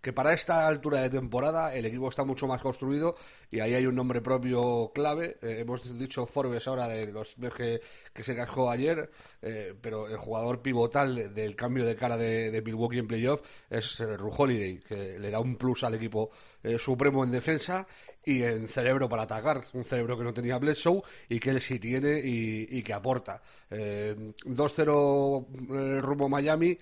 que 0.00 0.12
para 0.12 0.32
esta 0.32 0.66
altura 0.66 1.00
de 1.00 1.10
temporada 1.10 1.74
el 1.74 1.84
equipo 1.84 2.08
está 2.08 2.24
mucho 2.24 2.46
más 2.46 2.62
construido 2.62 3.16
y 3.50 3.60
ahí 3.60 3.74
hay 3.74 3.86
un 3.86 3.94
nombre 3.94 4.20
propio 4.20 4.92
clave. 4.94 5.38
Eh, 5.42 5.58
hemos 5.60 5.98
dicho 5.98 6.26
Forbes 6.26 6.66
ahora 6.68 6.88
de 6.88 7.12
los 7.12 7.34
que, 7.56 7.80
que 8.12 8.22
se 8.22 8.34
cascó 8.34 8.70
ayer, 8.70 9.10
eh, 9.42 9.74
pero 9.80 10.08
el 10.08 10.16
jugador 10.16 10.60
pivotal 10.62 11.32
del 11.34 11.56
cambio 11.56 11.86
de 11.86 11.96
cara 11.96 12.16
de, 12.16 12.62
Milwaukee 12.64 12.98
en 12.98 13.06
playoff 13.06 13.42
es 13.68 14.00
eh, 14.00 14.16
Holiday, 14.20 14.78
que 14.80 15.18
le 15.18 15.30
da 15.30 15.40
un 15.40 15.56
plus 15.56 15.84
al 15.84 15.94
equipo 15.94 16.30
eh, 16.62 16.78
supremo 16.78 17.24
en 17.24 17.30
defensa 17.30 17.86
y 18.24 18.42
en 18.42 18.68
cerebro 18.68 19.08
para 19.08 19.22
atacar. 19.22 19.64
Un 19.72 19.84
cerebro 19.84 20.18
que 20.18 20.24
no 20.24 20.34
tenía 20.34 20.58
Bledsoe 20.58 21.02
y 21.28 21.40
que 21.40 21.50
él 21.50 21.60
sí 21.60 21.78
tiene 21.78 22.20
y, 22.22 22.66
y 22.70 22.82
que 22.82 22.92
aporta. 22.92 23.40
2-0 23.70 26.00
rumbo 26.00 26.28
Miami. 26.28 26.76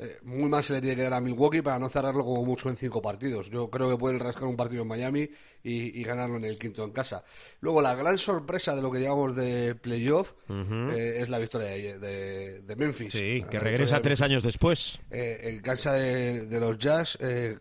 Eh, 0.00 0.18
muy 0.22 0.48
mal 0.48 0.62
se 0.62 0.74
le 0.74 0.80
tiene 0.80 0.94
que 0.94 1.02
dar 1.02 1.14
a 1.14 1.20
Milwaukee 1.20 1.60
para 1.60 1.76
no 1.76 1.88
cerrarlo 1.88 2.24
como 2.24 2.44
mucho 2.44 2.68
en 2.70 2.76
cinco 2.76 3.02
partidos. 3.02 3.50
Yo 3.50 3.68
creo 3.68 3.90
que 3.90 3.96
pueden 3.96 4.20
rascar 4.20 4.44
un 4.44 4.56
partido 4.56 4.82
en 4.82 4.88
Miami 4.88 5.28
y, 5.64 6.04
ganarlo 6.04 6.36
en 6.36 6.44
el 6.44 6.56
quinto 6.56 6.84
en 6.84 6.92
casa. 6.92 7.24
Luego, 7.60 7.82
la 7.82 7.96
gran 7.96 8.16
sorpresa 8.16 8.76
de 8.76 8.80
lo 8.80 8.92
que 8.92 9.00
llevamos 9.00 9.34
de 9.34 9.74
playoff 9.74 10.34
eh, 10.48 11.18
es 11.20 11.28
la 11.28 11.38
victoria 11.40 11.98
de, 11.98 12.74
Memphis. 12.76 13.12
Sí, 13.12 13.44
que 13.50 13.58
regresa 13.58 14.00
tres 14.00 14.22
años 14.22 14.44
después. 14.44 15.00
Eh, 15.10 15.40
en 15.42 15.60
cancha 15.60 15.92
de, 15.92 16.60
los 16.60 16.78
Jazz 16.78 17.18
le 17.20 17.58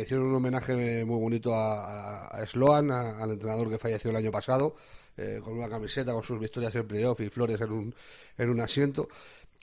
hicieron 0.00 0.26
un 0.26 0.36
homenaje 0.36 1.04
muy 1.04 1.18
bonito 1.18 1.52
a, 1.54 2.40
Sloan, 2.46 2.92
al 2.92 3.32
entrenador 3.32 3.68
que 3.68 3.78
falleció 3.78 4.10
el 4.10 4.16
año 4.16 4.30
pasado, 4.30 4.76
con 5.42 5.58
una 5.58 5.68
camiseta 5.68 6.12
con 6.12 6.22
sus 6.22 6.38
victorias 6.38 6.74
en 6.76 6.86
playoff 6.86 7.20
y 7.20 7.28
flores 7.28 7.60
en 7.60 7.72
un, 7.72 7.94
en 8.38 8.48
un 8.48 8.60
asiento 8.60 9.08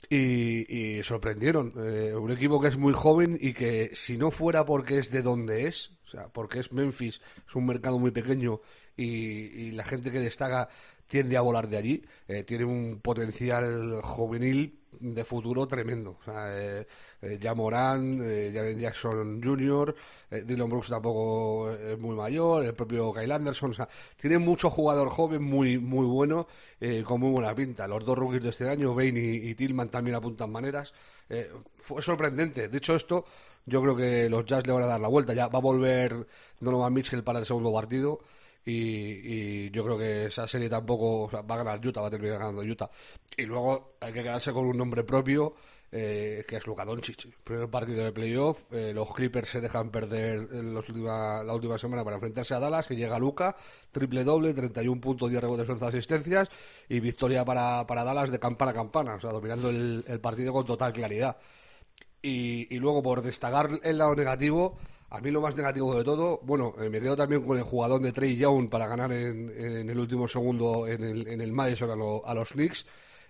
y, 0.08 1.02
sorprendieron. 1.02 1.72
Eh, 1.76 2.14
un 2.14 2.30
equipo 2.30 2.60
que 2.60 2.68
es 2.68 2.76
muy 2.76 2.92
joven 2.92 3.38
y 3.40 3.52
que 3.52 3.90
si 3.94 4.16
no 4.16 4.30
fuera 4.30 4.64
porque 4.64 4.98
es 4.98 5.10
de 5.10 5.22
donde 5.22 5.66
es, 5.66 5.92
o 6.06 6.10
sea, 6.10 6.28
porque 6.28 6.60
es 6.60 6.72
Memphis, 6.72 7.20
es 7.46 7.54
un 7.54 7.66
mercado 7.66 7.98
muy 7.98 8.10
pequeño 8.10 8.60
y, 8.96 9.72
la 9.72 9.84
gente 9.84 10.10
que 10.10 10.20
destaca 10.20 10.68
tiende 11.06 11.36
a 11.36 11.40
volar 11.40 11.68
de 11.68 11.76
allí, 11.76 12.04
eh, 12.26 12.44
tiene 12.44 12.64
un 12.64 13.00
potencial 13.00 14.00
juvenil 14.02 14.77
de 15.00 15.24
futuro 15.24 15.66
tremendo. 15.66 16.18
O 16.20 16.24
sea, 16.24 16.56
eh, 16.58 16.86
eh 17.22 17.38
eh, 17.40 18.76
Jackson 18.78 19.40
Jr., 19.42 19.94
eh, 20.30 20.42
Dylan 20.44 20.68
Brooks 20.68 20.88
tampoco 20.88 21.70
es 21.70 21.98
muy 21.98 22.16
mayor, 22.16 22.64
el 22.64 22.74
propio 22.74 23.12
Kyle 23.12 23.32
Anderson. 23.32 23.70
O 23.70 23.74
sea, 23.74 23.88
tiene 24.16 24.38
mucho 24.38 24.70
jugador 24.70 25.08
joven 25.10 25.42
muy 25.42 25.78
muy 25.78 26.06
bueno, 26.06 26.46
con 27.04 27.20
muy 27.20 27.30
buena 27.30 27.54
pinta. 27.54 27.86
Los 27.88 28.04
dos 28.04 28.18
rookies 28.18 28.42
de 28.42 28.50
este 28.50 28.68
año, 28.68 28.94
Bain 28.94 29.16
y, 29.16 29.54
Tillman, 29.54 29.90
también 29.90 30.16
apuntan 30.16 30.50
maneras. 30.50 30.92
fue 31.78 32.02
sorprendente. 32.02 32.68
De 32.68 32.78
hecho, 32.78 32.94
esto 32.94 33.24
yo 33.66 33.82
creo 33.82 33.96
que 33.96 34.28
los 34.28 34.44
Jazz 34.46 34.66
le 34.66 34.72
van 34.72 34.82
a 34.84 34.86
dar 34.86 35.00
la 35.00 35.08
vuelta. 35.08 35.34
Ya 35.34 35.48
va 35.48 35.58
a 35.58 35.62
volver 35.62 36.26
Donovan 36.60 36.92
Mitchell 36.92 37.22
para 37.22 37.38
el 37.40 37.46
segundo 37.46 37.72
partido. 37.72 38.20
Y, 38.64 39.70
yo 39.70 39.84
creo 39.84 39.98
que 39.98 40.26
esa 40.26 40.46
serie 40.46 40.68
tampoco 40.68 41.30
va 41.30 41.54
a 41.54 41.58
ganar 41.58 41.86
Utah, 41.86 42.02
va 42.02 42.08
a 42.08 42.10
terminar 42.10 42.38
ganando 42.38 42.62
Utah. 42.62 42.90
Y 43.36 43.44
luego 43.44 43.96
hay 44.00 44.12
que 44.12 44.22
quedarse 44.22 44.52
con 44.52 44.66
un 44.66 44.76
nombre 44.76 45.04
propio, 45.04 45.54
eh, 45.90 46.44
que 46.46 46.56
es 46.56 46.66
Luka 46.66 46.84
Doncic. 46.84 47.28
Primer 47.42 47.70
partido 47.70 48.04
de 48.04 48.12
playoff, 48.12 48.64
eh, 48.72 48.92
los 48.94 49.12
Clippers 49.14 49.48
se 49.48 49.60
dejan 49.60 49.90
perder 49.90 50.48
la 50.52 51.54
última 51.54 51.78
semana 51.78 52.04
para 52.04 52.16
enfrentarse 52.16 52.52
a 52.54 52.58
Dallas, 52.60 52.86
que 52.86 52.96
llega 52.96 53.18
Luka, 53.18 53.56
triple 53.90 54.22
doble, 54.24 54.52
31 54.52 55.00
puntos, 55.00 55.30
10 55.30 55.40
rebotes, 55.40 55.68
11 55.68 55.86
asistencias, 55.86 56.48
y 56.88 57.00
victoria 57.00 57.44
para, 57.44 57.86
para 57.86 58.04
Dallas 58.04 58.30
de 58.30 58.38
campana 58.38 58.72
a 58.72 58.74
campana, 58.74 59.14
o 59.14 59.20
sea, 59.20 59.30
dominando 59.30 59.70
el, 59.70 60.20
partido 60.20 60.52
con 60.52 60.66
total 60.66 60.92
claridad. 60.92 61.38
Y, 62.20 62.74
y 62.74 62.78
luego, 62.78 63.02
por 63.02 63.22
destacar 63.22 63.70
el 63.82 63.96
lado 63.98 64.14
negativo, 64.14 64.76
a 65.10 65.20
mí 65.20 65.30
lo 65.30 65.40
más 65.40 65.56
negativo 65.56 65.96
de 65.96 66.04
todo, 66.04 66.40
bueno, 66.42 66.74
eh, 66.80 66.90
me 66.90 67.00
quedo 67.00 67.16
también 67.16 67.42
con 67.42 67.56
el 67.56 67.64
jugador 67.64 68.00
de 68.00 68.12
Trey 68.12 68.36
Young 68.36 68.68
para 68.68 68.86
ganar 68.86 69.10
en, 69.12 69.50
el 69.88 69.98
último 69.98 70.28
segundo 70.28 70.86
en 70.86 71.02
el, 71.02 71.28
en 71.28 71.40
el 71.40 71.52
Madison 71.52 71.90
a, 71.90 72.34
los 72.34 72.50
Knicks, 72.50 72.84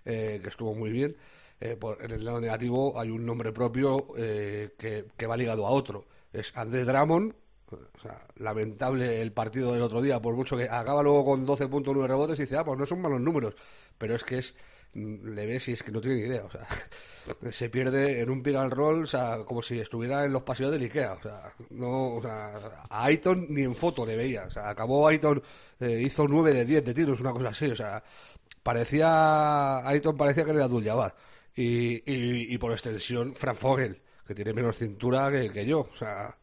eh, 0.05 0.41
que 0.43 0.49
estuvo 0.49 0.75
muy 0.75 0.91
bien. 0.91 1.17
Eh, 1.61 1.77
por, 1.77 2.03
en 2.03 2.11
el 2.13 2.25
lado 2.25 2.41
negativo 2.41 2.99
hay 2.99 3.11
un 3.11 3.27
nombre 3.27 3.53
propio 3.53 4.07
que, 4.15 5.07
que, 5.17 5.27
va 5.27 5.37
ligado 5.37 5.67
a 5.67 5.71
otro. 5.71 6.07
Es 6.33 6.57
André 6.57 6.85
Drummond, 6.85 7.35
o 7.71 8.01
sea, 8.01 8.19
lamentable 8.37 9.21
el 9.23 9.33
partido 9.33 9.73
del 9.73 9.83
otro 9.83 10.03
día, 10.03 10.21
por 10.21 10.35
mucho 10.35 10.57
que 10.57 10.65
acaba 10.65 11.03
luego 11.03 11.25
con 11.25 11.47
12.9 11.47 12.07
rebotes 12.07 12.39
y 12.39 12.43
dice, 12.43 12.57
ah, 12.57 12.65
pues 12.65 12.79
no 12.79 12.87
son 12.87 13.01
malos 13.01 13.21
números, 13.21 13.55
pero 13.99 14.15
es 14.15 14.25
que 14.25 14.39
es 14.39 14.55
le 14.95 15.47
ves 15.47 15.69
y 15.69 15.73
es 15.73 15.83
que 15.83 15.93
no 15.93 16.01
tiene 16.01 16.17
ni 16.17 16.23
idea, 16.23 16.45
o 16.45 16.51
sea, 16.51 16.67
se 17.53 17.69
pierde 17.69 18.21
en 18.21 18.31
un 18.31 18.57
and 18.57 18.73
roll, 18.73 19.05
o 19.05 19.07
sea, 19.07 19.39
como 19.45 19.63
si 19.63 19.79
estuviera 19.79 20.25
en 20.25 20.33
los 20.33 20.43
pasillos 20.43 20.73
del 20.73 20.83
Ikea, 20.83 21.13
o 21.15 21.23
sea, 21.23 21.53
no, 21.71 22.17
o 22.17 22.23
sea, 22.23 22.87
a 22.89 23.05
Aiton 23.05 23.47
ni 23.51 23.63
en 23.63 23.75
foto 23.75 24.07
le 24.07 24.17
veía, 24.17 24.45
o 24.45 24.51
sea, 24.51 24.71
acabó 24.71 25.07
Aiton, 25.07 25.43
eh, 25.81 26.01
hizo 26.03 26.27
9 26.27 26.53
de 26.53 26.65
10 26.65 26.85
de 26.85 26.95
tiros, 26.95 27.21
una 27.21 27.33
cosa 27.33 27.49
así, 27.51 27.67
o 27.67 27.77
sea, 27.77 28.03
parecía, 28.63 29.87
Aiton 29.87 30.17
parecía 30.17 30.45
que 30.45 30.53
era 30.53 30.65
Abdul 30.65 30.85
Jabbar, 30.85 31.15
y, 31.55 32.03
y, 32.55 32.59
por 32.59 32.73
extensión, 32.73 33.35
Frank 33.35 33.57
Fogel, 33.57 34.01
que 34.27 34.35
tiene 34.35 34.53
menos 34.53 34.79
cintura 34.79 35.31
que, 35.31 35.51
que 35.51 35.67
yo, 35.67 35.89
o 35.93 35.97
sea, 35.97 36.38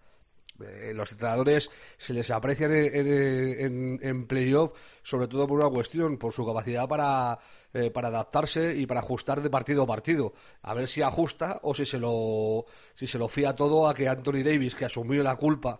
Eh, 0.63 0.93
los 0.93 1.11
entrenadores 1.11 1.69
se 1.97 2.13
les 2.13 2.29
aprecian 2.31 2.71
en, 2.71 3.99
en, 4.01 4.27
playoff, 4.27 4.71
sobre 5.03 5.27
todo 5.27 5.47
por 5.47 5.59
una 5.59 5.69
cuestión, 5.69 6.17
por 6.17 6.31
su 6.31 6.45
capacidad 6.45 6.87
para, 6.87 7.37
eh, 7.73 7.91
para 7.91 8.07
adaptarse 8.07 8.75
y 8.75 8.85
para 8.85 9.01
ajustar 9.01 9.41
de 9.41 9.49
partido 9.49 9.83
a 9.83 9.87
partido. 9.87 10.33
A 10.61 10.73
ver 10.73 10.87
si 10.87 11.01
ajusta 11.01 11.59
o 11.63 11.75
si 11.75 11.85
se 11.85 11.99
lo, 11.99 12.65
si 12.93 13.05
se 13.07 13.17
lo 13.17 13.27
fía 13.27 13.53
todo 13.53 13.87
a 13.87 13.93
que 13.93 14.07
Anthony 14.07 14.43
Davis, 14.43 14.75
que 14.75 14.85
asumió 14.85 15.21
la 15.23 15.35
culpa 15.35 15.79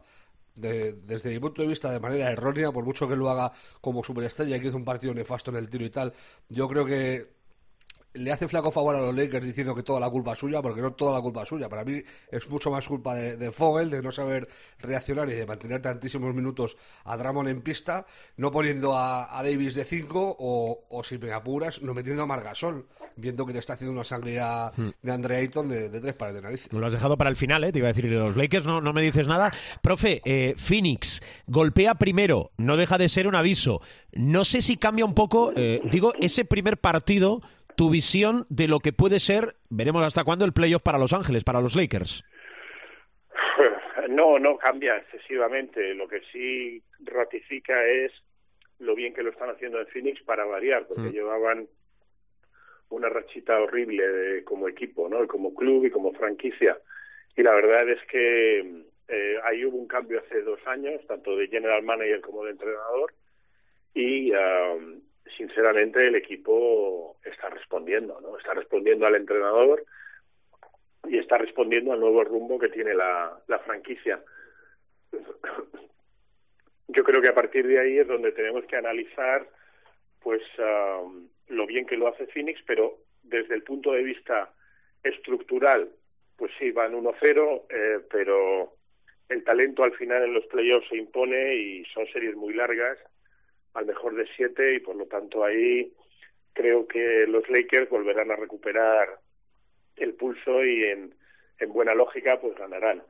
desde 0.55 1.31
mi 1.31 1.39
punto 1.39 1.61
de 1.61 1.67
vista 1.67 1.91
de 1.91 1.99
manera 1.99 2.31
errónea, 2.31 2.71
por 2.71 2.85
mucho 2.85 3.07
que 3.07 3.15
lo 3.15 3.29
haga 3.29 3.51
como 3.81 4.03
superestrella 4.03 4.55
y 4.55 4.61
que 4.61 4.67
hizo 4.67 4.77
un 4.77 4.85
partido 4.85 5.13
nefasto 5.13 5.51
en 5.51 5.57
el 5.57 5.69
tiro 5.69 5.85
y 5.85 5.89
tal, 5.89 6.13
yo 6.47 6.67
creo 6.69 6.85
que 6.85 7.34
le 8.15 8.31
hace 8.31 8.47
flaco 8.47 8.71
favor 8.71 8.95
a 8.95 8.99
los 8.99 9.15
Lakers 9.15 9.45
diciendo 9.45 9.75
que 9.75 9.83
toda 9.83 9.99
la 9.99 10.09
culpa 10.09 10.33
es 10.33 10.39
suya, 10.39 10.61
porque 10.61 10.81
no 10.81 10.93
toda 10.93 11.13
la 11.13 11.21
culpa 11.21 11.43
es 11.43 11.49
suya. 11.49 11.69
Para 11.69 11.83
mí 11.83 12.01
es 12.31 12.49
mucho 12.49 12.71
más 12.71 12.87
culpa 12.87 13.15
de, 13.15 13.37
de 13.37 13.51
Fogel, 13.51 13.89
de 13.89 14.01
no 14.01 14.11
saber 14.11 14.47
reaccionar 14.79 15.29
y 15.29 15.33
de 15.33 15.45
mantener 15.45 15.81
tantísimos 15.81 16.33
minutos 16.33 16.77
a 17.03 17.17
Dramon 17.17 17.47
en 17.47 17.61
pista, 17.61 18.05
no 18.37 18.51
poniendo 18.51 18.97
a, 18.97 19.41
Davis 19.43 19.75
de 19.75 19.83
5 19.83 20.37
o, 20.39 21.03
si 21.03 21.17
me 21.17 21.31
apuras, 21.31 21.81
no 21.81 21.93
metiendo 21.93 22.23
a 22.23 22.25
Margasol, 22.25 22.87
viendo 23.15 23.45
que 23.45 23.53
te 23.53 23.59
está 23.59 23.73
haciendo 23.73 23.93
una 23.93 24.03
sangría 24.03 24.71
hmm. 24.75 24.89
de 25.01 25.11
Andre 25.11 25.37
Ayton 25.37 25.69
de, 25.69 25.89
tres 25.89 26.13
pares 26.15 26.35
de 26.35 26.41
nariz. 26.41 26.71
Lo 26.71 26.85
has 26.85 26.93
dejado 26.93 27.17
para 27.17 27.29
el 27.29 27.35
final, 27.35 27.63
¿eh? 27.63 27.71
te 27.71 27.79
iba 27.79 27.89
a 27.89 27.93
decir, 27.93 28.09
los 28.11 28.35
Lakers 28.35 28.65
no, 28.65 28.81
no 28.81 28.93
me 28.93 29.01
dices 29.01 29.27
nada. 29.27 29.51
Profe, 29.81 30.21
eh, 30.25 30.55
Phoenix 30.57 31.21
golpea 31.47 31.95
primero, 31.95 32.51
no 32.57 32.77
deja 32.77 32.97
de 32.97 33.09
ser 33.09 33.27
un 33.27 33.35
aviso. 33.35 33.81
No 34.13 34.45
sé 34.45 34.61
si 34.61 34.77
cambia 34.77 35.05
un 35.05 35.13
poco, 35.13 35.51
eh, 35.55 35.81
digo, 35.91 36.13
ese 36.19 36.45
primer 36.45 36.77
partido 36.77 37.41
tu 37.75 37.89
visión 37.89 38.45
de 38.49 38.67
lo 38.67 38.79
que 38.79 38.93
puede 38.93 39.19
ser, 39.19 39.55
veremos 39.69 40.03
hasta 40.03 40.23
cuándo, 40.23 40.45
el 40.45 40.53
playoff 40.53 40.81
para 40.81 40.97
Los 40.97 41.13
Ángeles, 41.13 41.43
para 41.43 41.61
los 41.61 41.75
Lakers. 41.75 42.23
No, 44.07 44.37
no 44.37 44.55
cambia 44.57 44.97
excesivamente. 44.97 45.95
Lo 45.95 46.07
que 46.07 46.21
sí 46.31 46.81
ratifica 46.99 47.85
es 47.85 48.11
lo 48.79 48.93
bien 48.93 49.13
que 49.13 49.23
lo 49.23 49.31
están 49.31 49.49
haciendo 49.49 49.79
en 49.79 49.87
Phoenix 49.87 50.21
para 50.23 50.45
variar, 50.45 50.85
porque 50.87 51.09
mm. 51.09 51.11
llevaban 51.11 51.67
una 52.89 53.09
rachita 53.09 53.59
horrible 53.59 54.43
como 54.43 54.67
equipo, 54.67 55.09
¿no? 55.09 55.23
Y 55.23 55.27
como 55.27 55.53
club 55.53 55.85
y 55.85 55.91
como 55.91 56.13
franquicia. 56.13 56.77
Y 57.35 57.43
la 57.43 57.53
verdad 57.55 57.89
es 57.89 57.99
que 58.07 58.59
eh, 59.07 59.35
ahí 59.43 59.65
hubo 59.65 59.77
un 59.77 59.87
cambio 59.87 60.19
hace 60.19 60.41
dos 60.41 60.59
años, 60.67 61.01
tanto 61.07 61.35
de 61.35 61.47
general 61.47 61.83
manager 61.83 62.21
como 62.21 62.45
de 62.45 62.51
entrenador, 62.51 63.13
y 63.93 64.31
um, 64.31 65.01
sinceramente 65.37 66.07
el 66.07 66.15
equipo 66.15 67.17
está 67.23 67.49
respondiendo, 67.49 68.19
¿no? 68.21 68.37
Está 68.37 68.53
respondiendo 68.53 69.05
al 69.05 69.15
entrenador 69.15 69.85
y 71.07 71.17
está 71.17 71.37
respondiendo 71.37 71.93
al 71.93 71.99
nuevo 71.99 72.23
rumbo 72.23 72.59
que 72.59 72.69
tiene 72.69 72.93
la, 72.93 73.39
la 73.47 73.59
franquicia. 73.59 74.21
Yo 76.87 77.03
creo 77.03 77.21
que 77.21 77.29
a 77.29 77.35
partir 77.35 77.67
de 77.67 77.79
ahí 77.79 77.97
es 77.97 78.07
donde 78.07 78.31
tenemos 78.31 78.65
que 78.65 78.77
analizar 78.77 79.47
pues 80.21 80.41
um, 80.57 81.27
lo 81.47 81.67
bien 81.67 81.85
que 81.85 81.97
lo 81.97 82.07
hace 82.07 82.25
Phoenix, 82.27 82.59
pero 82.65 82.97
desde 83.21 83.53
el 83.55 83.63
punto 83.63 83.91
de 83.91 84.03
vista 84.03 84.51
estructural, 85.03 85.89
pues 86.35 86.51
sí, 86.57 86.71
van 86.71 86.93
1-0, 86.93 87.63
eh, 87.69 87.99
pero 88.09 88.73
el 89.29 89.43
talento 89.43 89.83
al 89.83 89.93
final 89.93 90.23
en 90.23 90.33
los 90.33 90.45
playoffs 90.47 90.89
se 90.89 90.97
impone 90.97 91.55
y 91.55 91.85
son 91.85 92.07
series 92.07 92.35
muy 92.35 92.53
largas 92.53 92.97
al 93.75 93.85
mejor 93.85 94.15
de 94.15 94.27
siete 94.35 94.75
y 94.75 94.79
por 94.79 94.95
lo 94.95 95.05
tanto 95.05 95.43
ahí 95.43 95.93
creo 96.53 96.87
que 96.87 97.27
los 97.27 97.47
Lakers 97.49 97.89
volverán 97.89 98.31
a 98.31 98.35
recuperar 98.35 99.19
el 99.97 100.13
pulso 100.13 100.63
y 100.63 100.85
en, 100.85 101.13
en 101.59 101.73
buena 101.73 101.93
lógica 101.93 102.39
pues 102.39 102.55
ganarán. 102.57 103.03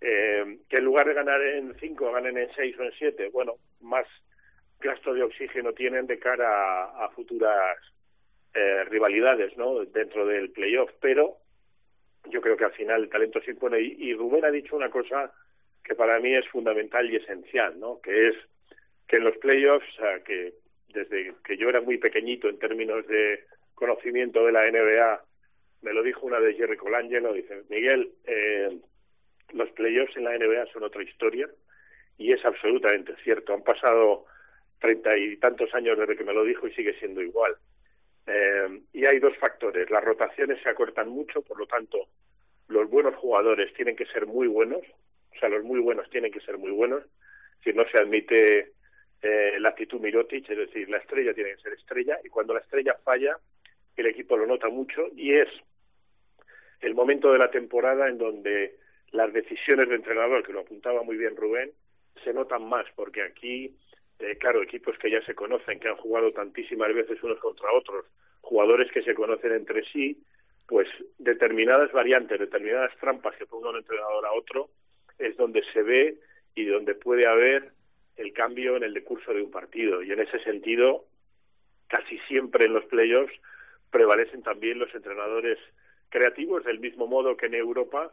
Eh, 0.00 0.58
que 0.68 0.76
en 0.76 0.84
lugar 0.84 1.06
de 1.06 1.14
ganar 1.14 1.42
en 1.42 1.74
cinco 1.78 2.12
ganen 2.12 2.38
en 2.38 2.50
seis 2.54 2.78
o 2.78 2.82
en 2.82 2.92
siete, 2.92 3.28
bueno, 3.30 3.56
más 3.80 4.06
gasto 4.78 5.12
de 5.12 5.22
oxígeno 5.22 5.72
tienen 5.72 6.06
de 6.06 6.18
cara 6.18 6.84
a, 6.84 7.10
futuras 7.10 7.76
eh, 8.54 8.84
rivalidades 8.84 9.56
¿no? 9.56 9.84
dentro 9.84 10.26
del 10.26 10.50
playoff, 10.50 10.90
pero 11.00 11.36
yo 12.30 12.40
creo 12.40 12.56
que 12.56 12.64
al 12.64 12.72
final 12.72 13.02
el 13.02 13.10
talento 13.10 13.40
se 13.42 13.50
impone 13.50 13.80
y, 13.80 14.10
y 14.10 14.14
Rubén 14.14 14.44
ha 14.44 14.50
dicho 14.50 14.76
una 14.76 14.90
cosa 14.90 15.32
que 15.84 15.94
para 15.94 16.18
mí 16.18 16.34
es 16.34 16.46
fundamental 16.48 17.10
y 17.10 17.16
esencial, 17.16 17.78
¿no? 17.78 18.00
que 18.00 18.28
es 18.28 18.36
que 19.10 19.16
en 19.16 19.24
los 19.24 19.36
playoffs, 19.38 19.88
que 20.24 20.54
desde 20.88 21.34
que 21.44 21.56
yo 21.56 21.68
era 21.68 21.80
muy 21.80 21.98
pequeñito 21.98 22.48
en 22.48 22.60
términos 22.60 23.04
de 23.08 23.42
conocimiento 23.74 24.46
de 24.46 24.52
la 24.52 24.70
NBA, 24.70 25.24
me 25.82 25.92
lo 25.92 26.04
dijo 26.04 26.26
una 26.26 26.38
de 26.38 26.54
Jerry 26.54 26.76
Colangelo, 26.76 27.32
dice, 27.32 27.64
Miguel, 27.68 28.12
eh, 28.24 28.78
los 29.52 29.68
playoffs 29.72 30.16
en 30.16 30.24
la 30.24 30.38
NBA 30.38 30.66
son 30.72 30.84
otra 30.84 31.02
historia 31.02 31.50
y 32.18 32.32
es 32.32 32.44
absolutamente 32.44 33.16
cierto. 33.24 33.52
Han 33.52 33.64
pasado 33.64 34.26
treinta 34.78 35.16
y 35.18 35.36
tantos 35.38 35.74
años 35.74 35.98
desde 35.98 36.16
que 36.16 36.24
me 36.24 36.32
lo 36.32 36.44
dijo 36.44 36.68
y 36.68 36.74
sigue 36.74 36.96
siendo 37.00 37.20
igual. 37.20 37.56
Eh, 38.28 38.80
y 38.92 39.06
hay 39.06 39.18
dos 39.18 39.36
factores. 39.38 39.90
Las 39.90 40.04
rotaciones 40.04 40.62
se 40.62 40.68
acortan 40.68 41.08
mucho, 41.08 41.42
por 41.42 41.58
lo 41.58 41.66
tanto, 41.66 42.06
los 42.68 42.88
buenos 42.88 43.16
jugadores 43.16 43.74
tienen 43.74 43.96
que 43.96 44.06
ser 44.06 44.26
muy 44.26 44.46
buenos, 44.46 44.82
o 45.34 45.38
sea, 45.40 45.48
los 45.48 45.64
muy 45.64 45.80
buenos 45.80 46.08
tienen 46.10 46.30
que 46.30 46.40
ser 46.40 46.58
muy 46.58 46.70
buenos, 46.70 47.02
si 47.64 47.72
no 47.72 47.84
se 47.88 47.98
admite 47.98 48.72
eh, 49.22 49.56
la 49.58 49.70
actitud 49.70 50.00
Mirotic, 50.00 50.48
es 50.48 50.56
decir, 50.56 50.88
la 50.88 50.98
estrella 50.98 51.34
tiene 51.34 51.54
que 51.54 51.62
ser 51.62 51.72
estrella 51.74 52.18
y 52.24 52.28
cuando 52.28 52.54
la 52.54 52.60
estrella 52.60 52.96
falla, 53.04 53.38
el 53.96 54.06
equipo 54.06 54.36
lo 54.36 54.46
nota 54.46 54.68
mucho 54.68 55.08
y 55.14 55.34
es 55.34 55.48
el 56.80 56.94
momento 56.94 57.32
de 57.32 57.38
la 57.38 57.50
temporada 57.50 58.08
en 58.08 58.18
donde 58.18 58.78
las 59.12 59.32
decisiones 59.32 59.88
de 59.88 59.96
entrenador, 59.96 60.42
que 60.44 60.52
lo 60.52 60.60
apuntaba 60.60 61.02
muy 61.02 61.16
bien 61.16 61.36
Rubén, 61.36 61.72
se 62.24 62.32
notan 62.32 62.66
más, 62.68 62.86
porque 62.94 63.22
aquí, 63.22 63.76
eh, 64.18 64.36
claro, 64.38 64.62
equipos 64.62 64.96
que 64.98 65.10
ya 65.10 65.22
se 65.22 65.34
conocen, 65.34 65.80
que 65.80 65.88
han 65.88 65.96
jugado 65.96 66.32
tantísimas 66.32 66.94
veces 66.94 67.22
unos 67.22 67.38
contra 67.40 67.72
otros, 67.72 68.06
jugadores 68.40 68.90
que 68.92 69.02
se 69.02 69.14
conocen 69.14 69.52
entre 69.52 69.84
sí, 69.84 70.22
pues 70.66 70.88
determinadas 71.18 71.92
variantes, 71.92 72.38
determinadas 72.38 72.96
trampas 72.98 73.36
que 73.36 73.46
ponga 73.46 73.70
un 73.70 73.78
entrenador 73.78 74.24
a 74.24 74.32
otro, 74.32 74.70
es 75.18 75.36
donde 75.36 75.62
se 75.72 75.82
ve 75.82 76.18
y 76.54 76.64
donde 76.64 76.94
puede 76.94 77.26
haber 77.26 77.72
el 78.20 78.32
cambio 78.32 78.76
en 78.76 78.82
el 78.82 78.94
decurso 78.94 79.32
de 79.32 79.42
un 79.42 79.50
partido. 79.50 80.02
Y 80.02 80.12
en 80.12 80.20
ese 80.20 80.38
sentido, 80.40 81.06
casi 81.88 82.18
siempre 82.28 82.66
en 82.66 82.74
los 82.74 82.84
playoffs 82.84 83.32
prevalecen 83.90 84.42
también 84.42 84.78
los 84.78 84.94
entrenadores 84.94 85.58
creativos, 86.10 86.64
del 86.64 86.80
mismo 86.80 87.06
modo 87.06 87.36
que 87.36 87.46
en 87.46 87.54
Europa, 87.54 88.12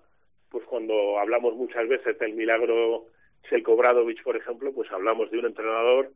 pues 0.49 0.64
cuando 0.66 1.20
hablamos 1.20 1.55
muchas 1.55 1.88
veces 1.88 2.18
del 2.20 2.34
milagro 2.34 3.08
Selko 3.49 3.76
Bradovic, 3.76 4.24
por 4.24 4.38
ejemplo, 4.38 4.74
pues 4.74 4.91
hablamos 4.91 5.30
de 5.30 5.39
un 5.39 5.45
entrenador 5.45 6.12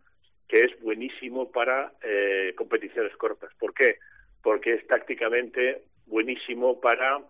que 0.47 0.63
es 0.63 0.79
buenísimo 0.81 1.51
para 1.51 1.93
eh, 2.01 2.53
competiciones 2.55 3.15
cortas. 3.17 3.53
¿Por 3.59 3.73
qué? 3.73 3.97
Porque 4.41 4.73
es 4.73 4.87
tácticamente 4.87 5.83
buenísimo 6.05 6.79
para 6.79 7.21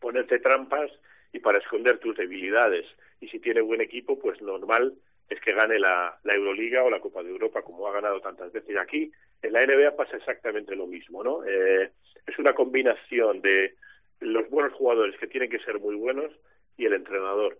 ponerte 0.00 0.38
trampas 0.38 0.90
y 1.32 1.40
para 1.40 1.58
esconder 1.58 1.98
tus 1.98 2.16
debilidades. 2.16 2.86
Y 3.20 3.28
si 3.28 3.38
tiene 3.38 3.60
buen 3.60 3.80
equipo, 3.80 4.18
pues 4.18 4.40
normal 4.40 4.94
es 5.28 5.40
que 5.40 5.52
gane 5.52 5.78
la, 5.78 6.18
Euroliga 6.24 6.84
o 6.84 6.90
la 6.90 7.00
Copa 7.00 7.22
de 7.22 7.30
Europa, 7.30 7.62
como 7.62 7.86
ha 7.86 7.92
ganado 7.92 8.20
tantas 8.20 8.50
veces. 8.52 8.76
Aquí, 8.76 9.12
en 9.42 9.52
la 9.52 9.66
NBA 9.66 9.96
pasa 9.96 10.16
exactamente 10.16 10.74
lo 10.74 10.86
mismo, 10.86 11.22
¿no? 11.22 11.44
Eh, 11.44 11.90
es 12.26 12.38
una 12.38 12.54
combinación 12.54 13.42
de 13.42 13.74
los 14.20 14.48
buenos 14.48 14.72
jugadores 14.72 15.18
que 15.18 15.26
tienen 15.26 15.50
que 15.50 15.60
ser 15.60 15.78
muy 15.78 15.94
buenos 15.94 16.32
y 16.76 16.86
el 16.86 16.94
entrenador. 16.94 17.58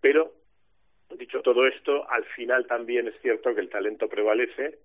Pero, 0.00 0.32
dicho 1.10 1.42
todo 1.42 1.66
esto, 1.66 2.08
al 2.08 2.24
final 2.24 2.66
también 2.66 3.08
es 3.08 3.20
cierto 3.20 3.54
que 3.54 3.60
el 3.60 3.68
talento 3.68 4.08
prevalece 4.08 4.78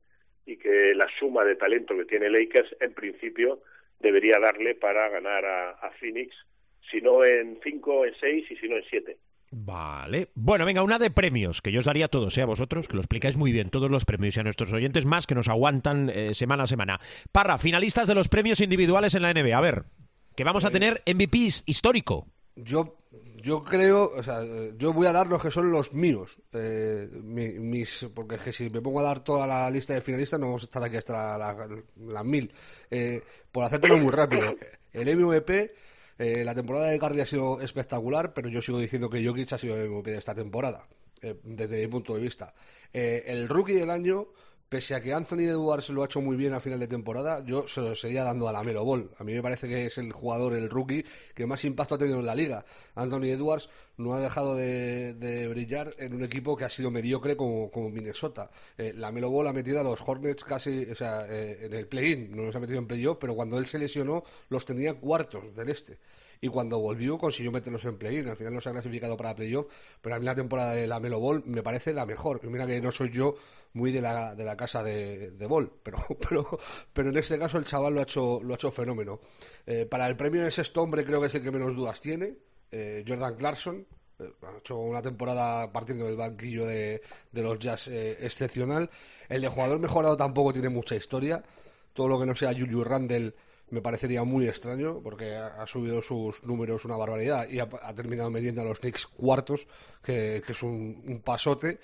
y 0.46 0.58
que 0.58 0.94
la 0.96 1.08
suma 1.20 1.46
de 1.46 1.56
talento 1.56 1.96
que 1.96 2.06
tiene 2.06 2.30
Lakers, 2.30 2.76
en 2.80 2.94
principio, 2.94 3.62
debería 4.00 4.40
darle 4.40 4.76
para 4.76 5.08
ganar 5.10 5.46
a, 5.46 5.70
a 5.72 5.92
Phoenix, 5.92 6.36
si 6.90 7.00
no 7.00 7.24
en 7.24 7.60
cinco, 7.64 8.06
en 8.06 8.16
seis 8.16 8.50
y 8.50 8.56
si 8.58 8.68
no 8.68 8.76
en 8.76 8.84
siete. 8.86 9.18
Vale. 9.56 10.32
Bueno, 10.34 10.66
venga, 10.66 10.82
una 10.82 10.97
de 10.97 11.12
premios, 11.12 11.62
que 11.62 11.72
yo 11.72 11.80
os 11.80 11.86
daría 11.86 12.06
a 12.06 12.08
todos, 12.08 12.36
¿eh? 12.39 12.41
a 12.41 12.47
vosotros, 12.47 12.88
que 12.88 12.95
lo 12.95 13.01
explicáis 13.01 13.38
muy 13.38 13.51
bien, 13.51 13.70
todos 13.70 13.91
los 13.91 14.04
premios 14.04 14.36
y 14.36 14.39
a 14.39 14.43
nuestros 14.43 14.74
oyentes 14.74 15.06
más 15.06 15.28
que 15.28 15.36
nos 15.36 15.47
aguantan 15.47 16.10
eh, 16.10 16.34
semana 16.34 16.64
a 16.64 16.68
semana. 16.68 16.99
Parra, 17.32 17.60
finalistas 17.60 18.08
de 18.08 18.16
los 18.16 18.30
premios 18.30 18.62
individuales 18.62 19.14
en 19.14 19.22
la 19.22 19.32
NBA. 19.32 19.56
A 19.56 19.62
ver, 19.62 19.86
que 20.36 20.43
vamos 20.43 20.66
a 20.66 20.72
tener 20.72 21.04
MVP 21.06 21.38
histórico. 21.68 22.26
Yo, 22.56 22.97
yo 23.36 23.64
creo, 23.64 24.12
o 24.18 24.24
sea, 24.24 24.39
yo 24.76 24.91
voy 24.91 25.06
a 25.06 25.12
dar 25.12 25.28
los 25.28 25.39
que 25.39 25.51
son 25.51 25.72
los 25.72 25.93
míos. 25.93 26.36
Eh, 26.51 27.10
mis, 27.14 28.08
porque 28.16 28.36
es 28.36 28.41
que 28.41 28.54
si 28.54 28.72
me 28.72 28.82
pongo 28.82 29.01
a 29.01 29.04
dar 29.04 29.20
toda 29.20 29.45
la 29.45 29.70
lista 29.70 29.93
de 29.93 30.01
finalistas, 30.01 30.39
no 30.39 30.47
vamos 30.47 30.64
a 30.64 30.66
estar 30.66 30.84
aquí 30.84 30.97
hasta 30.97 31.38
las 31.38 32.26
mil. 32.26 32.51
Eh, 32.89 33.22
por 33.51 33.66
hacértelo 33.66 33.99
muy 33.99 34.12
rápido, 34.12 34.56
el 34.93 35.16
MVP 35.16 35.93
eh, 36.24 36.45
la 36.45 36.55
temporada 36.55 36.88
de 36.88 36.97
Curry 36.97 37.19
ha 37.19 37.26
sido 37.26 37.59
espectacular, 37.59 38.34
pero 38.34 38.47
yo 38.47 38.61
sigo 38.61 38.80
diciendo 38.80 39.09
que 39.09 39.26
Jokic 39.26 39.51
ha 39.51 39.57
sido 39.57 39.76
el 39.76 39.89
MVP 39.89 40.11
de 40.11 40.17
esta 40.17 40.34
temporada, 40.34 40.88
eh, 41.21 41.36
desde 41.43 41.82
mi 41.82 41.88
punto 41.88 42.15
de 42.15 42.21
vista. 42.21 42.53
Eh, 42.93 43.24
el 43.28 43.49
rookie 43.49 43.74
del 43.74 43.89
año, 43.89 44.28
pese 44.74 44.95
a 44.95 45.01
que 45.01 45.13
Anthony 45.13 45.41
Edwards 45.41 45.89
lo 45.89 46.01
ha 46.01 46.05
hecho 46.05 46.19
muy 46.19 46.36
bien 46.36 46.51
a 46.51 46.59
final 46.59 46.80
de 46.80 46.88
temporada, 46.88 47.45
yo 47.45 47.67
se 47.67 47.80
lo 47.80 47.95
seguiría 47.95 48.24
dando 48.24 48.49
a 48.49 48.51
la 48.51 48.63
Melo 48.63 48.84
Ball. 48.84 49.11
A 49.19 49.24
mí 49.24 49.32
me 49.32 49.43
parece 49.43 49.67
que 49.67 49.86
es 49.86 49.99
el 49.99 50.11
jugador, 50.11 50.55
el 50.55 50.67
rookie, 50.67 51.05
que 51.36 51.45
más 51.45 51.63
impacto 51.63 51.93
ha 51.93 51.97
tenido 51.99 52.17
en 52.17 52.26
la 52.26 52.34
liga. 52.34 52.65
Anthony 52.95 53.26
Edwards 53.26 53.69
no 53.97 54.15
ha 54.15 54.19
dejado 54.19 54.55
de, 54.55 55.47
brillar 55.47 55.93
en 55.99 56.15
un 56.15 56.24
equipo 56.24 56.57
que 56.57 56.65
ha 56.65 56.71
sido 56.71 56.89
mediocre 56.89 57.38
como, 57.38 57.69
Minnesota. 57.91 58.49
Eh, 58.76 58.93
la 58.95 59.11
Melo 59.11 59.30
Ball 59.30 59.45
ha 59.45 59.53
metido 59.53 59.80
a 59.80 59.84
los 59.84 60.01
Hornets 60.03 60.43
casi, 60.43 60.89
o 60.89 60.95
sea, 60.95 61.28
eh, 61.30 61.67
en 61.67 61.74
el 61.76 61.86
play-in, 61.86 62.36
no 62.36 62.41
los 62.41 62.55
ha 62.55 62.59
metido 62.59 62.80
en 62.80 62.88
playoff, 62.88 63.19
pero 63.21 63.36
cuando 63.36 63.59
él 63.59 63.67
se 63.67 63.78
lesionó 63.78 64.24
los 64.49 64.65
tenía 64.65 64.95
cuartos 64.95 65.55
del 65.55 65.69
este 65.69 65.99
y 66.43 66.49
cuando 66.49 66.78
volvió 66.78 67.17
consiguió 67.17 67.53
meterlos 67.53 67.86
en 67.86 67.97
play-in. 67.97 68.28
Al 68.28 68.36
final 68.36 68.53
no 68.53 68.59
se 68.59 68.67
ha 68.67 68.74
clasificado 68.74 69.15
para 69.15 69.34
playoff, 69.34 69.65
pero 70.01 70.15
a 70.15 70.19
mí 70.19 70.26
la 70.26 70.36
temporada 70.36 70.74
de 70.74 70.88
la 70.88 70.99
Melo 70.99 71.21
Ball 71.21 71.41
me 71.45 71.63
parece 71.63 71.93
la 71.93 72.05
mejor. 72.05 72.41
Mira 72.43 72.67
que 72.67 72.82
no 72.82 72.91
soy 72.91 73.11
yo 73.11 73.36
muy 73.74 73.91
de 73.91 74.01
la, 74.01 74.36
de 74.36 74.45
la 74.45 74.55
casa 74.55 74.84
de, 74.84 75.32
de 75.32 75.47
Ball, 75.47 75.71
pero, 75.84 76.05
pero, 76.30 76.59
pero 76.91 77.09
en 77.09 77.17
este 77.17 77.38
caso 77.39 77.57
el 77.57 77.65
chaval 77.65 77.93
lo 77.93 77.99
ha 77.99 78.03
hecho, 78.03 78.41
lo 78.43 78.53
ha 78.53 78.55
hecho 78.55 78.71
fenómeno. 78.71 79.19
Eh, 79.65 79.86
para 79.86 80.07
el 80.07 80.15
premio 80.15 80.43
de 80.43 80.51
sexto 80.51 80.82
hombre 80.82 81.05
creo 81.05 81.21
que 81.21 81.28
es 81.28 81.36
el 81.36 81.43
que 81.43 81.51
menos 81.51 81.76
dudas 81.76 81.99
tiene, 82.01 82.36
eh, 82.71 83.03
Jordan 83.07 83.36
Clarkson. 83.36 83.86
Eh, 84.19 84.32
ha 84.43 84.57
hecho 84.57 84.78
una 84.78 85.01
temporada 85.01 85.71
partiendo 85.71 86.05
del 86.05 86.15
banquillo 86.15 86.65
de, 86.65 87.01
de 87.32 87.41
los 87.41 87.59
Jazz 87.59 87.88
excepcional. 87.88 88.89
El 89.28 89.41
de 89.41 89.47
jugador 89.47 89.80
mejorado 89.80 90.15
tampoco 90.15 90.53
tiene 90.53 90.69
mucha 90.69 90.95
historia. 90.95 91.43
Todo 91.93 92.07
lo 92.07 92.19
que 92.19 92.26
no 92.26 92.36
sea 92.36 92.53
Julius 92.53 92.86
Randle 92.86 93.34
me 93.74 93.82
parecería 93.82 94.24
muy 94.24 94.47
extraño 94.47 95.01
porque 95.01 95.36
ha, 95.36 95.65
subido 95.65 96.01
sus 96.03 96.43
números 96.43 96.86
una 96.86 96.95
barbaridad 96.95 97.49
y 97.49 97.59
ha, 97.59 97.67
terminado 97.95 98.30
mediendo 98.30 98.61
a 98.61 98.65
los 98.65 98.80
Knicks 98.80 99.07
cuartos, 99.07 99.67
que, 100.03 100.38
es 100.47 100.63
un, 100.63 101.21
pasote. 101.26 101.80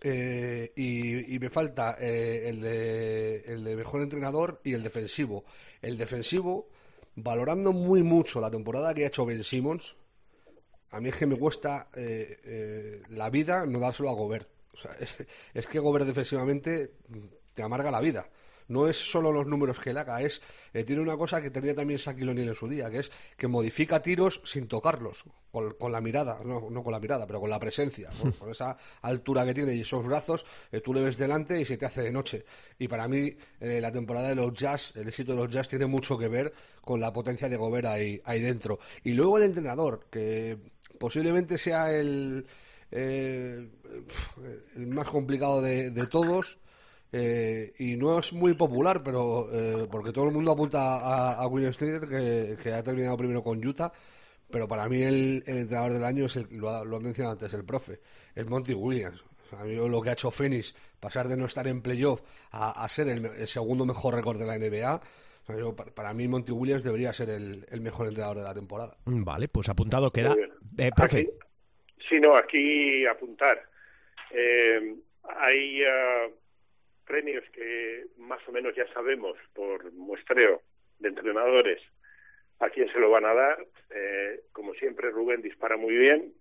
Eh, 0.00 0.72
y, 0.74 1.38
me 1.38 1.50
falta 1.50 1.96
eh, 2.00 2.48
el, 2.48 2.60
de, 2.60 3.42
el 3.46 3.64
de 3.64 3.76
mejor 3.76 4.00
entrenador 4.00 4.60
y 4.64 4.74
el 4.74 4.82
defensivo. 4.82 5.44
El 5.80 5.98
defensivo, 5.98 6.68
valorando 7.14 7.72
muy 7.72 8.02
mucho 8.02 8.40
la 8.40 8.50
temporada 8.50 8.94
que 8.94 9.04
ha 9.04 9.08
hecho 9.08 9.26
Ben 9.26 9.44
Simmons, 9.44 9.96
a 10.90 11.00
mí 11.00 11.08
es 11.08 11.16
que 11.16 11.26
me 11.26 11.38
cuesta 11.38 11.88
eh, 11.94 13.02
la 13.10 13.30
vida 13.30 13.64
no 13.66 13.78
dárselo 13.78 14.10
a 14.10 14.14
Gobert. 14.14 14.48
es, 15.00 15.14
es 15.54 15.66
que 15.66 15.78
Gobert 15.78 16.06
defensivamente 16.06 16.94
te 17.54 17.62
amarga 17.62 17.90
la 17.90 18.00
vida 18.00 18.28
no 18.72 18.88
es 18.88 18.96
solo 18.96 19.30
los 19.30 19.46
números 19.46 19.78
que 19.78 19.90
él 19.90 19.98
haga, 19.98 20.22
es 20.22 20.40
eh, 20.72 20.84
tiene 20.84 21.02
una 21.02 21.16
cosa 21.16 21.42
que 21.42 21.50
tenía 21.50 21.74
también 21.74 21.98
Shaquille 21.98 22.30
O'Neal 22.30 22.48
en 22.48 22.54
su 22.54 22.68
día, 22.68 22.90
que 22.90 23.00
es 23.00 23.10
que 23.36 23.46
modifica 23.46 24.00
tiros 24.00 24.40
sin 24.44 24.66
tocarlos, 24.66 25.24
con, 25.50 25.92
la 25.92 26.00
mirada, 26.00 26.40
no, 26.44 26.70
no, 26.70 26.82
con 26.82 26.92
la 26.92 26.98
mirada, 26.98 27.26
pero 27.26 27.40
con 27.40 27.50
la 27.50 27.58
presencia, 27.58 28.10
con, 28.38 28.50
esa 28.50 28.76
altura 29.02 29.44
que 29.44 29.52
tiene 29.54 29.74
y 29.74 29.82
esos 29.82 30.04
brazos, 30.04 30.46
eh, 30.72 30.80
tú 30.80 30.94
le 30.94 31.02
ves 31.02 31.18
delante 31.18 31.60
y 31.60 31.64
se 31.64 31.76
te 31.76 31.86
hace 31.86 32.02
de 32.02 32.10
noche. 32.10 32.44
Y 32.78 32.88
para 32.88 33.06
mí, 33.06 33.30
eh, 33.60 33.80
la 33.80 33.92
temporada 33.92 34.28
de 34.28 34.34
los 34.34 34.54
Jazz, 34.54 34.96
el 34.96 35.08
éxito 35.08 35.32
de 35.32 35.42
los 35.42 35.50
Jazz 35.50 35.68
tiene 35.68 35.86
mucho 35.86 36.16
que 36.16 36.28
ver 36.28 36.52
con 36.80 37.00
la 37.00 37.12
potencia 37.12 37.48
de 37.48 37.56
Gobert 37.56 37.86
ahí, 37.86 38.20
ahí 38.24 38.40
dentro. 38.40 38.78
Y 39.04 39.12
luego 39.12 39.36
el 39.36 39.44
entrenador, 39.44 40.06
que 40.10 40.58
posiblemente 40.98 41.58
sea 41.58 41.92
el... 41.92 42.46
el 42.90 43.70
más 44.86 45.08
complicado 45.08 45.62
de, 45.62 45.90
de 45.90 46.06
todos, 46.06 46.58
eh, 47.14 47.74
y 47.78 47.96
no 47.96 48.18
es 48.18 48.32
muy 48.32 48.54
popular, 48.54 49.02
pero 49.04 49.46
eh, 49.52 49.86
porque 49.90 50.12
todo 50.12 50.28
el 50.28 50.32
mundo 50.32 50.52
apunta 50.52 50.78
a, 50.80 51.34
a 51.34 51.46
William 51.46 51.74
Snyder, 51.74 52.56
que, 52.56 52.72
ha 52.72 52.82
terminado 52.82 53.18
primero 53.18 53.42
con 53.42 53.64
Utah, 53.64 53.92
pero 54.50 54.66
para 54.66 54.88
mí 54.88 55.02
el, 55.02 55.42
entrenador 55.46 55.92
del 55.92 56.04
año 56.04 56.24
es 56.24 56.36
el, 56.36 56.46
lo 56.56 56.70
ha, 56.70 57.00
mencionado 57.00 57.32
antes 57.32 57.52
el 57.52 57.66
profe, 57.66 58.00
es 58.34 58.48
Monty 58.48 58.72
Williams. 58.72 59.22
A 59.58 59.64
mí 59.64 59.74
lo 59.74 60.00
que 60.00 60.08
ha 60.08 60.12
hecho 60.14 60.30
Phoenix, 60.30 60.74
pasar 60.98 61.28
de 61.28 61.36
no 61.36 61.44
estar 61.44 61.66
en 61.66 61.82
playoff 61.82 62.22
a, 62.52 62.88
ser 62.88 63.08
el, 63.08 63.46
segundo 63.46 63.84
mejor 63.84 64.14
récord 64.14 64.38
de 64.38 64.46
la 64.46 64.56
NBA, 64.56 65.02
para, 65.94 66.14
mí 66.14 66.26
Monty 66.26 66.52
Williams 66.52 66.82
debería 66.82 67.12
ser 67.12 67.28
el, 67.28 67.80
mejor 67.82 68.08
entrenador 68.08 68.38
de 68.38 68.44
la 68.44 68.54
temporada. 68.54 68.96
Vale, 69.04 69.48
pues 69.48 69.68
apuntado 69.68 70.10
queda. 70.10 70.34
Eh, 70.78 70.90
profe. 70.96 71.28
sí, 72.08 72.18
no, 72.18 72.34
aquí 72.34 73.04
apuntar. 73.04 73.60
hay 75.38 75.82
premios 77.06 77.44
que 77.52 78.06
más 78.18 78.40
o 78.48 78.52
menos 78.52 78.74
ya 78.74 78.86
sabemos 78.92 79.36
por 79.54 79.92
muestreo 79.92 80.62
de 80.98 81.08
entrenadores 81.08 81.80
a 82.60 82.70
quién 82.70 82.90
se 82.92 82.98
lo 82.98 83.10
van 83.10 83.24
a 83.24 83.34
dar. 83.34 83.66
Eh, 83.90 84.40
como 84.52 84.74
siempre, 84.74 85.10
Rubén 85.10 85.42
dispara 85.42 85.76
muy 85.76 85.94
bien. 85.94 86.32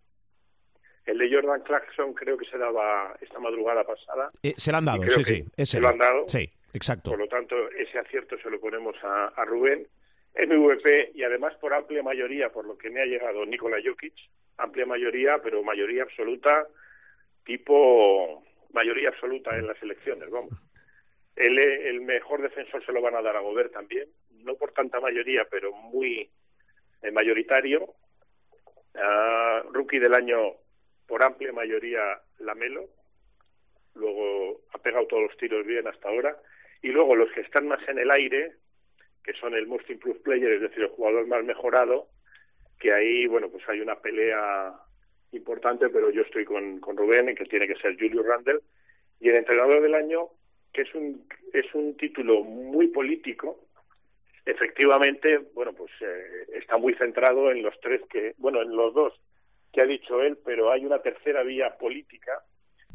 El 1.06 1.18
de 1.18 1.34
Jordan 1.34 1.62
Clarkson 1.62 2.14
creo 2.14 2.38
que 2.38 2.46
se 2.46 2.58
daba 2.58 3.16
esta 3.22 3.40
madrugada 3.40 3.84
pasada. 3.84 4.30
Eh, 4.44 4.54
se 4.56 4.72
lo 4.72 4.78
han 4.78 4.86
dado, 4.86 5.04
sí, 5.10 5.24
sí. 5.24 5.44
Ese. 5.58 5.78
Se 5.78 5.80
lo 5.80 5.90
han 5.90 5.98
dado. 5.98 6.28
Sí, 6.28 6.48
exacto. 6.74 7.10
Por 7.10 7.20
lo 7.20 7.28
tanto, 7.28 7.56
ese 7.72 7.98
acierto 7.98 8.38
se 8.38 8.50
lo 8.50 8.60
ponemos 8.60 8.96
a, 9.04 9.28
a 9.30 9.46
Rubén. 9.46 9.88
MVP 10.36 11.12
y 11.14 11.24
además 11.24 11.56
por 11.56 11.74
amplia 11.74 12.04
mayoría, 12.04 12.50
por 12.50 12.66
lo 12.66 12.78
que 12.78 12.90
me 12.90 13.02
ha 13.02 13.06
llegado 13.06 13.46
Nikola 13.46 13.78
Jokic, 13.84 14.14
amplia 14.58 14.86
mayoría, 14.86 15.40
pero 15.44 15.62
mayoría 15.62 16.04
absoluta, 16.04 16.68
tipo 17.44 18.44
mayoría 18.74 19.10
absoluta 19.10 19.56
en 19.58 19.68
las 19.68 19.82
elecciones, 19.82 20.30
vamos. 20.30 20.54
El, 21.36 21.58
el 21.60 22.02
mejor 22.02 22.42
defensor 22.42 22.86
se 22.86 22.92
lo 22.92 23.02
van 23.02 23.16
a 23.16 23.22
dar 23.22 23.36
a 23.36 23.42
Gobert 23.42 23.72
también, 23.72 24.10
no 24.44 24.56
por 24.56 24.74
tanta 24.74 25.00
mayoría, 25.00 25.46
pero 25.50 25.72
muy 25.72 26.30
eh, 27.02 27.12
mayoritario. 27.12 27.94
rookie 29.72 30.00
del 30.00 30.14
año 30.14 30.56
por 31.08 31.24
amplia 31.24 31.52
mayoría 31.52 32.22
Lamelo, 32.40 32.90
luego 33.96 34.62
ha 34.74 34.78
pegado 34.78 35.08
todos 35.08 35.24
los 35.24 35.38
tiros 35.38 35.66
bien 35.66 35.88
hasta 35.88 36.10
ahora, 36.10 36.38
y 36.82 36.90
luego 36.90 37.16
los 37.16 37.32
que 37.32 37.42
están 37.42 37.68
más 37.68 37.88
en 37.88 38.00
el 38.00 38.10
aire, 38.12 38.56
que 39.24 39.34
son 39.34 39.54
el 39.54 39.68
most 39.68 39.90
improved 39.90 40.22
player, 40.22 40.54
es 40.54 40.62
decir, 40.62 40.84
el 40.84 40.90
jugador 40.90 41.28
más 41.28 41.44
mejorado, 41.44 42.08
que 42.80 42.94
ahí, 42.94 43.28
bueno, 43.28 43.50
pues 43.50 43.68
hay 43.70 43.80
una 43.80 44.00
pelea 44.00 44.74
importante, 45.32 45.90
pero 45.90 46.10
yo 46.10 46.22
estoy 46.22 46.46
con, 46.46 46.80
con 46.80 46.98
Rubén, 46.98 47.34
que 47.36 47.46
tiene 47.46 47.68
que 47.68 47.76
ser 47.76 47.98
Julio 47.98 48.24
Randle. 48.24 48.60
Y 49.20 49.30
el 49.30 49.36
entrenador 49.36 49.82
del 49.82 49.96
año, 49.96 50.30
que 50.74 50.82
es 50.82 50.96
un, 50.96 51.28
es 51.54 51.74
un 51.74 51.96
título 51.96 52.44
muy 52.44 52.88
político, 52.88 53.60
efectivamente, 54.46 55.38
bueno, 55.54 55.74
pues 55.74 55.92
eh, 56.02 56.48
está 56.54 56.78
muy 56.78 56.94
centrado 56.96 57.52
en 57.52 57.62
los 57.62 57.80
tres 57.80 58.02
que, 58.10 58.34
bueno, 58.38 58.62
en 58.62 58.76
los 58.76 58.94
dos 58.94 59.14
que 59.72 59.82
ha 59.82 59.86
dicho 59.86 60.22
él, 60.22 60.38
pero 60.44 60.72
hay 60.72 60.86
una 60.86 61.02
tercera 61.02 61.44
vía 61.44 61.78
política, 61.78 62.44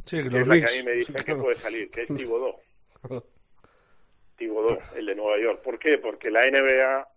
que 0.09 0.19
es 0.19 0.47
la 0.47 0.59
que 0.59 0.65
a 0.65 0.77
mí 0.77 0.83
me 0.85 0.93
dice 0.93 1.13
que 1.25 1.35
puede 1.35 1.55
salir, 1.57 1.91
que 1.91 2.03
es 2.03 2.09
Tibodó. 2.09 2.61
Tibodó, 4.37 4.79
el 4.95 5.07
de 5.07 5.15
Nueva 5.15 5.39
York. 5.39 5.63
¿Por 5.63 5.79
qué? 5.79 5.97
Porque 5.97 6.31
la 6.31 6.51
NBA, 6.51 7.09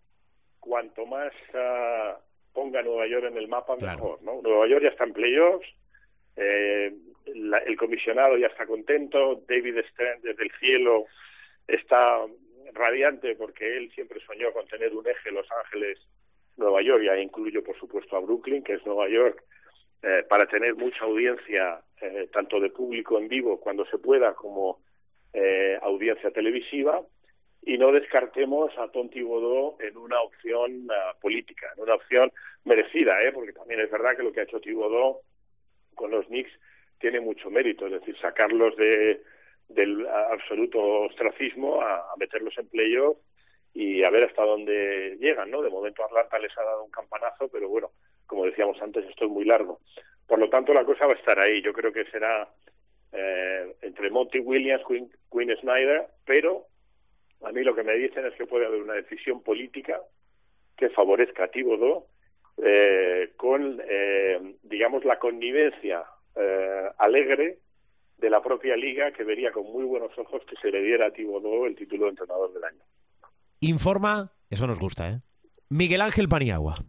cuanto 0.59 1.05
más 1.05 1.33
uh, 1.53 2.17
ponga 2.53 2.81
Nueva 2.81 3.07
York 3.07 3.25
en 3.25 3.37
el 3.37 3.47
mapa 3.47 3.75
mejor, 3.77 4.21
¿no? 4.23 4.41
Nueva 4.41 4.67
York 4.67 4.83
ya 4.83 4.89
está 4.89 5.03
en 5.03 5.13
playoffs, 5.13 5.67
eh, 6.35 6.93
el 7.25 7.77
comisionado 7.77 8.37
ya 8.37 8.47
está 8.47 8.65
contento, 8.65 9.43
David 9.47 9.79
Stern 9.91 10.21
desde 10.21 10.43
el 10.43 10.51
cielo 10.59 11.05
está 11.67 12.25
radiante 12.73 13.35
porque 13.35 13.77
él 13.77 13.91
siempre 13.93 14.19
soñó 14.25 14.51
con 14.53 14.67
tener 14.67 14.93
un 14.93 15.07
eje 15.07 15.31
Los 15.31 15.47
Ángeles 15.63 15.99
Nueva 16.57 16.81
York, 16.81 17.03
ya 17.03 17.17
incluyo 17.17 17.63
por 17.63 17.77
supuesto 17.79 18.15
a 18.17 18.19
Brooklyn, 18.19 18.63
que 18.63 18.73
es 18.73 18.85
Nueva 18.85 19.07
York, 19.09 19.43
eh, 20.01 20.23
para 20.29 20.45
tener 20.47 20.75
mucha 20.75 21.05
audiencia, 21.05 21.81
eh, 22.01 22.29
tanto 22.31 22.59
de 22.59 22.69
público 22.69 23.17
en 23.17 23.27
vivo 23.27 23.59
cuando 23.59 23.85
se 23.85 23.97
pueda, 23.97 24.33
como 24.33 24.79
eh, 25.33 25.77
audiencia 25.81 26.31
televisiva, 26.31 27.01
y 27.61 27.77
no 27.77 27.91
descartemos 27.91 28.77
a 28.77 28.87
Tonti 28.89 29.21
Bodó 29.21 29.77
en 29.79 29.97
una 29.97 30.21
opción 30.21 30.87
uh, 30.89 31.19
política, 31.21 31.67
en 31.75 31.83
una 31.83 31.95
opción 31.95 32.31
merecida, 32.63 33.21
¿eh? 33.21 33.31
porque 33.31 33.53
también 33.53 33.81
es 33.81 33.91
verdad 33.91 34.15
que 34.15 34.23
lo 34.23 34.31
que 34.31 34.41
ha 34.41 34.43
hecho 34.43 34.59
Tibodó 34.59 35.21
con 35.95 36.11
los 36.11 36.25
Knicks 36.27 36.51
tiene 36.99 37.19
mucho 37.19 37.49
mérito, 37.49 37.85
es 37.85 37.93
decir, 37.93 38.17
sacarlos 38.19 38.75
de, 38.75 39.21
del 39.69 40.05
absoluto 40.07 40.79
ostracismo 41.01 41.81
a, 41.81 42.13
meterlos 42.17 42.57
en 42.57 42.67
playoff 42.67 43.17
y 43.73 44.03
a 44.03 44.09
ver 44.09 44.25
hasta 44.25 44.43
dónde 44.43 45.17
llegan, 45.19 45.51
¿no? 45.51 45.61
De 45.61 45.69
momento 45.69 46.03
Atlanta 46.03 46.39
les 46.39 46.57
ha 46.57 46.63
dado 46.63 46.83
un 46.83 46.91
campanazo, 46.91 47.47
pero 47.49 47.69
bueno, 47.69 47.91
como 48.25 48.45
decíamos 48.45 48.81
antes, 48.81 49.05
esto 49.05 49.25
es 49.25 49.31
muy 49.31 49.45
largo. 49.45 49.79
Por 50.27 50.39
lo 50.39 50.49
tanto, 50.49 50.73
la 50.73 50.85
cosa 50.85 51.05
va 51.05 51.13
a 51.13 51.17
estar 51.17 51.39
ahí. 51.39 51.61
Yo 51.61 51.71
creo 51.71 51.93
que 51.93 52.05
será 52.05 52.47
eh, 53.11 53.75
entre 53.81 54.09
Monty 54.09 54.39
Williams, 54.39 54.83
Quinn, 54.87 55.11
Quinn 55.31 55.55
Snyder, 55.57 56.07
pero 56.25 56.65
a 57.41 57.51
mí 57.51 57.63
lo 57.63 57.75
que 57.75 57.83
me 57.83 57.95
dicen 57.95 58.25
es 58.25 58.33
que 58.35 58.45
puede 58.45 58.65
haber 58.65 58.81
una 58.81 58.93
decisión 58.93 59.41
política 59.41 60.01
que 60.77 60.89
favorezca 60.89 61.45
a 61.45 61.47
Tibodó 61.47 62.07
eh, 62.57 63.33
con, 63.37 63.81
eh, 63.87 64.55
digamos, 64.63 65.05
la 65.05 65.19
connivencia 65.19 66.03
eh, 66.35 66.89
alegre 66.97 67.59
de 68.17 68.29
la 68.29 68.41
propia 68.41 68.75
liga 68.75 69.11
que 69.11 69.23
vería 69.23 69.51
con 69.51 69.63
muy 69.63 69.85
buenos 69.85 70.17
ojos 70.17 70.41
que 70.45 70.55
se 70.61 70.71
le 70.71 70.81
diera 70.81 71.07
a 71.07 71.11
Tibodó 71.11 71.65
el 71.65 71.75
título 71.75 72.05
de 72.05 72.11
entrenador 72.11 72.53
del 72.53 72.63
año. 72.65 72.83
Informa, 73.61 74.31
eso 74.49 74.67
nos 74.67 74.79
gusta, 74.79 75.09
¿eh? 75.09 75.19
Miguel 75.69 76.01
Ángel 76.01 76.27
Paniagua. 76.27 76.79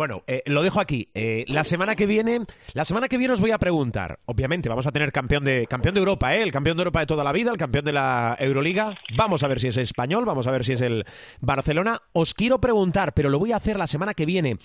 Bueno, 0.00 0.24
eh, 0.26 0.42
lo 0.46 0.62
dejo 0.62 0.80
aquí. 0.80 1.10
Eh, 1.12 1.44
la 1.46 1.62
semana 1.62 1.94
que 1.94 2.06
viene, 2.06 2.46
la 2.72 2.86
semana 2.86 3.06
que 3.06 3.18
viene 3.18 3.34
os 3.34 3.40
voy 3.42 3.50
a 3.50 3.58
preguntar. 3.58 4.18
Obviamente, 4.24 4.70
vamos 4.70 4.86
a 4.86 4.92
tener 4.92 5.12
campeón 5.12 5.44
de 5.44 5.66
campeón 5.66 5.94
de 5.94 5.98
Europa, 5.98 6.34
¿eh? 6.34 6.40
el 6.40 6.50
campeón 6.50 6.78
de 6.78 6.80
Europa 6.80 7.00
de 7.00 7.06
toda 7.06 7.22
la 7.22 7.32
vida, 7.32 7.50
el 7.50 7.58
campeón 7.58 7.84
de 7.84 7.92
la 7.92 8.34
Euroliga. 8.40 8.96
Vamos 9.14 9.42
a 9.42 9.48
ver 9.48 9.60
si 9.60 9.68
es 9.68 9.76
español, 9.76 10.24
vamos 10.24 10.46
a 10.46 10.52
ver 10.52 10.64
si 10.64 10.72
es 10.72 10.80
el 10.80 11.04
Barcelona. 11.42 12.00
Os 12.14 12.32
quiero 12.32 12.62
preguntar, 12.62 13.12
pero 13.12 13.28
lo 13.28 13.38
voy 13.38 13.52
a 13.52 13.56
hacer 13.56 13.78
la 13.78 13.86
semana 13.86 14.14
que 14.14 14.24
viene 14.24 14.56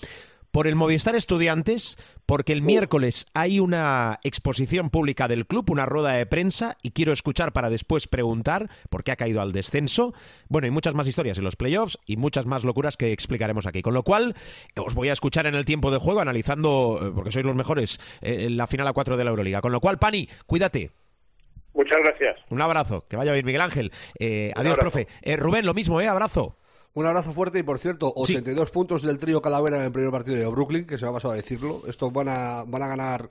por 0.56 0.66
el 0.66 0.74
Movistar 0.74 1.14
Estudiantes, 1.14 1.98
porque 2.24 2.54
el 2.54 2.62
miércoles 2.62 3.26
hay 3.34 3.60
una 3.60 4.20
exposición 4.22 4.88
pública 4.88 5.28
del 5.28 5.46
club, 5.46 5.68
una 5.68 5.84
rueda 5.84 6.12
de 6.12 6.24
prensa, 6.24 6.78
y 6.82 6.92
quiero 6.92 7.12
escuchar 7.12 7.52
para 7.52 7.68
después 7.68 8.08
preguntar 8.08 8.70
por 8.88 9.04
qué 9.04 9.12
ha 9.12 9.16
caído 9.16 9.42
al 9.42 9.52
descenso. 9.52 10.14
Bueno, 10.48 10.66
y 10.66 10.70
muchas 10.70 10.94
más 10.94 11.06
historias 11.06 11.36
en 11.36 11.44
los 11.44 11.56
playoffs 11.56 11.98
y 12.06 12.16
muchas 12.16 12.46
más 12.46 12.64
locuras 12.64 12.96
que 12.96 13.12
explicaremos 13.12 13.66
aquí. 13.66 13.82
Con 13.82 13.92
lo 13.92 14.02
cual, 14.02 14.34
os 14.78 14.94
voy 14.94 15.10
a 15.10 15.12
escuchar 15.12 15.46
en 15.46 15.56
el 15.56 15.66
tiempo 15.66 15.90
de 15.90 15.98
juego 15.98 16.20
analizando, 16.20 17.00
eh, 17.02 17.12
porque 17.14 17.32
sois 17.32 17.44
los 17.44 17.54
mejores, 17.54 18.00
eh, 18.22 18.46
en 18.46 18.56
la 18.56 18.66
final 18.66 18.88
a 18.88 18.94
cuatro 18.94 19.18
de 19.18 19.24
la 19.24 19.30
Euroliga. 19.32 19.60
Con 19.60 19.72
lo 19.72 19.80
cual, 19.80 19.98
Pani, 19.98 20.26
cuídate. 20.46 20.90
Muchas 21.74 21.98
gracias. 22.02 22.38
Un 22.48 22.62
abrazo. 22.62 23.04
Que 23.10 23.16
vaya 23.16 23.34
bien, 23.34 23.44
Miguel 23.44 23.60
Ángel. 23.60 23.92
Eh, 24.18 24.52
adiós, 24.56 24.78
profe. 24.78 25.06
Rubén, 25.36 25.66
lo 25.66 25.74
mismo, 25.74 26.00
¿eh? 26.00 26.08
Abrazo. 26.08 26.56
Un 26.96 27.04
abrazo 27.04 27.32
fuerte 27.32 27.58
y 27.58 27.62
por 27.62 27.78
cierto, 27.78 28.10
82 28.16 28.70
puntos 28.70 29.02
del 29.02 29.18
trío 29.18 29.42
Calavera 29.42 29.76
en 29.76 29.84
el 29.84 29.92
primer 29.92 30.10
partido 30.10 30.38
de 30.38 30.46
Brooklyn, 30.46 30.86
que 30.86 30.96
se 30.96 31.04
me 31.04 31.10
ha 31.10 31.12
pasado 31.12 31.34
a 31.34 31.36
decirlo. 31.36 31.82
Estos 31.86 32.10
van 32.10 32.26
a, 32.26 32.64
van 32.66 32.82
a 32.82 32.86
ganar 32.86 33.28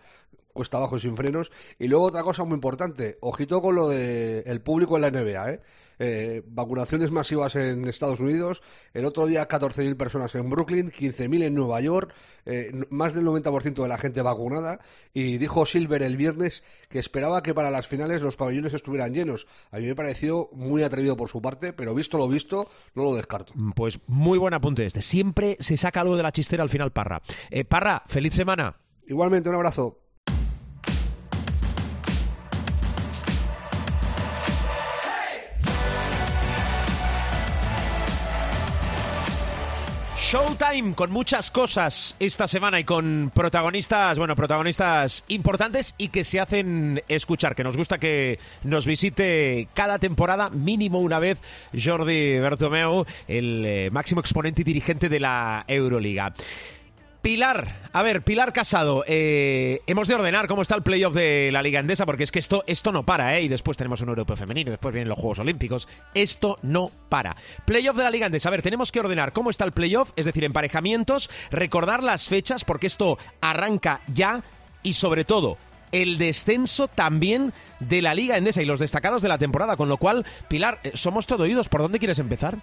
cuesta 0.55 0.77
abajo 0.77 0.95
y 0.97 1.01
sin 1.01 1.15
frenos. 1.17 1.51
Y 1.77 1.87
luego 1.87 2.05
otra 2.05 2.23
cosa 2.23 2.43
muy 2.45 2.55
importante, 2.55 3.17
ojito 3.19 3.61
con 3.61 3.75
lo 3.75 3.89
del 3.89 4.43
el 4.47 4.61
público 4.61 4.95
en 4.95 5.01
la 5.01 5.11
NBA, 5.11 5.51
¿eh? 5.51 5.61
Eh, 5.97 6.41
vacunaciones 6.45 7.11
masivas 7.11 7.55
en 7.55 7.87
Estados 7.87 8.19
Unidos, 8.19 8.61
el 8.93 9.05
otro 9.05 9.27
día 9.27 9.47
14.000 9.47 9.95
personas 9.95 10.35
en 10.35 10.49
Brooklyn, 10.49 10.91
15.000 10.91 11.43
en 11.43 11.55
Nueva 11.55 11.79
York, 11.79 12.13
eh, 12.45 12.71
más 12.89 13.13
del 13.13 13.25
90% 13.25 13.81
de 13.81 13.87
la 13.87 13.97
gente 13.97 14.21
vacunada 14.21 14.79
y 15.13 15.37
dijo 15.37 15.65
Silver 15.65 16.03
el 16.03 16.17
viernes 16.17 16.63
que 16.89 16.99
esperaba 16.99 17.41
que 17.41 17.53
para 17.53 17.71
las 17.71 17.87
finales 17.87 18.21
los 18.21 18.35
pabellones 18.35 18.73
estuvieran 18.73 19.13
llenos. 19.13 19.47
A 19.71 19.77
mí 19.77 19.85
me 19.85 19.95
pareció 19.95 20.49
muy 20.51 20.83
atrevido 20.83 21.15
por 21.15 21.29
su 21.29 21.41
parte, 21.41 21.71
pero 21.71 21.93
visto 21.93 22.17
lo 22.17 22.27
visto, 22.27 22.69
no 22.93 23.03
lo 23.03 23.15
descarto. 23.15 23.53
Mm, 23.55 23.71
pues 23.71 23.99
muy 24.07 24.37
buen 24.37 24.53
apunte 24.53 24.85
este. 24.85 25.01
Siempre 25.01 25.55
se 25.61 25.77
saca 25.77 26.01
algo 26.01 26.17
de 26.17 26.23
la 26.23 26.33
chistera 26.33 26.63
al 26.63 26.69
final, 26.69 26.91
Parra. 26.91 27.21
Eh, 27.49 27.63
Parra, 27.63 28.03
feliz 28.07 28.33
semana. 28.33 28.77
Igualmente, 29.07 29.49
un 29.49 29.55
abrazo. 29.55 30.04
Showtime 40.25 40.95
con 40.95 41.11
muchas 41.11 41.51
cosas 41.51 42.15
esta 42.19 42.47
semana 42.47 42.79
y 42.79 42.83
con 42.83 43.31
protagonistas, 43.31 44.17
bueno, 44.17 44.35
protagonistas 44.35 45.23
importantes 45.27 45.93
y 45.99 46.07
que 46.07 46.23
se 46.23 46.39
hacen 46.39 47.03
escuchar, 47.07 47.55
que 47.55 47.63
nos 47.63 47.77
gusta 47.77 47.99
que 47.99 48.39
nos 48.63 48.87
visite 48.87 49.67
cada 49.75 49.99
temporada, 49.99 50.49
mínimo 50.49 50.99
una 50.99 51.19
vez, 51.19 51.39
Jordi 51.79 52.39
Bertomeu, 52.39 53.05
el 53.27 53.63
eh, 53.67 53.89
máximo 53.91 54.19
exponente 54.19 54.63
y 54.63 54.65
dirigente 54.65 55.09
de 55.09 55.19
la 55.19 55.63
Euroliga. 55.67 56.33
Pilar, 57.25 57.89
a 57.91 58.03
ver, 58.03 58.21
Pilar 58.21 58.53
Casado, 58.53 59.03
eh, 59.07 59.81
hemos 59.87 60.07
de 60.07 60.13
ordenar 60.13 60.47
cómo 60.47 60.61
está 60.61 60.75
el 60.75 60.83
playoff 60.83 61.15
de 61.15 61.49
la 61.51 61.63
Liga 61.63 61.79
Endesa, 61.79 62.05
porque 62.05 62.21
es 62.21 62.31
que 62.31 62.37
esto, 62.37 62.63
esto 62.67 62.91
no 62.91 63.03
para, 63.03 63.35
¿eh? 63.35 63.41
Y 63.41 63.47
después 63.47 63.79
tenemos 63.79 63.99
un 64.01 64.09
europeo 64.09 64.37
femenino, 64.37 64.69
después 64.69 64.93
vienen 64.93 65.09
los 65.09 65.17
Juegos 65.17 65.39
Olímpicos. 65.39 65.87
Esto 66.13 66.59
no 66.61 66.91
para. 67.09 67.35
Playoff 67.65 67.97
de 67.97 68.03
la 68.03 68.11
Liga 68.11 68.27
Endesa, 68.27 68.49
a 68.49 68.51
ver, 68.51 68.61
tenemos 68.61 68.91
que 68.91 68.99
ordenar 68.99 69.33
cómo 69.33 69.49
está 69.49 69.65
el 69.65 69.71
playoff, 69.71 70.11
es 70.15 70.27
decir, 70.27 70.43
emparejamientos, 70.43 71.31
recordar 71.49 72.03
las 72.03 72.27
fechas, 72.27 72.63
porque 72.63 72.85
esto 72.85 73.17
arranca 73.41 74.01
ya, 74.13 74.43
y 74.83 74.93
sobre 74.93 75.25
todo, 75.25 75.57
el 75.91 76.19
descenso 76.19 76.87
también 76.87 77.53
de 77.79 78.03
la 78.03 78.13
Liga 78.13 78.37
Endesa 78.37 78.61
y 78.61 78.65
los 78.65 78.79
destacados 78.79 79.23
de 79.23 79.29
la 79.29 79.39
temporada, 79.39 79.77
con 79.77 79.89
lo 79.89 79.97
cual, 79.97 80.27
Pilar, 80.47 80.79
eh, 80.83 80.91
somos 80.93 81.25
todo 81.25 81.45
oídos, 81.45 81.69
¿por 81.69 81.81
dónde 81.81 81.97
quieres 81.97 82.19
empezar? 82.19 82.57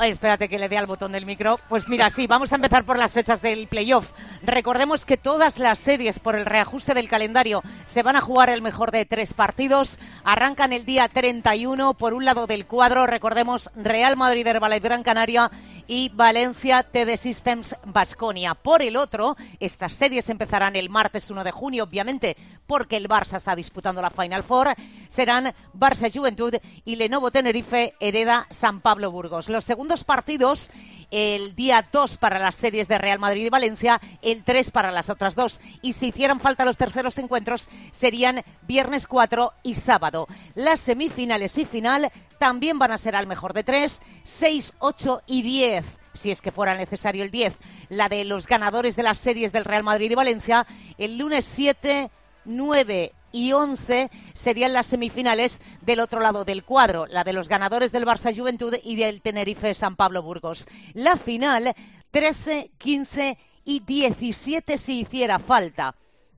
Espérate 0.00 0.48
que 0.48 0.58
le 0.58 0.68
dé 0.68 0.78
al 0.78 0.86
botón 0.86 1.12
del 1.12 1.26
micro. 1.26 1.58
Pues 1.68 1.88
mira, 1.88 2.08
sí, 2.10 2.26
vamos 2.26 2.52
a 2.52 2.56
empezar 2.56 2.84
por 2.84 2.98
las 2.98 3.12
fechas 3.12 3.42
del 3.42 3.66
playoff. 3.66 4.12
Recordemos 4.42 5.04
que 5.04 5.16
todas 5.16 5.58
las 5.58 5.78
series 5.80 6.20
por 6.20 6.36
el 6.36 6.46
reajuste 6.46 6.94
del 6.94 7.08
calendario 7.08 7.62
se 7.84 8.02
van 8.02 8.14
a 8.14 8.20
jugar 8.20 8.48
el 8.48 8.62
mejor 8.62 8.92
de 8.92 9.04
tres 9.04 9.34
partidos. 9.34 9.98
Arrancan 10.22 10.72
el 10.72 10.84
día 10.84 11.08
31 11.08 11.94
por 11.94 12.14
un 12.14 12.24
lado 12.24 12.46
del 12.46 12.66
cuadro. 12.66 13.06
Recordemos 13.06 13.70
Real 13.74 14.16
Madrid 14.16 14.46
Herbalife 14.46 14.88
Gran 14.88 15.02
Canaria 15.02 15.50
y 15.88 16.10
Valencia 16.10 16.84
TD 16.84 17.16
Systems 17.16 17.74
Basconia. 17.84 18.54
Por 18.54 18.82
el 18.82 18.96
otro, 18.96 19.36
estas 19.58 19.94
series 19.94 20.28
empezarán 20.28 20.76
el 20.76 20.90
martes 20.90 21.30
1 21.30 21.42
de 21.42 21.50
junio, 21.50 21.84
obviamente, 21.84 22.36
porque 22.66 22.96
el 22.96 23.08
Barça 23.08 23.38
está 23.38 23.56
disputando 23.56 24.00
la 24.00 24.10
Final 24.10 24.44
Four. 24.44 24.74
Serán 25.08 25.54
Barça 25.74 26.12
Juventud 26.14 26.54
y 26.84 26.96
Lenovo 26.96 27.30
Tenerife 27.30 27.94
Hereda 27.98 28.46
San 28.50 28.80
Pablo 28.80 29.10
Burgos. 29.10 29.48
Los 29.48 29.64
segundos 29.64 30.04
partidos 30.04 30.70
el 31.10 31.54
día 31.54 31.86
2 31.90 32.16
para 32.18 32.38
las 32.38 32.54
series 32.54 32.88
de 32.88 32.98
Real 32.98 33.18
Madrid 33.18 33.46
y 33.46 33.50
Valencia, 33.50 34.00
el 34.22 34.44
3 34.44 34.70
para 34.70 34.90
las 34.90 35.10
otras 35.10 35.34
dos. 35.34 35.60
Y 35.82 35.92
si 35.92 36.08
hicieran 36.08 36.40
falta 36.40 36.64
los 36.64 36.76
terceros 36.76 37.18
encuentros, 37.18 37.68
serían 37.90 38.44
viernes 38.62 39.06
4 39.06 39.52
y 39.62 39.74
sábado. 39.74 40.26
Las 40.54 40.80
semifinales 40.80 41.56
y 41.58 41.64
final 41.64 42.10
también 42.38 42.78
van 42.78 42.92
a 42.92 42.98
ser 42.98 43.16
al 43.16 43.26
mejor 43.26 43.52
de 43.52 43.64
3, 43.64 44.02
6, 44.22 44.74
8 44.78 45.22
y 45.26 45.42
10 45.42 45.84
si 46.14 46.32
es 46.32 46.42
que 46.42 46.50
fuera 46.50 46.74
necesario 46.74 47.22
el 47.22 47.30
10, 47.30 47.56
la 47.90 48.08
de 48.08 48.24
los 48.24 48.48
ganadores 48.48 48.96
de 48.96 49.04
las 49.04 49.20
series 49.20 49.52
del 49.52 49.64
Real 49.64 49.84
Madrid 49.84 50.10
y 50.10 50.16
Valencia, 50.16 50.66
el 50.98 51.16
lunes 51.16 51.44
7, 51.44 52.10
9 52.44 53.12
y 53.32 53.52
11 53.52 54.10
serían 54.34 54.72
las 54.72 54.86
semifinales 54.86 55.60
del 55.82 56.00
otro 56.00 56.20
lado 56.20 56.44
del 56.44 56.64
cuadro, 56.64 57.06
la 57.06 57.24
de 57.24 57.32
los 57.32 57.48
ganadores 57.48 57.92
del 57.92 58.06
Barça 58.06 58.36
Juventud 58.36 58.74
y 58.82 58.96
del 58.96 59.20
Tenerife 59.20 59.74
San 59.74 59.96
Pablo 59.96 60.22
Burgos. 60.22 60.66
La 60.94 61.16
final 61.16 61.74
13, 62.10 62.70
15 62.78 63.38
y 63.64 63.80
17 63.80 64.78
si 64.78 65.00
hiciera 65.00 65.38
falta. 65.38 65.94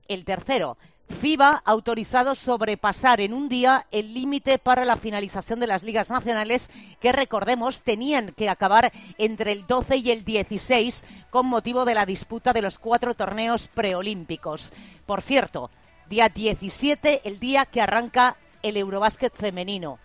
El 0.07 0.25
tercero, 0.25 0.77
FIBA 1.11 1.61
autorizado 1.65 2.35
sobrepasar 2.35 3.21
en 3.21 3.33
un 3.33 3.47
día 3.49 3.85
el 3.91 4.13
límite 4.13 4.57
para 4.57 4.85
la 4.85 4.95
finalización 4.95 5.59
de 5.59 5.67
las 5.67 5.83
ligas 5.83 6.09
nacionales 6.09 6.69
que, 6.99 7.11
recordemos, 7.11 7.83
tenían 7.83 8.31
que 8.31 8.49
acabar 8.49 8.91
entre 9.17 9.51
el 9.51 9.67
12 9.67 9.97
y 9.97 10.11
el 10.11 10.25
16 10.25 11.05
con 11.29 11.45
motivo 11.45 11.85
de 11.85 11.95
la 11.95 12.05
disputa 12.05 12.53
de 12.53 12.61
los 12.61 12.79
cuatro 12.79 13.13
torneos 13.13 13.67
preolímpicos. 13.67 14.73
Por 15.05 15.21
cierto, 15.21 15.69
día 16.11 16.27
17, 16.27 17.21
el 17.23 17.39
día 17.39 17.65
que 17.65 17.79
arranca 17.81 18.35
el 18.63 18.75
Eurobásquet 18.75 19.33
femenino. 19.33 19.97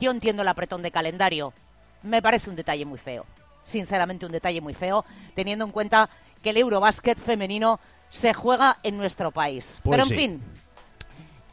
Yo 0.00 0.10
entiendo 0.10 0.42
el 0.42 0.48
apretón 0.48 0.82
de 0.82 0.90
calendario. 0.90 1.52
Me 2.02 2.20
parece 2.20 2.50
un 2.50 2.56
detalle 2.56 2.84
muy 2.84 2.98
feo. 2.98 3.24
Sinceramente, 3.62 4.26
un 4.26 4.32
detalle 4.32 4.60
muy 4.60 4.74
feo, 4.74 5.04
teniendo 5.36 5.64
en 5.64 5.70
cuenta 5.70 6.10
que 6.42 6.50
el 6.50 6.56
Eurobásquet 6.56 7.20
femenino 7.20 7.78
se 8.10 8.34
juega 8.34 8.78
en 8.82 8.98
nuestro 8.98 9.30
país. 9.30 9.78
Pues 9.84 9.94
Pero, 9.94 10.02
en 10.02 10.08
sí. 10.08 10.14
fin, 10.16 10.42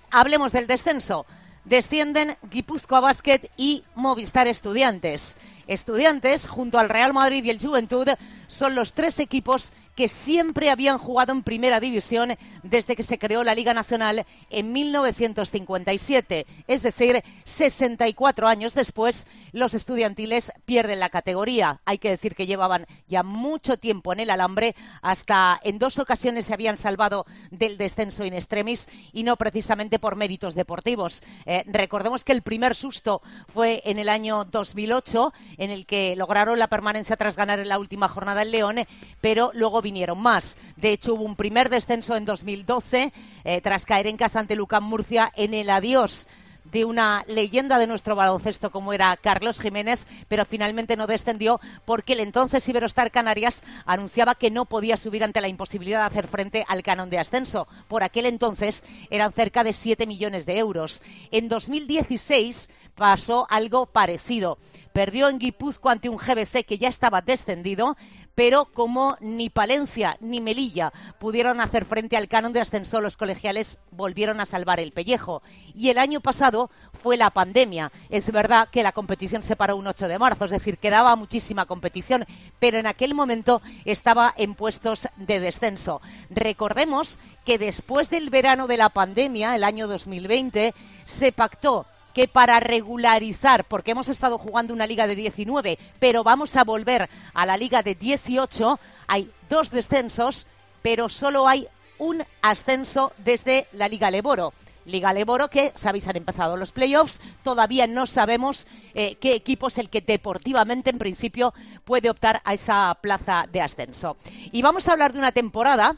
hablemos 0.09 0.51
del 0.51 0.65
descenso. 0.65 1.27
Descienden 1.63 2.37
Guipúzcoa 2.49 3.01
Basket 3.01 3.51
y 3.55 3.83
Movistar 3.93 4.47
Estudiantes. 4.47 5.37
Estudiantes, 5.67 6.47
junto 6.47 6.79
al 6.79 6.89
Real 6.89 7.13
Madrid 7.13 7.43
y 7.43 7.51
el 7.51 7.61
Juventud, 7.61 8.09
son 8.51 8.75
los 8.75 8.91
tres 8.91 9.17
equipos 9.19 9.71
que 9.95 10.09
siempre 10.09 10.69
habían 10.69 10.97
jugado 10.97 11.31
en 11.31 11.43
primera 11.43 11.79
división 11.79 12.35
desde 12.63 12.95
que 12.95 13.03
se 13.03 13.17
creó 13.17 13.43
la 13.43 13.55
Liga 13.55 13.73
Nacional 13.73 14.25
en 14.49 14.73
1957. 14.73 16.45
Es 16.67 16.81
decir, 16.81 17.23
64 17.45 18.47
años 18.47 18.73
después, 18.73 19.27
los 19.53 19.73
estudiantiles 19.73 20.51
pierden 20.65 20.99
la 20.99 21.09
categoría. 21.09 21.79
Hay 21.85 21.97
que 21.97 22.09
decir 22.09 22.35
que 22.35 22.45
llevaban 22.45 22.87
ya 23.07 23.23
mucho 23.23 23.77
tiempo 23.77 24.11
en 24.11 24.19
el 24.19 24.29
alambre, 24.29 24.75
hasta 25.01 25.59
en 25.63 25.79
dos 25.79 25.97
ocasiones 25.99 26.45
se 26.45 26.53
habían 26.53 26.77
salvado 26.77 27.25
del 27.51 27.77
descenso 27.77 28.25
in 28.25 28.33
extremis 28.33 28.89
y 29.13 29.23
no 29.23 29.37
precisamente 29.37 29.99
por 29.99 30.15
méritos 30.15 30.55
deportivos. 30.55 31.23
Eh, 31.45 31.63
recordemos 31.67 32.25
que 32.25 32.33
el 32.33 32.41
primer 32.41 32.75
susto 32.75 33.21
fue 33.47 33.81
en 33.85 33.97
el 33.97 34.09
año 34.09 34.43
2008, 34.45 35.33
en 35.57 35.71
el 35.71 35.85
que 35.85 36.15
lograron 36.17 36.59
la 36.59 36.67
permanencia 36.67 37.15
tras 37.15 37.37
ganar 37.37 37.59
en 37.59 37.69
la 37.69 37.79
última 37.79 38.09
jornada 38.09 38.40
el 38.41 38.51
León, 38.51 38.77
pero 39.21 39.51
luego 39.53 39.81
vinieron 39.81 40.21
más. 40.21 40.57
De 40.75 40.91
hecho, 40.91 41.13
hubo 41.13 41.23
un 41.23 41.35
primer 41.35 41.69
descenso 41.69 42.15
en 42.15 42.25
2012, 42.25 43.13
eh, 43.43 43.61
tras 43.61 43.85
caer 43.85 44.07
en 44.07 44.17
casa 44.17 44.39
ante 44.39 44.55
Lucán 44.55 44.83
Murcia 44.83 45.31
en 45.35 45.53
el 45.53 45.69
adiós 45.69 46.27
de 46.71 46.85
una 46.85 47.23
leyenda 47.27 47.79
de 47.79 47.87
nuestro 47.87 48.15
baloncesto 48.15 48.71
como 48.71 48.93
era 48.93 49.15
Carlos 49.17 49.59
Jiménez, 49.59 50.05
pero 50.27 50.45
finalmente 50.45 50.95
no 50.95 51.07
descendió 51.07 51.59
porque 51.85 52.13
el 52.13 52.19
entonces 52.19 52.67
Iberostar 52.67 53.11
Canarias 53.11 53.63
anunciaba 53.85 54.35
que 54.35 54.51
no 54.51 54.65
podía 54.65 54.97
subir 54.97 55.23
ante 55.23 55.41
la 55.41 55.47
imposibilidad 55.47 55.99
de 55.99 56.05
hacer 56.05 56.27
frente 56.27 56.65
al 56.67 56.83
canon 56.83 57.09
de 57.09 57.19
ascenso. 57.19 57.67
Por 57.87 58.03
aquel 58.03 58.25
entonces 58.25 58.83
eran 59.09 59.33
cerca 59.33 59.63
de 59.63 59.73
7 59.73 60.05
millones 60.07 60.45
de 60.45 60.57
euros. 60.57 61.01
En 61.31 61.49
2016 61.49 62.69
pasó 62.95 63.47
algo 63.49 63.87
parecido. 63.87 64.57
Perdió 64.93 65.29
en 65.29 65.39
Guipúzcoa 65.39 65.93
ante 65.93 66.09
un 66.09 66.17
GBC 66.17 66.65
que 66.65 66.77
ya 66.77 66.89
estaba 66.89 67.21
descendido, 67.21 67.95
pero 68.35 68.65
como 68.65 69.17
ni 69.19 69.49
Palencia 69.49 70.17
ni 70.19 70.39
Melilla 70.39 70.91
pudieron 71.19 71.61
hacer 71.61 71.85
frente 71.85 72.17
al 72.17 72.27
canon 72.27 72.53
de 72.53 72.61
ascenso, 72.61 73.01
los 73.01 73.17
colegiales 73.17 73.79
volvieron 73.91 74.39
a 74.39 74.45
salvar 74.45 74.79
el 74.79 74.91
pellejo. 74.91 75.41
Y 75.73 75.89
el 75.89 75.97
año 75.97 76.21
pasado 76.21 76.69
fue 76.93 77.17
la 77.17 77.29
pandemia. 77.29 77.91
Es 78.09 78.31
verdad 78.31 78.69
que 78.69 78.83
la 78.83 78.91
competición 78.91 79.43
se 79.43 79.55
paró 79.55 79.75
un 79.75 79.87
8 79.87 80.07
de 80.07 80.19
marzo, 80.19 80.45
es 80.45 80.51
decir, 80.51 80.77
quedaba 80.77 81.15
muchísima 81.15 81.65
competición, 81.65 82.25
pero 82.59 82.79
en 82.79 82.87
aquel 82.87 83.13
momento 83.13 83.61
estaba 83.85 84.33
en 84.37 84.55
puestos 84.55 85.07
de 85.17 85.39
descenso. 85.39 86.01
Recordemos 86.29 87.19
que 87.45 87.57
después 87.57 88.09
del 88.09 88.29
verano 88.29 88.67
de 88.67 88.77
la 88.77 88.89
pandemia, 88.89 89.55
el 89.55 89.63
año 89.63 89.87
2020, 89.87 90.73
se 91.05 91.31
pactó 91.31 91.85
que 92.13 92.27
para 92.27 92.59
regularizar, 92.59 93.65
porque 93.65 93.91
hemos 93.91 94.07
estado 94.07 94.37
jugando 94.37 94.73
una 94.73 94.87
liga 94.87 95.07
de 95.07 95.15
19, 95.15 95.77
pero 95.99 96.23
vamos 96.23 96.55
a 96.55 96.63
volver 96.63 97.09
a 97.33 97.45
la 97.45 97.57
liga 97.57 97.83
de 97.83 97.95
18, 97.95 98.79
hay 99.07 99.31
dos 99.49 99.71
descensos, 99.71 100.47
pero 100.81 101.09
solo 101.09 101.47
hay 101.47 101.67
un 101.97 102.23
ascenso 102.41 103.13
desde 103.19 103.67
la 103.73 103.87
Liga 103.87 104.09
Leboro. 104.09 104.53
Liga 104.85 105.13
Leboro 105.13 105.49
que, 105.49 105.71
sabéis, 105.75 106.07
han 106.07 106.17
empezado 106.17 106.57
los 106.57 106.71
playoffs. 106.71 107.21
Todavía 107.43 107.85
no 107.85 108.07
sabemos 108.07 108.65
eh, 108.95 109.15
qué 109.15 109.35
equipo 109.35 109.67
es 109.67 109.77
el 109.77 109.89
que 109.89 110.01
deportivamente, 110.01 110.89
en 110.89 110.97
principio, 110.97 111.53
puede 111.85 112.09
optar 112.09 112.41
a 112.43 112.55
esa 112.55 112.97
plaza 113.01 113.45
de 113.51 113.61
ascenso. 113.61 114.17
Y 114.51 114.63
vamos 114.63 114.87
a 114.87 114.93
hablar 114.93 115.13
de 115.13 115.19
una 115.19 115.31
temporada 115.31 115.97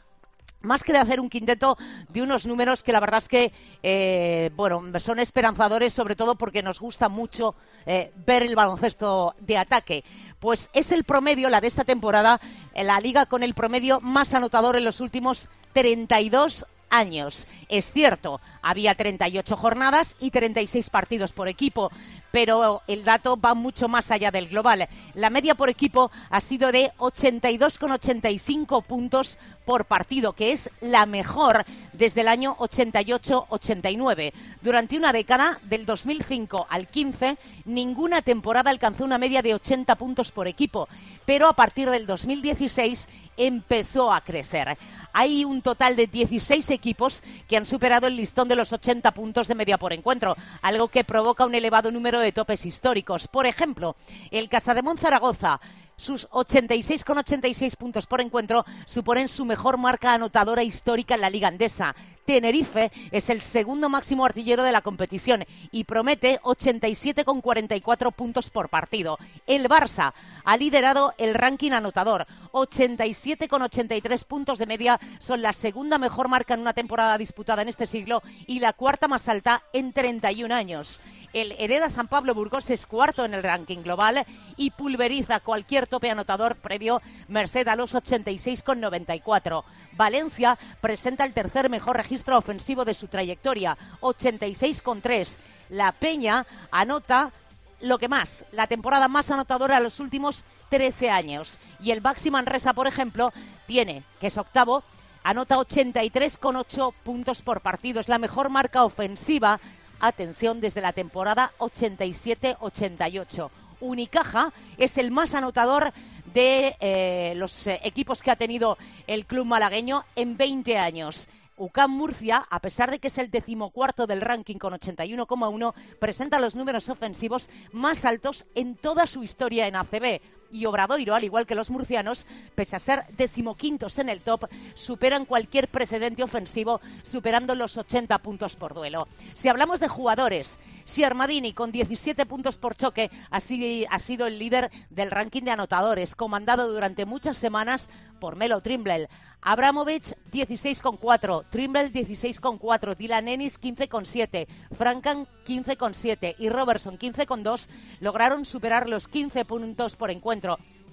más 0.64 0.82
que 0.82 0.92
de 0.92 0.98
hacer 0.98 1.20
un 1.20 1.30
quinteto 1.30 1.76
de 2.08 2.22
unos 2.22 2.46
números 2.46 2.82
que 2.82 2.92
la 2.92 3.00
verdad 3.00 3.18
es 3.18 3.28
que 3.28 3.52
eh, 3.82 4.50
bueno 4.56 4.82
son 5.00 5.18
esperanzadores 5.18 5.94
sobre 5.94 6.16
todo 6.16 6.34
porque 6.34 6.62
nos 6.62 6.80
gusta 6.80 7.08
mucho 7.08 7.54
eh, 7.86 8.12
ver 8.26 8.42
el 8.42 8.56
baloncesto 8.56 9.34
de 9.40 9.58
ataque 9.58 10.04
pues 10.40 10.70
es 10.72 10.92
el 10.92 11.04
promedio 11.04 11.48
la 11.48 11.60
de 11.60 11.68
esta 11.68 11.84
temporada 11.84 12.40
en 12.74 12.86
la 12.86 13.00
liga 13.00 13.26
con 13.26 13.42
el 13.42 13.54
promedio 13.54 14.00
más 14.00 14.34
anotador 14.34 14.76
en 14.76 14.84
los 14.84 15.00
últimos 15.00 15.48
32 15.72 16.66
años. 16.90 17.48
Es 17.68 17.90
cierto, 17.92 18.40
había 18.62 18.94
38 18.94 19.56
jornadas 19.56 20.16
y 20.20 20.30
36 20.30 20.90
partidos 20.90 21.32
por 21.32 21.48
equipo, 21.48 21.90
pero 22.34 22.82
el 22.88 23.04
dato 23.04 23.40
va 23.40 23.54
mucho 23.54 23.86
más 23.86 24.10
allá 24.10 24.32
del 24.32 24.48
global. 24.48 24.88
La 25.14 25.30
media 25.30 25.54
por 25.54 25.70
equipo 25.70 26.10
ha 26.30 26.40
sido 26.40 26.72
de 26.72 26.90
82,85 26.98 28.82
puntos 28.82 29.38
por 29.64 29.84
partido, 29.84 30.32
que 30.32 30.50
es 30.50 30.68
la 30.80 31.06
mejor 31.06 31.64
desde 31.92 32.22
el 32.22 32.28
año 32.28 32.56
88-89. 32.56 34.32
Durante 34.62 34.96
una 34.96 35.12
década, 35.12 35.60
del 35.62 35.86
2005 35.86 36.66
al 36.68 36.88
15, 36.88 37.38
ninguna 37.66 38.20
temporada 38.20 38.70
alcanzó 38.70 39.04
una 39.04 39.16
media 39.16 39.40
de 39.40 39.54
80 39.54 39.94
puntos 39.94 40.32
por 40.32 40.48
equipo, 40.48 40.88
pero 41.24 41.48
a 41.48 41.54
partir 41.54 41.88
del 41.88 42.04
2016 42.04 43.08
empezó 43.36 44.12
a 44.12 44.20
crecer. 44.20 44.76
Hay 45.12 45.44
un 45.44 45.62
total 45.62 45.96
de 45.96 46.06
16 46.06 46.70
equipos 46.70 47.22
que 47.48 47.56
han 47.56 47.66
superado 47.66 48.06
el 48.06 48.16
listón 48.16 48.48
de 48.48 48.56
los 48.56 48.72
80 48.72 49.10
puntos 49.12 49.48
de 49.48 49.54
media 49.54 49.78
por 49.78 49.92
encuentro, 49.92 50.36
algo 50.62 50.88
que 50.88 51.04
provoca 51.04 51.44
un 51.44 51.54
elevado 51.54 51.90
número 51.90 52.20
de 52.20 52.23
topes 52.32 52.66
históricos. 52.66 53.28
Por 53.28 53.46
ejemplo, 53.46 53.96
el 54.30 54.48
Casademón 54.48 54.98
Zaragoza 54.98 55.60
sus 55.96 56.28
86,86 56.30 57.76
puntos 57.76 58.06
por 58.06 58.20
encuentro 58.20 58.64
suponen 58.84 59.28
su 59.28 59.44
mejor 59.44 59.78
marca 59.78 60.14
anotadora 60.14 60.62
histórica 60.62 61.14
en 61.14 61.20
la 61.20 61.30
Liga 61.30 61.48
Andesa. 61.48 61.94
Tenerife 62.24 62.90
es 63.10 63.28
el 63.30 63.42
segundo 63.42 63.88
máximo 63.88 64.24
artillero 64.24 64.62
de 64.62 64.72
la 64.72 64.82
competición 64.82 65.44
y 65.70 65.84
promete 65.84 66.40
87,44 66.42 68.12
puntos 68.12 68.50
por 68.50 68.68
partido. 68.68 69.18
El 69.46 69.68
Barça 69.68 70.12
ha 70.44 70.56
liderado 70.56 71.14
el 71.18 71.34
ranking 71.34 71.72
anotador. 71.72 72.26
87,83 72.52 74.24
puntos 74.24 74.58
de 74.58 74.66
media 74.66 75.00
son 75.18 75.42
la 75.42 75.52
segunda 75.52 75.98
mejor 75.98 76.28
marca 76.28 76.54
en 76.54 76.60
una 76.60 76.72
temporada 76.72 77.18
disputada 77.18 77.62
en 77.62 77.68
este 77.68 77.86
siglo 77.86 78.22
y 78.46 78.60
la 78.60 78.72
cuarta 78.72 79.08
más 79.08 79.28
alta 79.28 79.62
en 79.72 79.92
31 79.92 80.54
años. 80.54 81.00
El 81.34 81.50
Hereda 81.58 81.90
San 81.90 82.06
Pablo 82.06 82.32
Burgos 82.32 82.70
es 82.70 82.86
cuarto 82.86 83.24
en 83.24 83.34
el 83.34 83.42
ranking 83.42 83.82
global 83.82 84.24
y 84.56 84.70
pulveriza 84.70 85.40
cualquier 85.40 85.88
tope 85.88 86.08
anotador 86.08 86.54
previo, 86.54 87.02
merced 87.26 87.66
a 87.66 87.74
los 87.74 87.96
86,94. 87.96 89.64
Valencia 89.96 90.56
presenta 90.80 91.24
el 91.24 91.34
tercer 91.34 91.70
mejor 91.70 91.96
registro 91.96 92.13
ofensivo 92.38 92.84
de 92.84 92.94
su 92.94 93.08
trayectoria, 93.08 93.76
86,3. 94.00 95.38
La 95.70 95.92
Peña 95.92 96.46
anota 96.70 97.32
lo 97.80 97.98
que 97.98 98.08
más, 98.08 98.44
la 98.52 98.66
temporada 98.66 99.08
más 99.08 99.30
anotadora 99.30 99.76
de 99.76 99.82
los 99.82 100.00
últimos 100.00 100.44
13 100.70 101.10
años. 101.10 101.58
Y 101.80 101.90
el 101.90 102.00
Baxi 102.00 102.30
Manresa, 102.30 102.72
por 102.72 102.86
ejemplo, 102.86 103.32
tiene, 103.66 104.04
que 104.20 104.28
es 104.28 104.38
octavo, 104.38 104.82
anota 105.22 105.56
83,8 105.56 106.92
puntos 107.02 107.42
por 107.42 107.60
partido. 107.60 108.00
Es 108.00 108.08
la 108.08 108.18
mejor 108.18 108.48
marca 108.48 108.84
ofensiva 108.84 109.60
atención, 110.00 110.60
desde 110.60 110.80
la 110.80 110.92
temporada 110.92 111.52
87-88. 111.58 113.50
Unicaja 113.80 114.52
es 114.78 114.98
el 114.98 115.10
más 115.10 115.34
anotador 115.34 115.92
de 116.32 116.76
eh, 116.80 117.34
los 117.36 117.66
eh, 117.66 117.80
equipos 117.84 118.22
que 118.22 118.30
ha 118.30 118.36
tenido 118.36 118.78
el 119.06 119.26
club 119.26 119.46
malagueño 119.46 120.04
en 120.16 120.36
20 120.36 120.78
años. 120.78 121.28
UCAM 121.56 121.90
Murcia, 121.90 122.46
a 122.50 122.60
pesar 122.60 122.90
de 122.90 122.98
que 122.98 123.08
es 123.08 123.18
el 123.18 123.30
decimocuarto 123.30 124.06
del 124.06 124.20
ranking 124.20 124.56
con 124.56 124.72
81,1, 124.72 125.74
presenta 125.98 126.40
los 126.40 126.56
números 126.56 126.88
ofensivos 126.88 127.48
más 127.72 128.04
altos 128.04 128.46
en 128.54 128.74
toda 128.74 129.06
su 129.06 129.22
historia 129.22 129.66
en 129.66 129.76
ACB 129.76 130.20
y 130.54 130.66
Obradoiro, 130.66 131.16
al 131.16 131.24
igual 131.24 131.46
que 131.46 131.56
los 131.56 131.70
murcianos, 131.70 132.28
pese 132.54 132.76
a 132.76 132.78
ser 132.78 133.04
decimoquintos 133.16 133.98
en 133.98 134.08
el 134.08 134.20
top, 134.20 134.48
superan 134.74 135.24
cualquier 135.24 135.66
precedente 135.66 136.22
ofensivo, 136.22 136.80
superando 137.02 137.56
los 137.56 137.76
80 137.76 138.16
puntos 138.18 138.54
por 138.54 138.72
duelo. 138.72 139.08
Si 139.34 139.48
hablamos 139.48 139.80
de 139.80 139.88
jugadores, 139.88 140.60
si 140.84 141.02
Armadini, 141.02 141.52
con 141.52 141.72
17 141.72 142.24
puntos 142.26 142.56
por 142.56 142.76
choque, 142.76 143.10
ha 143.30 143.40
sido 143.40 144.26
el 144.26 144.38
líder 144.38 144.70
del 144.90 145.10
ranking 145.10 145.42
de 145.42 145.50
anotadores, 145.50 146.14
comandado 146.14 146.72
durante 146.72 147.04
muchas 147.04 147.36
semanas 147.36 147.90
por 148.20 148.36
Melo 148.36 148.60
Trimble. 148.60 149.08
Abramovich 149.46 150.14
16,4, 150.32 151.44
Trimble 151.50 151.92
16,4, 151.92 152.96
Dylan 152.96 153.28
Ennis 153.28 153.60
15,7, 153.60 154.46
Frankan 154.74 155.26
15,7 155.46 156.36
y 156.38 156.48
Robertson 156.48 156.98
15,2 156.98 157.68
lograron 158.00 158.46
superar 158.46 158.88
los 158.88 159.06
15 159.06 159.44
puntos 159.44 159.96
por 159.96 160.10
encuentro 160.10 160.43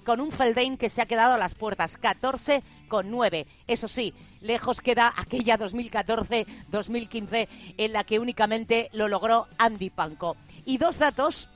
con 0.04 0.20
un 0.20 0.32
Feldain 0.32 0.76
que 0.76 0.90
se 0.90 1.02
ha 1.02 1.06
quedado 1.06 1.34
a 1.34 1.38
las 1.38 1.54
puertas, 1.54 1.96
14 1.96 2.62
con 2.88 3.10
9. 3.10 3.46
Eso 3.66 3.88
sí, 3.88 4.14
lejos 4.40 4.80
queda 4.80 5.12
aquella 5.16 5.58
2014-2015 5.58 7.48
en 7.76 7.92
la 7.92 8.04
que 8.04 8.18
únicamente 8.18 8.90
lo 8.92 9.08
logró 9.08 9.46
Andy 9.58 9.90
Panko. 9.90 10.36
Y 10.64 10.78
dos 10.78 10.98
datos 10.98 11.48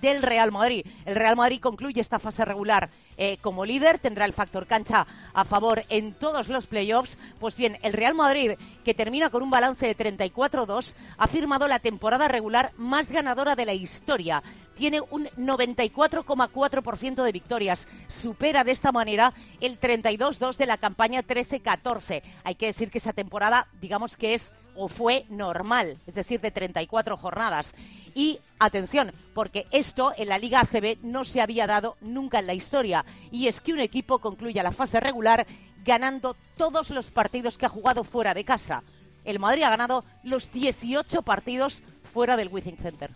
del 0.00 0.22
Real 0.22 0.52
Madrid. 0.52 0.86
El 1.06 1.16
Real 1.16 1.36
Madrid 1.36 1.60
concluye 1.60 2.00
esta 2.00 2.18
fase 2.18 2.44
regular 2.44 2.90
eh, 3.16 3.38
como 3.40 3.64
líder, 3.64 3.98
tendrá 3.98 4.26
el 4.26 4.32
factor 4.32 4.66
cancha 4.66 5.06
a 5.32 5.44
favor 5.44 5.84
en 5.88 6.12
todos 6.12 6.48
los 6.48 6.66
playoffs. 6.66 7.18
Pues 7.40 7.56
bien, 7.56 7.78
el 7.82 7.92
Real 7.92 8.14
Madrid, 8.14 8.52
que 8.84 8.94
termina 8.94 9.30
con 9.30 9.42
un 9.42 9.50
balance 9.50 9.86
de 9.86 9.96
34-2, 9.96 10.94
ha 11.16 11.26
firmado 11.26 11.66
la 11.68 11.80
temporada 11.80 12.28
regular 12.28 12.72
más 12.76 13.10
ganadora 13.10 13.56
de 13.56 13.66
la 13.66 13.74
historia 13.74 14.42
tiene 14.78 15.00
un 15.00 15.26
94,4% 15.36 17.24
de 17.24 17.32
victorias. 17.32 17.88
Supera 18.06 18.62
de 18.62 18.70
esta 18.70 18.92
manera 18.92 19.34
el 19.60 19.80
32-2 19.80 20.56
de 20.56 20.66
la 20.66 20.78
campaña 20.78 21.22
13-14. 21.22 22.22
Hay 22.44 22.54
que 22.54 22.66
decir 22.66 22.88
que 22.90 22.98
esa 22.98 23.12
temporada, 23.12 23.66
digamos 23.80 24.16
que 24.16 24.34
es 24.34 24.52
o 24.76 24.86
fue 24.86 25.26
normal, 25.28 25.96
es 26.06 26.14
decir, 26.14 26.40
de 26.40 26.52
34 26.52 27.16
jornadas. 27.16 27.74
Y 28.14 28.38
atención, 28.60 29.12
porque 29.34 29.66
esto 29.72 30.12
en 30.16 30.28
la 30.28 30.38
Liga 30.38 30.60
ACB 30.60 30.98
no 31.02 31.24
se 31.24 31.40
había 31.40 31.66
dado 31.66 31.96
nunca 32.00 32.38
en 32.38 32.46
la 32.46 32.54
historia. 32.54 33.04
Y 33.32 33.48
es 33.48 33.60
que 33.60 33.72
un 33.72 33.80
equipo 33.80 34.20
concluya 34.20 34.62
la 34.62 34.70
fase 34.70 35.00
regular 35.00 35.44
ganando 35.84 36.36
todos 36.56 36.90
los 36.90 37.10
partidos 37.10 37.58
que 37.58 37.66
ha 37.66 37.70
jugado 37.70 38.04
fuera 38.04 38.32
de 38.32 38.44
casa. 38.44 38.84
El 39.24 39.40
Madrid 39.40 39.64
ha 39.64 39.70
ganado 39.70 40.04
los 40.22 40.52
18 40.52 41.22
partidos 41.22 41.82
fuera 42.08 42.36
del 42.36 42.48
Withing 42.48 42.76
Center. 42.76 43.10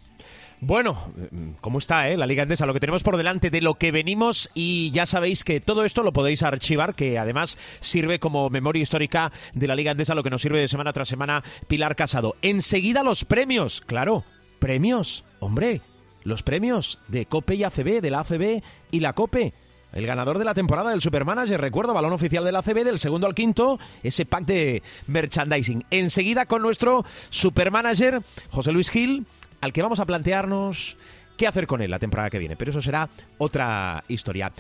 Bueno, 0.65 1.13
¿cómo 1.61 1.79
está 1.79 2.09
eh? 2.09 2.17
la 2.17 2.25
Liga 2.25 2.45
Endesa? 2.45 2.67
Lo 2.67 2.73
que 2.73 2.79
tenemos 2.79 3.03
por 3.03 3.17
delante 3.17 3.51
de 3.51 3.61
lo 3.61 3.75
que 3.75 3.91
venimos 3.91 4.49
y 4.55 4.93
ya 4.93 5.07
sabéis 5.07 5.43
que 5.43 5.61
todo 5.61 5.85
esto 5.85 6.05
lo 6.05 6.13
podéis 6.13 6.45
archivar, 6.45 6.95
que 6.95 7.19
además 7.19 7.59
sirve 7.81 8.21
como 8.21 8.49
memoria 8.49 8.81
histórica 8.83 9.33
de 9.55 9.67
la 9.67 9.75
Liga 9.75 9.91
Endesa, 9.91 10.15
lo 10.15 10.23
que 10.23 10.31
nos 10.31 10.41
sirve 10.41 10.61
de 10.61 10.69
semana 10.69 10.93
tras 10.93 11.09
semana 11.09 11.43
Pilar 11.67 11.97
Casado. 11.97 12.37
Enseguida 12.43 13.03
los 13.03 13.25
premios, 13.25 13.81
claro, 13.81 14.23
premios, 14.61 15.25
hombre, 15.41 15.81
los 16.23 16.45
premios 16.45 17.01
de 17.09 17.27
COPE 17.27 17.57
y 17.57 17.65
ACB, 17.65 18.01
de 18.01 18.11
la 18.11 18.21
ACB 18.21 18.63
y 18.93 19.01
la 19.01 19.15
COPE. 19.15 19.55
El 19.93 20.07
ganador 20.07 20.39
de 20.39 20.45
la 20.45 20.55
temporada 20.55 20.91
del 20.91 21.03
Supermanager, 21.03 21.61
recuerdo, 21.61 21.93
balón 21.93 22.13
oficial 22.13 22.45
de 22.45 22.53
la 22.53 22.61
ACB 22.61 22.85
del 22.85 22.99
segundo 22.99 23.27
al 23.27 23.35
quinto, 23.35 23.79
ese 24.03 24.25
pack 24.25 24.45
de 24.47 24.83
merchandising. 25.07 25.85
Enseguida 25.91 26.47
con 26.47 26.63
nuestro 26.63 27.05
Supermanager, 27.29 28.23
José 28.51 28.73
Luis 28.73 28.91
Gil, 28.91 29.27
al 29.61 29.73
que 29.73 29.83
vamos 29.83 30.01
a 30.01 30.07
plantearnos 30.07 30.97
qué 31.37 31.47
hacer 31.47 31.67
con 31.67 31.83
él 31.83 31.91
la 31.91 31.99
temporada 31.99 32.31
que 32.31 32.39
viene, 32.39 32.57
pero 32.57 32.71
eso 32.71 32.81
será 32.81 33.11
otra 33.37 34.03
historia. 34.09 34.53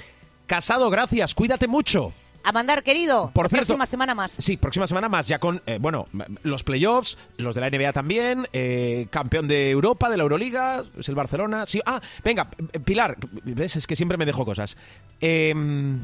Casado, 0.46 0.90
gracias, 0.90 1.34
cuídate 1.34 1.66
mucho. 1.66 2.12
A 2.44 2.52
mandar, 2.52 2.82
querido. 2.82 3.30
Por 3.34 3.44
la 3.44 3.48
cierto, 3.50 3.66
próxima 3.66 3.86
semana 3.86 4.14
más. 4.14 4.32
Sí, 4.32 4.56
próxima 4.56 4.86
semana 4.86 5.08
más, 5.08 5.28
ya 5.28 5.38
con, 5.38 5.62
eh, 5.66 5.78
bueno, 5.80 6.06
los 6.42 6.64
playoffs, 6.64 7.16
los 7.36 7.54
de 7.54 7.60
la 7.60 7.70
NBA 7.70 7.92
también, 7.92 8.46
eh, 8.52 9.06
campeón 9.10 9.46
de 9.46 9.70
Europa, 9.70 10.10
de 10.10 10.16
la 10.16 10.24
Euroliga, 10.24 10.84
es 10.98 11.08
el 11.08 11.14
Barcelona. 11.14 11.66
Sí, 11.66 11.80
ah, 11.86 12.00
venga, 12.24 12.48
Pilar, 12.84 13.16
ves, 13.44 13.76
es 13.76 13.86
que 13.86 13.94
siempre 13.94 14.18
me 14.18 14.26
dejo 14.26 14.44
cosas. 14.44 14.76
Em, 15.20 16.00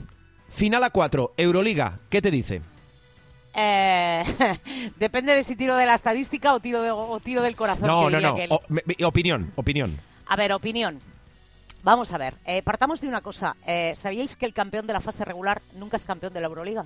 final 0.49 0.85
a 0.85 0.91
cuatro, 0.91 1.35
Euroliga, 1.37 1.99
¿qué 2.09 2.23
te 2.23 2.31
dice? 2.31 2.63
Eh, 3.55 4.23
depende 4.99 5.35
de 5.35 5.43
si 5.43 5.57
tiro 5.57 5.77
de 5.77 5.87
la 5.87 5.95
estadística 5.95 6.55
o 6.55 6.61
tiro, 6.61 6.83
de- 6.83 6.91
o 6.93 7.19
tiro 7.21 7.43
del 7.43 7.57
corazón. 7.57 7.89
No, 7.89 8.07
que 8.09 8.21
no, 8.21 8.21
no, 8.21 8.55
o- 8.55 9.07
opinión, 9.07 9.53
opinión. 9.57 9.99
A 10.27 10.37
ver, 10.37 10.53
opinión. 10.53 11.01
Vamos 11.83 12.13
a 12.13 12.19
ver, 12.19 12.35
eh, 12.45 12.63
partamos 12.63 13.01
de 13.01 13.09
una 13.09 13.21
cosa. 13.21 13.57
Eh, 13.67 13.95
¿Sabíais 13.97 14.37
que 14.37 14.47
el 14.47 14.53
campeón 14.53 14.87
de 14.87 14.93
la 14.93 15.01
fase 15.01 15.25
regular 15.25 15.63
nunca 15.75 15.97
es 15.97 16.05
campeón 16.05 16.33
de 16.33 16.41
la 16.41 16.49
Euroliga? 16.49 16.85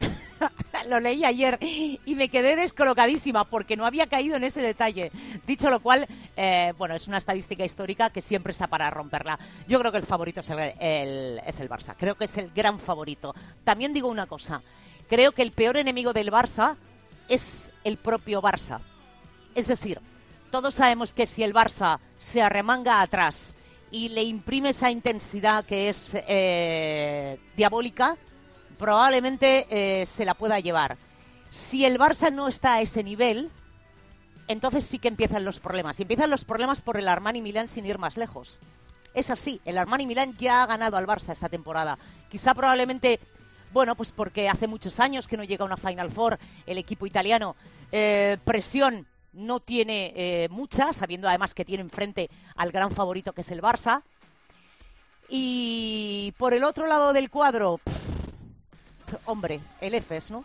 Lo 0.88 1.00
leí 1.00 1.24
ayer 1.24 1.58
y 1.60 2.14
me 2.14 2.28
quedé 2.28 2.56
descolocadísima 2.56 3.44
porque 3.44 3.76
no 3.76 3.86
había 3.86 4.06
caído 4.06 4.36
en 4.36 4.44
ese 4.44 4.60
detalle. 4.60 5.10
Dicho 5.46 5.70
lo 5.70 5.80
cual, 5.80 6.06
eh, 6.36 6.72
bueno, 6.78 6.94
es 6.94 7.08
una 7.08 7.18
estadística 7.18 7.64
histórica 7.64 8.10
que 8.10 8.20
siempre 8.20 8.52
está 8.52 8.66
para 8.66 8.90
romperla. 8.90 9.38
Yo 9.66 9.78
creo 9.80 9.90
que 9.92 9.98
el 9.98 10.04
favorito 10.06 10.40
es 10.40 10.50
el, 10.50 10.58
el- 10.78 11.40
es 11.46 11.60
el 11.60 11.68
Barça. 11.68 11.94
Creo 11.98 12.14
que 12.16 12.26
es 12.26 12.36
el 12.36 12.50
gran 12.52 12.78
favorito. 12.78 13.34
También 13.64 13.92
digo 13.94 14.08
una 14.08 14.26
cosa. 14.26 14.62
Creo 15.08 15.32
que 15.32 15.42
el 15.42 15.52
peor 15.52 15.76
enemigo 15.78 16.12
del 16.12 16.30
Barça 16.30 16.76
es 17.28 17.72
el 17.82 17.96
propio 17.96 18.40
Barça. 18.42 18.80
Es 19.54 19.66
decir, 19.66 20.00
todos 20.50 20.74
sabemos 20.74 21.14
que 21.14 21.26
si 21.26 21.42
el 21.42 21.54
Barça 21.54 21.98
se 22.18 22.42
arremanga 22.42 23.00
atrás 23.00 23.54
y 23.90 24.08
le 24.08 24.22
imprime 24.22 24.70
esa 24.70 24.90
intensidad 24.90 25.64
que 25.64 25.88
es 25.88 26.12
eh, 26.14 27.38
diabólica, 27.56 28.16
probablemente 28.78 29.66
eh, 29.70 30.06
se 30.06 30.24
la 30.24 30.34
pueda 30.34 30.60
llevar. 30.60 30.96
Si 31.50 31.84
el 31.84 31.98
Barça 31.98 32.32
no 32.32 32.48
está 32.48 32.74
a 32.74 32.80
ese 32.80 33.04
nivel, 33.04 33.50
entonces 34.48 34.84
sí 34.84 34.98
que 34.98 35.08
empiezan 35.08 35.44
los 35.44 35.60
problemas. 35.60 35.98
Y 35.98 36.02
empiezan 36.02 36.30
los 36.30 36.44
problemas 36.44 36.82
por 36.82 36.96
el 36.96 37.08
Armani 37.08 37.40
Milán 37.40 37.68
sin 37.68 37.86
ir 37.86 37.98
más 37.98 38.16
lejos. 38.16 38.60
Es 39.14 39.30
así, 39.30 39.60
el 39.64 39.78
Armani 39.78 40.06
Milán 40.06 40.36
ya 40.36 40.62
ha 40.62 40.66
ganado 40.66 40.96
al 40.96 41.06
Barça 41.06 41.30
esta 41.30 41.48
temporada. 41.48 41.98
Quizá 42.28 42.52
probablemente, 42.54 43.20
bueno, 43.72 43.94
pues 43.94 44.10
porque 44.10 44.48
hace 44.48 44.66
muchos 44.66 44.98
años 44.98 45.28
que 45.28 45.36
no 45.36 45.44
llega 45.44 45.62
a 45.62 45.66
una 45.66 45.76
Final 45.76 46.10
Four 46.10 46.38
el 46.66 46.78
equipo 46.78 47.06
italiano. 47.06 47.54
Eh, 47.92 48.38
presión 48.44 49.06
no 49.34 49.60
tiene 49.60 50.12
eh, 50.16 50.48
mucha, 50.50 50.92
sabiendo 50.92 51.28
además 51.28 51.54
que 51.54 51.64
tiene 51.64 51.82
enfrente 51.82 52.30
al 52.56 52.72
gran 52.72 52.90
favorito 52.90 53.32
que 53.32 53.42
es 53.42 53.50
el 53.50 53.62
Barça. 53.62 54.02
Y 55.28 56.32
por 56.38 56.54
el 56.54 56.64
otro 56.64 56.86
lado 56.86 57.12
del 57.12 57.30
cuadro, 57.30 57.80
hombre, 59.24 59.60
el 59.80 59.94
EFES, 59.94 60.30
¿no? 60.30 60.44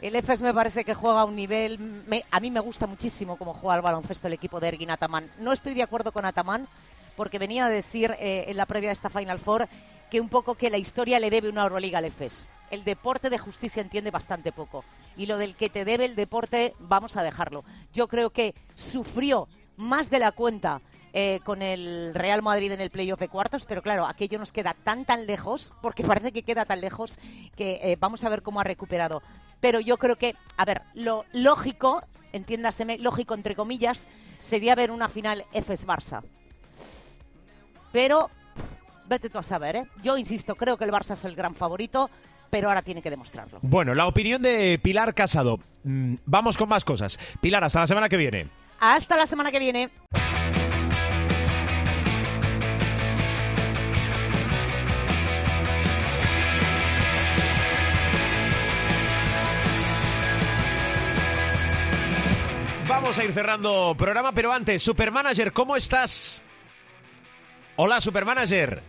El 0.00 0.16
EFES 0.16 0.40
me 0.40 0.54
parece 0.54 0.84
que 0.84 0.94
juega 0.94 1.20
a 1.20 1.24
un 1.24 1.36
nivel. 1.36 2.04
a 2.30 2.40
mí 2.40 2.50
me 2.50 2.60
gusta 2.60 2.86
muchísimo 2.86 3.36
cómo 3.36 3.52
juega 3.52 3.76
el 3.76 3.82
baloncesto 3.82 4.28
el 4.28 4.32
equipo 4.32 4.58
de 4.58 4.68
Ergin 4.68 4.90
Ataman. 4.90 5.30
No 5.38 5.52
estoy 5.52 5.74
de 5.74 5.82
acuerdo 5.82 6.12
con 6.12 6.24
Ataman 6.24 6.68
porque 7.16 7.38
venía 7.38 7.66
a 7.66 7.68
decir 7.68 8.16
eh, 8.18 8.46
en 8.48 8.56
la 8.56 8.64
previa 8.64 8.88
de 8.88 8.94
esta 8.94 9.10
Final 9.10 9.38
Four 9.38 9.68
que 10.10 10.20
un 10.20 10.30
poco 10.30 10.54
que 10.54 10.70
la 10.70 10.78
historia 10.78 11.20
le 11.20 11.28
debe 11.28 11.50
una 11.50 11.64
Euroliga 11.64 11.98
al 11.98 12.06
EFES. 12.06 12.50
El 12.70 12.84
deporte 12.84 13.30
de 13.30 13.38
justicia 13.38 13.82
entiende 13.82 14.10
bastante 14.10 14.52
poco. 14.52 14.84
Y 15.16 15.26
lo 15.26 15.38
del 15.38 15.56
que 15.56 15.68
te 15.68 15.84
debe 15.84 16.04
el 16.04 16.16
deporte, 16.16 16.74
vamos 16.78 17.16
a 17.16 17.22
dejarlo. 17.22 17.64
Yo 17.92 18.08
creo 18.08 18.30
que 18.30 18.54
sufrió 18.74 19.48
más 19.76 20.10
de 20.10 20.20
la 20.20 20.32
cuenta 20.32 20.80
eh, 21.12 21.40
con 21.44 21.60
el 21.62 22.14
Real 22.14 22.42
Madrid 22.42 22.70
en 22.70 22.80
el 22.80 22.90
playoff 22.90 23.18
de 23.18 23.28
cuartos, 23.28 23.64
pero 23.64 23.82
claro, 23.82 24.06
aquello 24.06 24.38
nos 24.38 24.52
queda 24.52 24.74
tan 24.84 25.04
tan 25.04 25.26
lejos, 25.26 25.72
porque 25.82 26.04
parece 26.04 26.30
que 26.30 26.44
queda 26.44 26.64
tan 26.64 26.80
lejos 26.80 27.18
que 27.56 27.80
eh, 27.82 27.96
vamos 27.98 28.22
a 28.22 28.28
ver 28.28 28.42
cómo 28.42 28.60
ha 28.60 28.64
recuperado. 28.64 29.20
Pero 29.60 29.80
yo 29.80 29.96
creo 29.96 30.16
que, 30.16 30.36
a 30.56 30.64
ver, 30.64 30.82
lo 30.94 31.24
lógico, 31.32 32.04
entiéndaseme, 32.32 32.98
lógico 32.98 33.34
entre 33.34 33.56
comillas, 33.56 34.06
sería 34.38 34.76
ver 34.76 34.92
una 34.92 35.08
final 35.08 35.44
Efes-Barça. 35.52 36.22
Pero 37.90 38.30
vete 39.06 39.28
tú 39.28 39.38
a 39.38 39.42
saber, 39.42 39.76
¿eh? 39.76 39.86
Yo 40.02 40.16
insisto, 40.16 40.54
creo 40.54 40.76
que 40.76 40.84
el 40.84 40.92
Barça 40.92 41.14
es 41.14 41.24
el 41.24 41.34
gran 41.34 41.56
favorito, 41.56 42.08
pero 42.50 42.68
ahora 42.68 42.82
tiene 42.82 43.00
que 43.00 43.10
demostrarlo. 43.10 43.58
Bueno, 43.62 43.94
la 43.94 44.06
opinión 44.06 44.42
de 44.42 44.78
Pilar 44.82 45.14
Casado. 45.14 45.60
Mm, 45.84 46.16
vamos 46.26 46.56
con 46.56 46.68
más 46.68 46.84
cosas. 46.84 47.18
Pilar, 47.40 47.64
hasta 47.64 47.80
la 47.80 47.86
semana 47.86 48.08
que 48.08 48.16
viene. 48.16 48.48
Hasta 48.80 49.16
la 49.16 49.26
semana 49.26 49.50
que 49.50 49.58
viene. 49.58 49.90
Vamos 62.88 63.16
a 63.18 63.24
ir 63.24 63.32
cerrando 63.32 63.94
programa, 63.96 64.32
pero 64.32 64.52
antes, 64.52 64.82
Supermanager, 64.82 65.52
¿cómo 65.52 65.76
estás? 65.76 66.42
Hola, 67.76 68.00
Supermanager. 68.00 68.82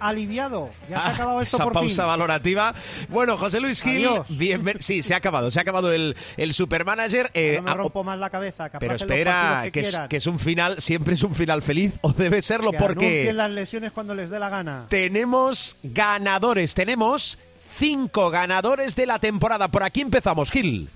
Aliviado. 0.00 0.70
Ya 0.90 0.96
se 1.00 1.02
Ah, 1.02 1.06
ha 1.06 1.14
acabado 1.14 1.40
esto 1.40 1.56
esa 1.56 1.64
por 1.64 1.72
pausa 1.72 2.02
fin. 2.02 2.06
valorativa. 2.06 2.74
Bueno, 3.08 3.36
José 3.36 3.60
Luis 3.60 3.82
Gil, 3.82 4.06
Adiós. 4.06 4.28
bienven- 4.30 4.80
sí, 4.80 5.02
se 5.02 5.14
ha 5.14 5.16
acabado, 5.18 5.50
se 5.50 5.58
ha 5.58 5.62
acabado 5.62 5.92
el, 5.92 6.16
el 6.36 6.54
Supermanager. 6.54 7.30
Eh, 7.34 7.54
no 7.58 7.62
me 7.62 7.70
ah, 7.70 7.74
rompo 7.74 8.04
más 8.04 8.18
la 8.18 8.30
cabeza. 8.30 8.68
Pero 8.78 8.94
espera, 8.94 9.60
que, 9.64 9.72
que, 9.72 9.80
es, 9.80 9.98
que 10.08 10.16
es 10.16 10.26
un 10.26 10.38
final, 10.38 10.80
siempre 10.80 11.14
es 11.14 11.22
un 11.22 11.34
final 11.34 11.62
feliz, 11.62 11.94
o 12.02 12.12
debe 12.12 12.42
serlo, 12.42 12.72
Que 12.72 12.78
porque 12.78 13.32
las 13.32 13.50
lesiones 13.50 13.92
cuando 13.92 14.14
les 14.14 14.30
dé 14.30 14.38
la 14.38 14.48
gana. 14.48 14.86
tenemos 14.88 15.76
ganadores, 15.82 16.74
tenemos 16.74 17.38
cinco 17.76 18.30
ganadores 18.30 18.96
de 18.96 19.06
la 19.06 19.18
temporada. 19.18 19.68
Por 19.68 19.82
aquí 19.82 20.00
empezamos, 20.00 20.50
Gil. 20.50 20.88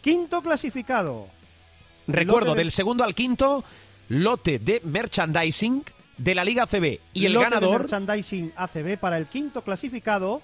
Quinto 0.00 0.42
clasificado. 0.42 1.28
Recuerdo, 2.08 2.52
de- 2.54 2.58
del 2.58 2.72
segundo 2.72 3.04
al 3.04 3.14
quinto, 3.14 3.62
lote 4.08 4.58
de 4.58 4.80
merchandising 4.84 5.84
de 6.16 6.34
la 6.34 6.44
Liga 6.44 6.66
CB. 6.66 7.00
Y 7.14 7.26
el 7.26 7.32
Lote 7.32 7.46
de 7.46 7.50
ganador, 7.50 7.80
merchandising 7.82 8.52
ACB 8.56 8.98
para 8.98 9.18
el 9.18 9.26
quinto 9.26 9.62
clasificado. 9.62 10.42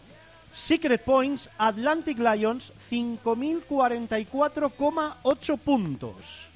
Secret 0.52 1.02
Points 1.04 1.50
Atlantic 1.58 2.18
Lions 2.18 2.72
5.044,8 2.90 5.58
puntos. 5.58 6.48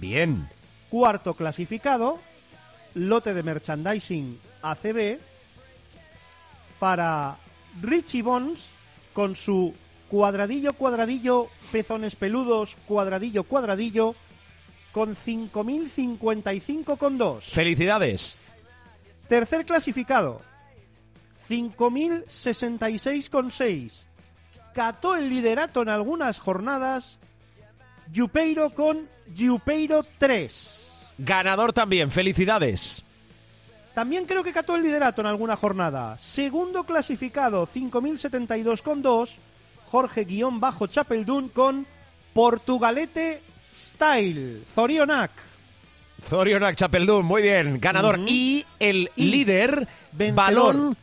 bien. 0.00 0.48
Cuarto 0.90 1.34
clasificado. 1.34 2.18
Lote 2.94 3.34
de 3.34 3.42
merchandising 3.42 4.38
ACB 4.62 5.18
para 6.78 7.36
Richie 7.82 8.22
Bones 8.22 8.68
con 9.12 9.34
su 9.36 9.74
cuadradillo, 10.08 10.72
cuadradillo, 10.74 11.48
pezones 11.72 12.14
peludos, 12.16 12.76
cuadradillo, 12.86 13.44
cuadradillo, 13.44 14.14
con 14.96 15.14
5.055,2. 15.14 17.42
Felicidades. 17.42 18.34
Tercer 19.28 19.66
clasificado, 19.66 20.40
5.066,6. 21.46 24.04
Cató 24.72 25.16
el 25.16 25.28
liderato 25.28 25.82
en 25.82 25.90
algunas 25.90 26.38
jornadas, 26.38 27.18
Yupeiro 28.10 28.70
con 28.70 29.06
Yupeiro 29.34 30.02
3. 30.16 31.08
Ganador 31.18 31.74
también, 31.74 32.10
felicidades. 32.10 33.02
También 33.92 34.24
creo 34.24 34.42
que 34.42 34.54
cató 34.54 34.76
el 34.76 34.82
liderato 34.82 35.20
en 35.20 35.26
alguna 35.26 35.56
jornada. 35.56 36.16
Segundo 36.16 36.84
clasificado, 36.84 37.66
5.072,2. 37.66 39.34
Jorge-Chapeldún 39.90 41.50
con 41.50 41.86
Portugalete 42.32 43.42
Style. 43.76 44.62
Zorionak. 44.74 45.30
Zorionak 46.28 46.76
Chapeldún, 46.76 47.24
muy 47.26 47.42
bien, 47.42 47.78
ganador. 47.80 48.20
Y 48.26 48.64
el 48.80 49.10
Y 49.16 49.26
líder, 49.26 49.86
vencedor, 50.12 50.34
balón 50.34 50.96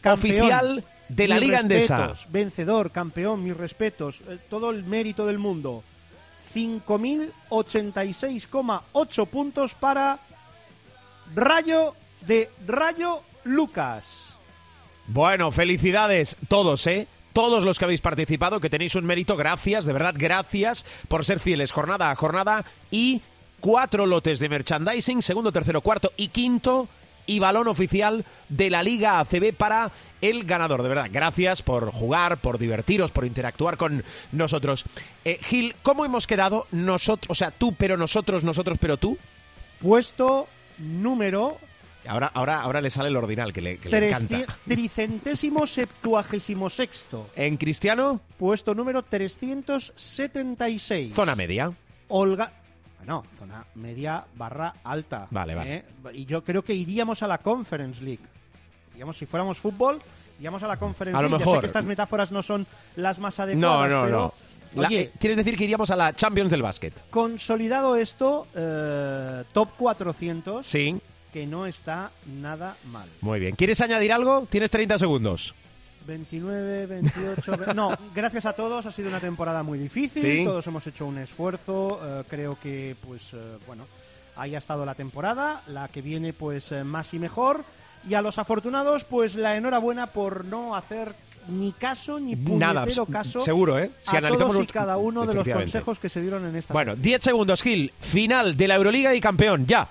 campeón. 0.00 0.36
oficial 0.40 0.84
de 1.08 1.28
la 1.28 1.38
Liga 1.38 1.60
respetos, 1.62 2.26
Vencedor, 2.30 2.92
campeón, 2.92 3.42
mis 3.42 3.56
respetos. 3.56 4.20
eh, 4.28 4.38
todo 4.48 4.70
el 4.70 4.84
mérito 4.84 5.26
del 5.26 5.38
mundo. 5.38 5.82
5.086,8 6.54 9.26
puntos 9.26 9.74
para 9.74 10.18
Rayo 11.34 11.94
de 12.22 12.48
Rayo 12.66 13.20
Lucas. 13.44 14.34
Bueno, 15.06 15.52
felicidades 15.52 16.36
todos, 16.48 16.86
¿eh? 16.86 17.06
Todos 17.32 17.64
los 17.64 17.78
que 17.78 17.84
habéis 17.84 18.00
participado, 18.00 18.60
que 18.60 18.70
tenéis 18.70 18.94
un 18.94 19.04
mérito, 19.04 19.36
gracias, 19.36 19.84
de 19.84 19.92
verdad, 19.92 20.14
gracias 20.16 20.84
por 21.08 21.24
ser 21.24 21.38
fieles 21.38 21.72
jornada 21.72 22.10
a 22.10 22.16
jornada 22.16 22.64
y 22.90 23.22
cuatro 23.60 24.06
lotes 24.06 24.40
de 24.40 24.48
merchandising, 24.48 25.22
segundo, 25.22 25.52
tercero, 25.52 25.80
cuarto 25.80 26.12
y 26.16 26.28
quinto 26.28 26.88
y 27.26 27.38
balón 27.38 27.68
oficial 27.68 28.24
de 28.48 28.70
la 28.70 28.82
Liga 28.82 29.20
ACB 29.20 29.54
para 29.54 29.92
el 30.20 30.44
ganador. 30.44 30.82
De 30.82 30.88
verdad, 30.88 31.08
gracias 31.12 31.62
por 31.62 31.92
jugar, 31.92 32.38
por 32.38 32.58
divertiros, 32.58 33.12
por 33.12 33.24
interactuar 33.24 33.76
con 33.76 34.02
nosotros. 34.32 34.84
Eh, 35.24 35.38
Gil, 35.42 35.76
¿cómo 35.82 36.04
hemos 36.04 36.26
quedado 36.26 36.66
nosotros, 36.72 37.30
o 37.30 37.34
sea, 37.34 37.52
tú 37.52 37.74
pero 37.74 37.96
nosotros, 37.96 38.42
nosotros 38.42 38.78
pero 38.80 38.96
tú? 38.96 39.16
Puesto 39.80 40.48
número 40.78 41.58
Ahora, 42.06 42.30
ahora, 42.34 42.60
ahora 42.62 42.80
le 42.80 42.88
sale 42.90 43.08
el 43.10 43.16
ordinal, 43.16 43.52
que 43.52 43.60
le, 43.60 43.76
que 43.78 43.88
le 43.90 44.08
encanta. 44.08 44.46
tricentésimo 44.66 45.66
septuagésimo 45.66 46.70
sexto. 46.70 47.28
En 47.36 47.56
Cristiano, 47.58 48.20
Puesto 48.38 48.74
número 48.74 49.02
376. 49.02 51.12
zona 51.14 51.34
media. 51.36 51.70
Olga. 52.08 52.52
No, 53.06 53.24
zona 53.38 53.64
media 53.76 54.24
barra 54.36 54.74
alta. 54.84 55.26
Vale, 55.30 55.54
vale. 55.54 55.74
¿eh? 55.76 55.84
Y 56.14 56.24
yo 56.26 56.44
creo 56.44 56.62
que 56.62 56.74
iríamos 56.74 57.22
a 57.22 57.26
la 57.28 57.38
Conference 57.38 58.02
League. 58.04 58.20
Iríamos, 58.92 59.16
si 59.16 59.24
fuéramos 59.26 59.58
fútbol, 59.58 60.00
iríamos 60.38 60.62
a 60.62 60.68
la 60.68 60.76
Conference 60.76 61.18
A 61.18 61.22
lo 61.22 61.28
League. 61.28 61.38
Ya 61.38 61.44
sé 61.44 61.50
mejor. 61.50 61.60
que 61.60 61.66
estas 61.66 61.84
metáforas 61.84 62.30
no 62.32 62.42
son 62.42 62.66
las 62.96 63.18
más 63.18 63.38
No, 63.38 63.44
adecuadas. 63.44 63.90
no, 63.90 64.02
pero, 64.04 64.18
no. 64.18 64.34
La- 64.82 64.88
Oye, 64.88 65.00
eh, 65.00 65.10
¿Quieres 65.18 65.36
decir 65.38 65.56
que 65.56 65.64
iríamos 65.64 65.90
a 65.90 65.96
la 65.96 66.12
Champions 66.14 66.50
del 66.50 66.62
básquet? 66.62 66.94
consolidado 67.10 67.96
esto, 67.96 68.46
eh, 68.54 69.42
top 69.52 69.70
400, 69.76 70.64
Sí. 70.64 71.00
Que 71.32 71.46
no 71.46 71.66
está 71.66 72.10
nada 72.40 72.76
mal. 72.90 73.08
Muy 73.20 73.40
bien. 73.40 73.54
¿Quieres 73.56 73.80
añadir 73.80 74.12
algo? 74.12 74.46
Tienes 74.50 74.70
30 74.70 74.98
segundos. 74.98 75.54
29, 76.06 76.86
28. 76.86 77.56
ve- 77.56 77.74
No, 77.74 77.90
gracias 78.14 78.46
a 78.46 78.52
todos. 78.52 78.86
Ha 78.86 78.90
sido 78.92 79.08
una 79.08 79.20
temporada 79.20 79.62
muy 79.62 79.78
difícil. 79.78 80.22
Sí. 80.22 80.44
Todos 80.44 80.66
hemos 80.66 80.86
hecho 80.86 81.06
un 81.06 81.18
esfuerzo. 81.18 82.00
eh, 82.02 82.24
creo 82.28 82.58
que, 82.60 82.96
pues, 83.06 83.32
eh, 83.34 83.58
bueno, 83.66 83.84
ahí 84.36 84.54
ha 84.54 84.58
estado 84.58 84.84
la 84.84 84.94
temporada. 84.94 85.62
La 85.68 85.88
que 85.88 86.02
viene, 86.02 86.32
pues, 86.32 86.72
eh, 86.72 86.84
más 86.84 87.12
y 87.14 87.18
mejor. 87.18 87.64
Y 88.08 88.14
a 88.14 88.22
los 88.22 88.38
afortunados, 88.38 89.04
pues, 89.04 89.34
la 89.36 89.56
enhorabuena 89.56 90.06
por 90.08 90.44
no 90.46 90.74
hacer 90.74 91.14
ni 91.48 91.72
caso 91.72 92.18
ni 92.20 92.34
Nada, 92.36 92.86
caso 93.10 93.40
seguro, 93.40 93.78
¿eh? 93.78 93.90
Si 94.00 94.14
a 94.14 94.18
analizamos 94.18 94.52
todos 94.52 94.64
y 94.64 94.72
cada 94.72 94.96
uno 94.98 95.26
de 95.26 95.34
los 95.34 95.48
consejos 95.48 95.98
que 95.98 96.08
se 96.08 96.20
dieron 96.20 96.46
en 96.46 96.54
esta 96.54 96.72
Bueno, 96.74 96.94
10 96.96 97.22
segundos, 97.22 97.62
Gil. 97.62 97.92
Final 97.98 98.56
de 98.56 98.68
la 98.68 98.76
Euroliga 98.76 99.14
y 99.14 99.20
campeón, 99.20 99.66
ya. 99.66 99.88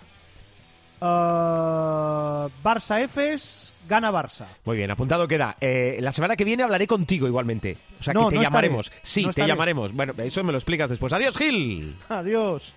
Eh, 1.02 2.48
Barça 2.64 3.02
Efes 3.02 3.74
gana 3.88 4.12
Barça. 4.12 4.46
Muy 4.66 4.78
bien, 4.78 4.92
apuntado 4.92 5.28
queda. 5.28 5.56
Eh, 5.62 5.98
la 6.02 6.12
semana 6.12 6.36
que 6.36 6.46
viene 6.46 6.64
hablaré 6.64 6.86
contigo 6.88 7.28
igualmente. 7.28 7.78
O 8.00 8.04
sea, 8.04 8.14
No, 8.14 8.26
que 8.26 8.30
te 8.32 8.36
no 8.36 8.42
estaré. 8.44 8.68
llamaremos. 8.68 8.92
Sí, 9.02 9.22
No 9.22 9.28
te 9.28 9.32
estaré. 9.32 9.48
llamaremos. 9.48 9.94
Bueno, 9.94 10.14
eso 10.18 10.44
me 10.44 10.52
lo 10.52 10.58
explicas 10.58 10.90
después. 10.90 11.12
Adiós, 11.14 11.36
Gil. 11.38 11.96
Adiós. 12.10 12.74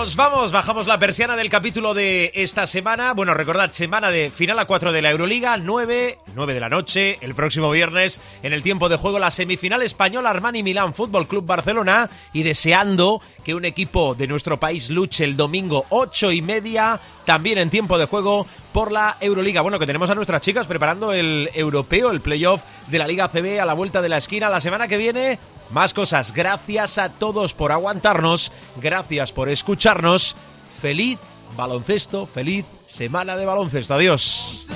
Nos 0.00 0.16
vamos, 0.16 0.50
bajamos 0.50 0.86
la 0.86 0.98
persiana 0.98 1.36
del 1.36 1.50
capítulo 1.50 1.92
de 1.92 2.32
esta 2.34 2.66
semana. 2.66 3.12
Bueno, 3.12 3.34
recordad, 3.34 3.70
semana 3.70 4.10
de 4.10 4.30
final 4.30 4.58
a 4.58 4.64
4 4.64 4.92
de 4.92 5.02
la 5.02 5.10
Euroliga, 5.10 5.58
9, 5.58 6.20
9 6.34 6.54
de 6.54 6.60
la 6.60 6.70
noche, 6.70 7.18
el 7.20 7.34
próximo 7.34 7.70
viernes, 7.70 8.18
en 8.42 8.54
el 8.54 8.62
tiempo 8.62 8.88
de 8.88 8.96
juego, 8.96 9.18
la 9.18 9.30
semifinal 9.30 9.82
española 9.82 10.30
Armani 10.30 10.62
Milán 10.62 10.94
Fútbol 10.94 11.28
Club 11.28 11.44
Barcelona. 11.44 12.08
Y 12.32 12.44
deseando 12.44 13.20
que 13.44 13.54
un 13.54 13.66
equipo 13.66 14.14
de 14.14 14.26
nuestro 14.26 14.58
país 14.58 14.88
luche 14.88 15.22
el 15.22 15.36
domingo 15.36 15.84
8 15.90 16.32
y 16.32 16.40
media, 16.40 16.98
también 17.26 17.58
en 17.58 17.68
tiempo 17.68 17.98
de 17.98 18.06
juego, 18.06 18.46
por 18.72 18.92
la 18.92 19.18
Euroliga. 19.20 19.60
Bueno, 19.60 19.78
que 19.78 19.86
tenemos 19.86 20.08
a 20.08 20.14
nuestras 20.14 20.40
chicas 20.40 20.66
preparando 20.66 21.12
el 21.12 21.50
europeo, 21.52 22.10
el 22.10 22.22
playoff 22.22 22.62
de 22.86 22.98
la 22.98 23.06
Liga 23.06 23.28
CB 23.28 23.60
a 23.60 23.66
la 23.66 23.74
vuelta 23.74 24.00
de 24.00 24.08
la 24.08 24.16
esquina 24.16 24.48
la 24.48 24.62
semana 24.62 24.88
que 24.88 24.96
viene. 24.96 25.38
Más 25.72 25.94
cosas. 25.94 26.32
Gracias 26.32 26.98
a 26.98 27.10
todos 27.10 27.54
por 27.54 27.72
aguantarnos. 27.72 28.50
Gracias 28.76 29.32
por 29.32 29.48
escucharnos. 29.48 30.36
Feliz 30.80 31.18
baloncesto. 31.56 32.26
Feliz 32.26 32.66
semana 32.86 33.36
de 33.36 33.46
baloncesto. 33.46 33.94
Adiós. 33.94 34.66